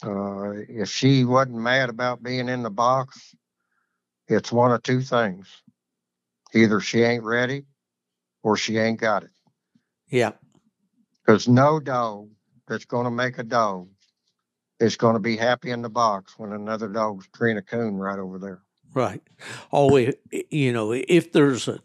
[0.05, 3.35] uh, if she wasn't mad about being in the box,
[4.27, 5.47] it's one of two things.
[6.53, 7.65] Either she ain't ready
[8.43, 9.31] or she ain't got it.
[10.09, 10.34] Yeah.
[11.26, 12.30] Because no dog
[12.72, 13.89] that's going to make a dog
[14.80, 18.18] is going to be happy in the box when another dog's treeing a coon right
[18.18, 18.61] over there.
[18.93, 19.22] Right.
[19.73, 20.14] Oh, i-
[20.49, 21.80] you know, if there's a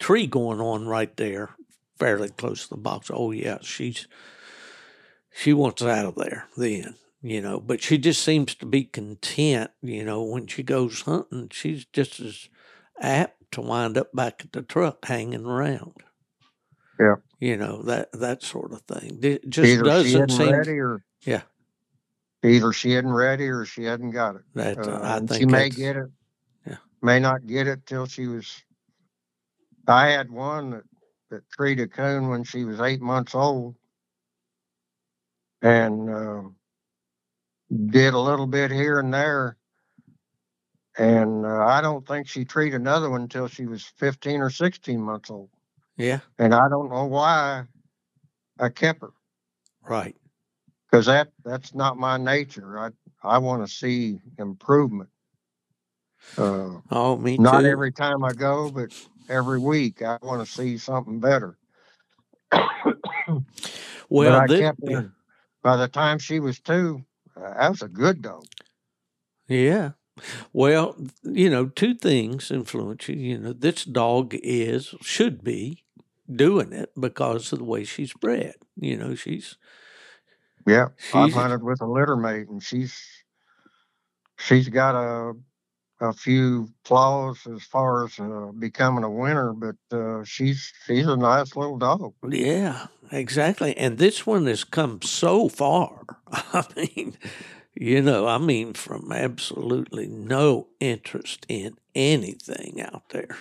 [0.00, 1.50] tree going on right there,
[1.98, 4.06] fairly close to the box, oh yeah, she's
[5.32, 7.60] she wants out of there then, you know.
[7.60, 11.48] But she just seems to be content, you know, when she goes hunting.
[11.52, 12.48] She's just as
[13.00, 15.94] apt to wind up back at the truck hanging around.
[16.98, 17.16] Yeah.
[17.38, 19.18] You know that that sort of thing.
[19.22, 21.42] It just Either she doesn't isn't seem ready or Yeah.
[22.42, 24.42] Either she isn't ready or she hadn't got it.
[24.54, 24.78] that.
[24.78, 26.10] Uh, I think she may get it.
[26.66, 26.76] Yeah.
[27.02, 28.62] May not get it till she was.
[29.86, 30.84] I had one that
[31.30, 33.74] that treed a coon when she was eight months old,
[35.60, 36.56] and um,
[37.86, 39.56] did a little bit here and there.
[40.98, 45.00] And uh, I don't think she treated another one until she was fifteen or sixteen
[45.00, 45.50] months old.
[45.96, 46.20] Yeah.
[46.38, 47.64] And I don't know why
[48.58, 49.12] I kept her
[49.88, 50.16] Right.
[50.90, 52.78] because that that's not my nature.
[52.78, 52.90] I
[53.22, 55.08] I want to see improvement.
[56.36, 57.70] Uh, Oh, me not too.
[57.70, 58.90] every time I go, but
[59.28, 61.56] every week I want to see something better.
[62.52, 63.42] well,
[64.08, 65.12] but I thi- kept her.
[65.62, 67.04] By the time she was two,
[67.36, 68.44] uh, that was a good dog.
[69.48, 69.92] Yeah.
[70.52, 73.16] Well, you know, two things influence you.
[73.16, 75.84] You know, this dog is, should be
[76.34, 78.54] doing it because of the way she's bred.
[78.76, 79.56] You know, she's,
[80.66, 82.98] Yeah, I've she's, hunted with a litter mate, and she's
[84.38, 85.34] she's got a
[86.00, 91.16] a few flaws as far as uh, becoming a winner, but uh, she's she's a
[91.16, 92.12] nice little dog.
[92.28, 93.76] yeah, exactly.
[93.76, 96.04] And this one has come so far.
[96.30, 97.16] I mean,
[97.74, 103.36] you know, I mean, from absolutely no interest in anything out there,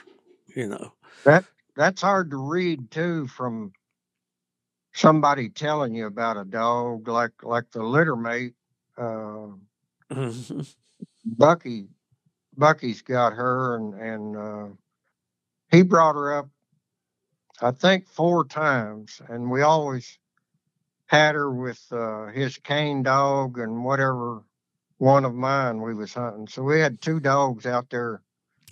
[0.55, 0.93] you know.
[1.25, 1.45] That
[1.75, 3.73] that's hard to read too from
[4.93, 8.53] somebody telling you about a dog like like the litter mate.
[8.97, 9.47] Uh.
[11.25, 11.87] Bucky
[12.57, 14.67] Bucky's got her and and uh,
[15.71, 16.49] he brought her up
[17.61, 20.19] I think four times and we always
[21.07, 24.43] had her with uh, his cane dog and whatever
[24.97, 26.47] one of mine we was hunting.
[26.47, 28.21] So we had two dogs out there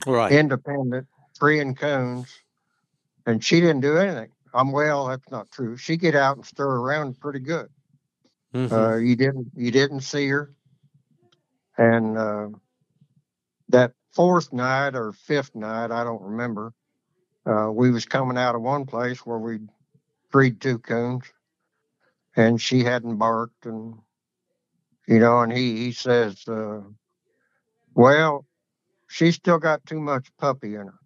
[0.06, 0.32] Right.
[0.32, 1.08] independent,
[1.38, 2.28] treeing coons,
[3.26, 4.32] and she didn't do anything.
[4.54, 5.78] I'm well, that's not true.
[5.78, 7.70] She get out and stir around pretty good.
[8.54, 8.72] Mhm.
[8.72, 10.54] Uh, you didn't you didn't see her,
[11.78, 12.50] and uh,
[13.70, 16.74] that fourth night or fifth night, I don't remember.
[17.46, 19.60] Uh, we was coming out of one place where we
[20.30, 21.24] freed two coons,
[22.36, 23.96] and she hadn't barked, and
[25.08, 26.82] you know, and he he says, uh,
[27.96, 28.46] "Well,
[29.08, 31.00] she's still got too much puppy in her."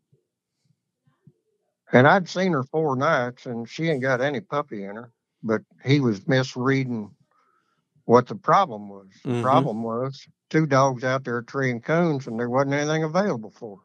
[1.93, 5.11] And I'd seen her four nights, and she ain't got any puppy in her.
[5.43, 7.11] But he was misreading
[8.05, 9.07] what the problem was.
[9.23, 9.41] The Mhm.
[9.41, 13.77] problem was two dogs out there treeing coons, and there wasn't anything available for.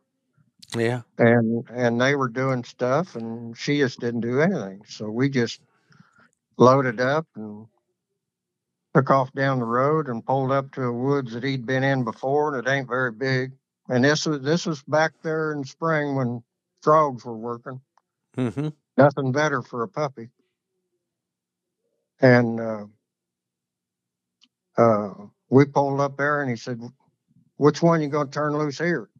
[0.74, 0.80] her.
[0.80, 1.02] Yeah.
[1.18, 5.60] and and they were doing stuff and she just didn't do anything so we just
[6.58, 7.66] loaded up and
[8.94, 12.04] took off down the road and pulled up to a woods that he'd been in
[12.04, 13.52] before and it ain't very big
[13.88, 16.42] and this was this was back there in spring when
[16.82, 17.80] frogs were working
[18.36, 18.68] Mm-hmm.
[18.96, 20.30] nothing better for a puppy
[22.20, 22.84] and uh,
[24.78, 25.10] uh,
[25.50, 26.80] we pulled up there and he said
[27.56, 29.10] which one you gonna turn loose here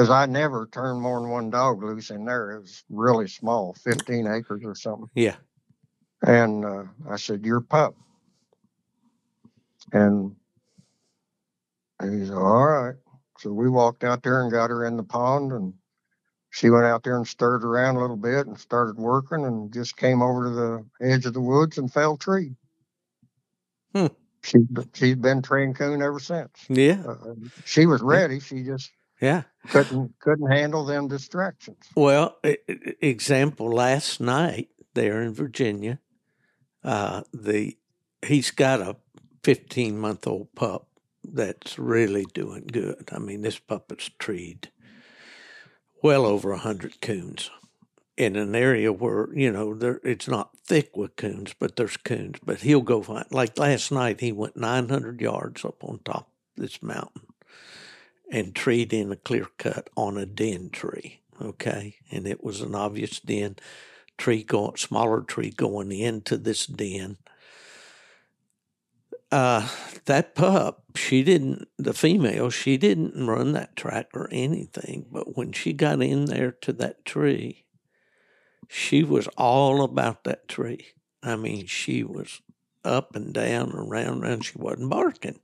[0.00, 2.52] because I never turned more than one dog loose in there.
[2.52, 5.08] It was really small, 15 acres or something.
[5.14, 5.36] Yeah.
[6.22, 7.94] And uh, I said, Your pup.
[9.92, 10.36] And
[12.00, 12.94] he said, All right.
[13.38, 15.74] So we walked out there and got her in the pond, and
[16.50, 19.96] she went out there and stirred around a little bit and started working and just
[19.96, 22.54] came over to the edge of the woods and fell tree.
[23.94, 24.06] Hmm.
[24.42, 24.58] She,
[24.94, 26.50] she's been trained coon ever since.
[26.68, 27.02] Yeah.
[27.06, 28.40] Uh, she was ready.
[28.40, 28.90] She just
[29.20, 29.42] Yeah.
[29.68, 31.86] couldn't couldn't handle them distractions.
[31.94, 32.36] Well,
[33.00, 35.98] example last night there in Virginia,
[36.82, 37.76] uh, the
[38.24, 38.96] he's got a
[39.44, 40.88] 15 month old pup
[41.22, 43.08] that's really doing good.
[43.12, 44.70] I mean, this pup is treed
[46.02, 47.50] well over a hundred coons
[48.20, 52.38] in an area where you know there it's not thick with coons, but there's coons.
[52.44, 56.62] But he'll go find like last night he went 900 yards up on top of
[56.62, 57.22] this mountain
[58.30, 61.20] and treed in a clear cut on a den tree.
[61.40, 63.56] Okay, and it was an obvious den
[64.18, 67.16] tree going smaller tree going into this den.
[69.32, 69.68] Uh,
[70.06, 71.68] that pup, she didn't.
[71.78, 75.06] The female, she didn't run that track or anything.
[75.10, 77.66] But when she got in there to that tree,
[78.68, 80.86] she was all about that tree.
[81.22, 82.40] I mean, she was
[82.84, 85.38] up and down, around, and she wasn't barking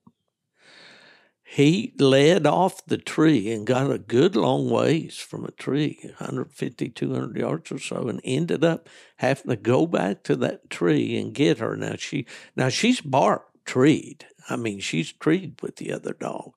[1.48, 6.88] he led off the tree and got a good long ways from a tree 150
[6.88, 8.88] 200 yards or so and ended up
[9.18, 12.26] having to go back to that tree and get her now she
[12.56, 16.52] now she's barked treed i mean she's treed with the other dog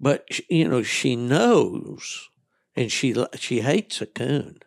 [0.00, 2.28] but you know she knows
[2.76, 4.58] and she she hates a coon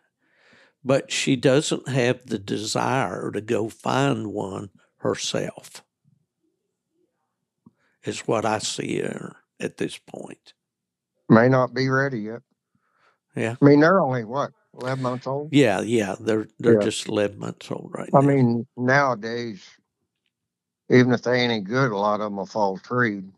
[0.84, 5.82] but she doesn't have the desire to go find one herself
[8.04, 10.52] is what I see her at this point.
[11.30, 12.42] May not be ready yet.
[13.34, 13.56] Yeah.
[13.60, 15.48] I mean, they're only what, 11 months old?
[15.52, 16.80] Yeah, yeah, they're they're Yeah.
[16.84, 18.26] just eleven months old right I now.
[18.26, 19.64] mean, nowadays,
[20.90, 23.32] even if they ain't any good, a lot of them will fall treed.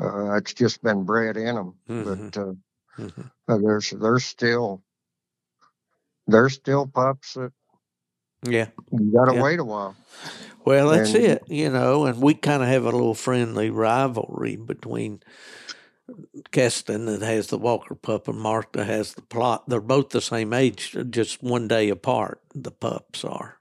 [0.00, 1.74] Uh, it's just been bred in them.
[1.88, 2.32] Mhm.
[2.32, 2.54] But uh,
[2.98, 3.30] Mhm.
[3.48, 4.82] uh, there's there's still
[6.26, 7.52] there's still pups that
[8.42, 8.68] yeah.
[8.92, 9.42] you got to Yeah.
[9.42, 9.96] wait a while.
[10.64, 14.56] Well, that's And- it, you know, and we kind of have a little friendly rivalry
[14.56, 15.22] between
[16.52, 19.64] Keston that has the Walker pup and Mark that has the Plott.
[19.68, 23.55] They're both the same age, just one day apart, the pups are.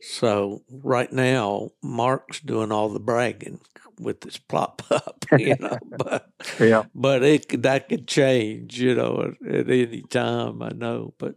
[0.00, 3.60] So right now, Mark's doing all the bragging
[4.00, 6.84] with this Plott pup, you know, but Yeah.
[6.94, 10.62] but it that could change, you know, at, at any time.
[10.62, 11.36] I know, but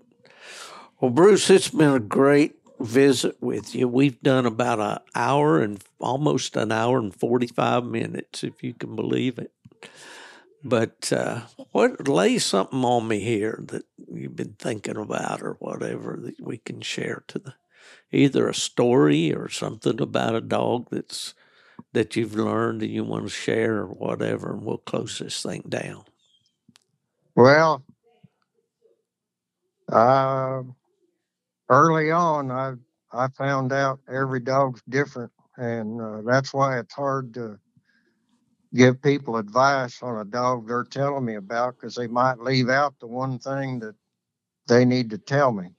[0.99, 3.87] well, Bruce, it's been a great visit with you.
[3.87, 8.73] We've done about an hour and almost an hour and forty five minutes, if you
[8.73, 9.51] can believe it.
[10.63, 11.41] But uh,
[11.71, 16.57] what lay something on me here that you've been thinking about, or whatever that we
[16.57, 17.53] can share to the
[18.11, 21.33] either a story or something about a dog that's
[21.93, 25.63] that you've learned and you want to share or whatever, and we'll close this thing
[25.67, 26.03] down.
[27.35, 27.83] Well,
[29.91, 30.63] uh,
[31.69, 32.73] early on, I
[33.11, 37.59] I found out every dog's different, and uh, that's why it's hard to
[38.73, 42.93] give people advice on a dog they're telling me about because they might leave out
[42.99, 43.95] the one thing that
[44.67, 45.69] they need to tell me.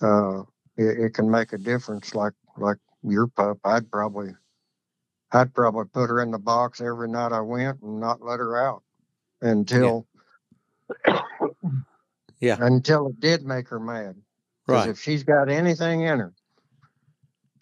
[0.00, 0.42] Uh,
[0.76, 2.14] it, it can make a difference.
[2.14, 4.30] Like like your pup, I'd probably
[5.32, 8.56] I'd probably put her in the box every night I went and not let her
[8.56, 8.82] out
[9.42, 10.06] until
[12.40, 12.58] Yeah.
[12.60, 14.16] until it did make her mad.
[14.66, 14.90] Because Right.
[14.90, 16.34] if she's got anything in her,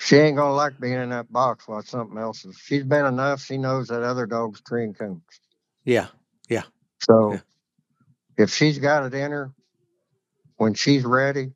[0.01, 2.57] she ain't gonna like being in that box while something else is.
[2.59, 3.41] She's been enough.
[3.43, 5.23] She knows that other dog's treeing coons.
[5.85, 6.09] Yeah,
[6.49, 6.65] yeah.
[7.01, 7.41] So Yeah.
[8.39, 9.53] if she's got it in her,
[10.57, 11.53] when she's ready,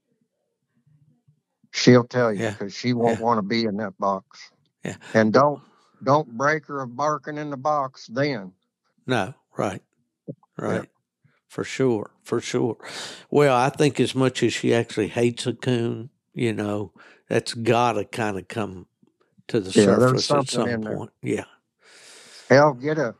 [1.76, 2.50] she'll tell you Yeah.
[2.52, 3.24] because she won't Yeah.
[3.24, 4.50] want to be in that box.
[4.84, 4.96] Yeah.
[5.14, 5.62] And don't
[6.02, 8.52] don't break her of barking in the box then.
[9.06, 9.34] No.
[9.56, 9.82] Right.
[10.58, 10.90] Right.
[11.48, 12.10] For sure.
[12.22, 12.76] For sure.
[13.30, 16.92] Well, I think as much as she actually hates a coon, you know,
[17.28, 18.86] that's got to kind of come
[19.48, 21.10] to the Yeah, surface at some point.
[21.22, 21.44] Yeah.
[22.48, 23.14] Hell, get a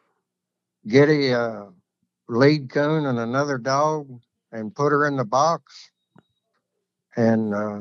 [0.87, 1.67] get a uh,
[2.29, 4.21] lead coon and another dog
[4.53, 5.91] and put her in the box
[7.17, 7.81] and uh,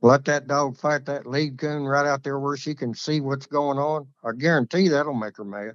[0.00, 3.46] let that dog fight that lead coon right out there where she can see what's
[3.46, 4.06] going on.
[4.24, 5.74] I guarantee that'll make her mad.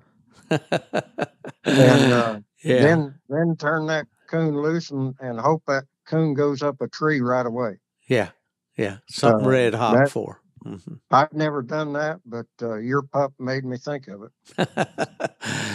[1.66, 2.82] And uh, yeah.
[2.82, 7.22] then then turn that coon loose and, and hope that coon goes up a tree
[7.22, 7.78] right away.
[8.08, 8.30] yeah.
[8.76, 8.98] Yeah.
[9.08, 10.42] Something uh, red hot that- for.
[10.64, 10.78] hmm
[11.12, 14.70] I've never done that, but uh, your pup made me think of it.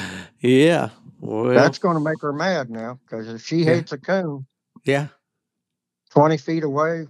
[0.40, 0.88] yeah.
[1.20, 3.74] Well, That's going to make her mad now because if she Yeah.
[3.74, 4.46] hates a coon,
[4.84, 5.08] yeah.
[6.10, 7.06] 20 feet away,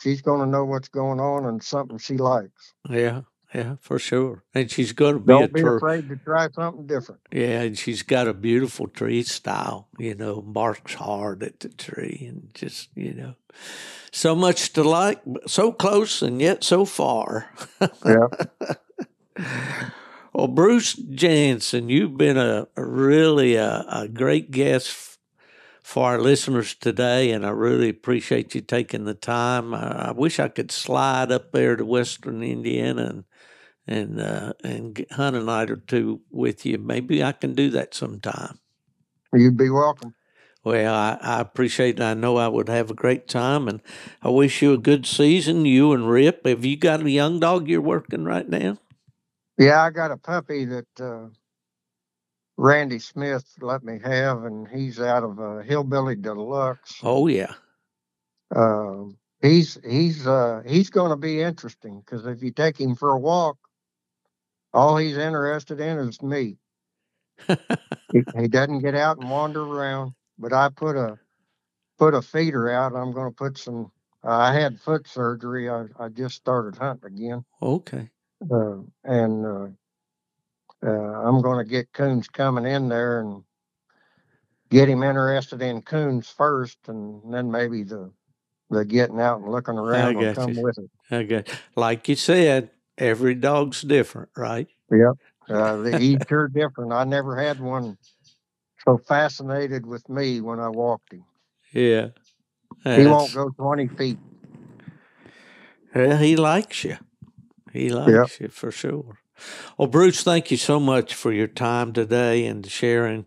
[0.00, 2.74] she's going to know what's going on and something she likes.
[2.88, 3.22] Yeah.
[3.54, 3.76] Yeah.
[3.80, 4.44] For sure.
[4.54, 7.22] And she's going to be Don't be afraid to try something different.
[7.32, 12.26] Yeah, and she's got a beautiful tree style, you know, marks hard at the tree
[12.28, 13.34] and just, you know,
[14.12, 17.50] so much to like, but so close and yet so far.
[18.04, 18.26] Yeah.
[20.38, 25.17] Well, Bruce Jansen, you've been a, a really a, a great guest
[25.88, 29.72] for our listeners today, and I really appreciate you taking the time.
[29.72, 33.24] I, I wish I could slide up there to Western Indiana and
[33.86, 36.76] and uh, and hunt a night or two with you.
[36.76, 38.58] Maybe I can do that sometime.
[39.32, 40.14] You'd be welcome.
[40.62, 42.02] Well, I, I appreciate it.
[42.02, 43.80] I know I would have a great time, and
[44.20, 46.46] I wish you a good season, you and Rip.
[46.46, 48.76] Have you got a young dog you're working right now?
[49.56, 51.28] Yeah, I got a puppy that uh,
[52.58, 57.00] Randy Smith let me have, and he's out of uh, Hillbilly Deluxe.
[57.02, 57.54] Oh, yeah.
[58.54, 63.10] Um he's he's uh, he's going to be interesting because if you take him for
[63.10, 63.56] a walk,
[64.72, 66.56] all he's interested in is me.
[67.46, 70.12] he, he doesn't get out and wander around.
[70.38, 71.18] But I put a
[71.98, 72.94] put a feeder out.
[72.94, 73.90] I'm going to put some.
[74.24, 75.70] Uh, I had foot surgery.
[75.70, 78.10] I, I just started hunting again, okay.
[78.52, 79.76] uh, and
[80.84, 83.42] uh, I'm going to get coons coming in there and
[84.70, 88.10] get him interested in coons first, and then maybe the
[88.70, 90.62] the getting out and looking around will come you.
[90.62, 90.90] with it.
[91.10, 91.44] Okay.
[91.74, 94.68] Like you said, every dog's different, right?
[94.90, 95.12] Yep.
[95.48, 96.92] Uh, the- he's sure different.
[96.92, 97.96] I never had one
[98.84, 101.24] so fascinated with me when I walked him.
[101.72, 102.08] Yeah.
[102.84, 104.18] He won't go 20 feet.
[105.94, 106.98] Well, he likes you.
[107.72, 109.18] He likes you for sure.
[109.76, 113.26] Well, Bruce, thank you so much for your time today and sharing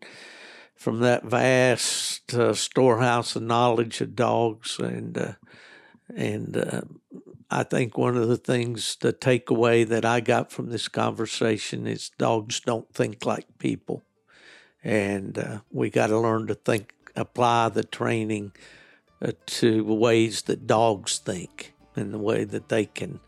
[0.75, 4.79] from that vast uh, storehouse of knowledge of dogs.
[4.79, 5.33] And uh,
[6.15, 6.81] and uh,
[7.49, 12.09] I think one of the things, the takeaway that I got from this conversation is
[12.17, 14.03] dogs don't think like people,
[14.83, 18.51] and uh, we got to learn to think, apply the training
[19.21, 23.19] uh, to ways that dogs think and the way that they can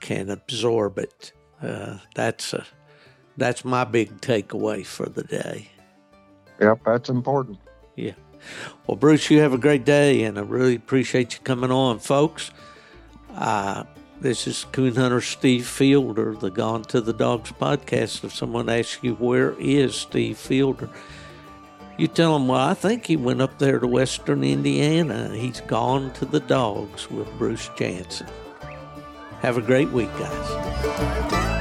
[0.00, 1.32] can absorb it.
[1.64, 2.64] Uh, that's a
[3.36, 5.70] that's my big takeaway for the day.
[6.60, 7.58] Yep, that's important.
[7.96, 8.12] Yeah.
[8.86, 12.50] Well, Bruce, you have a great day, and I really appreciate you coming on, folks.
[13.34, 13.84] Uh,
[14.20, 18.22] this is Coon Hunter Steve Fielder, the Gone to the Dogs podcast.
[18.22, 20.88] If someone asks you where is Steve Fielder,
[21.96, 25.30] you tell them, well, I think he went up there to Western Indiana.
[25.34, 28.28] He's gone to the dogs with Bruce Jansen.
[29.40, 31.53] Have a great week, guys.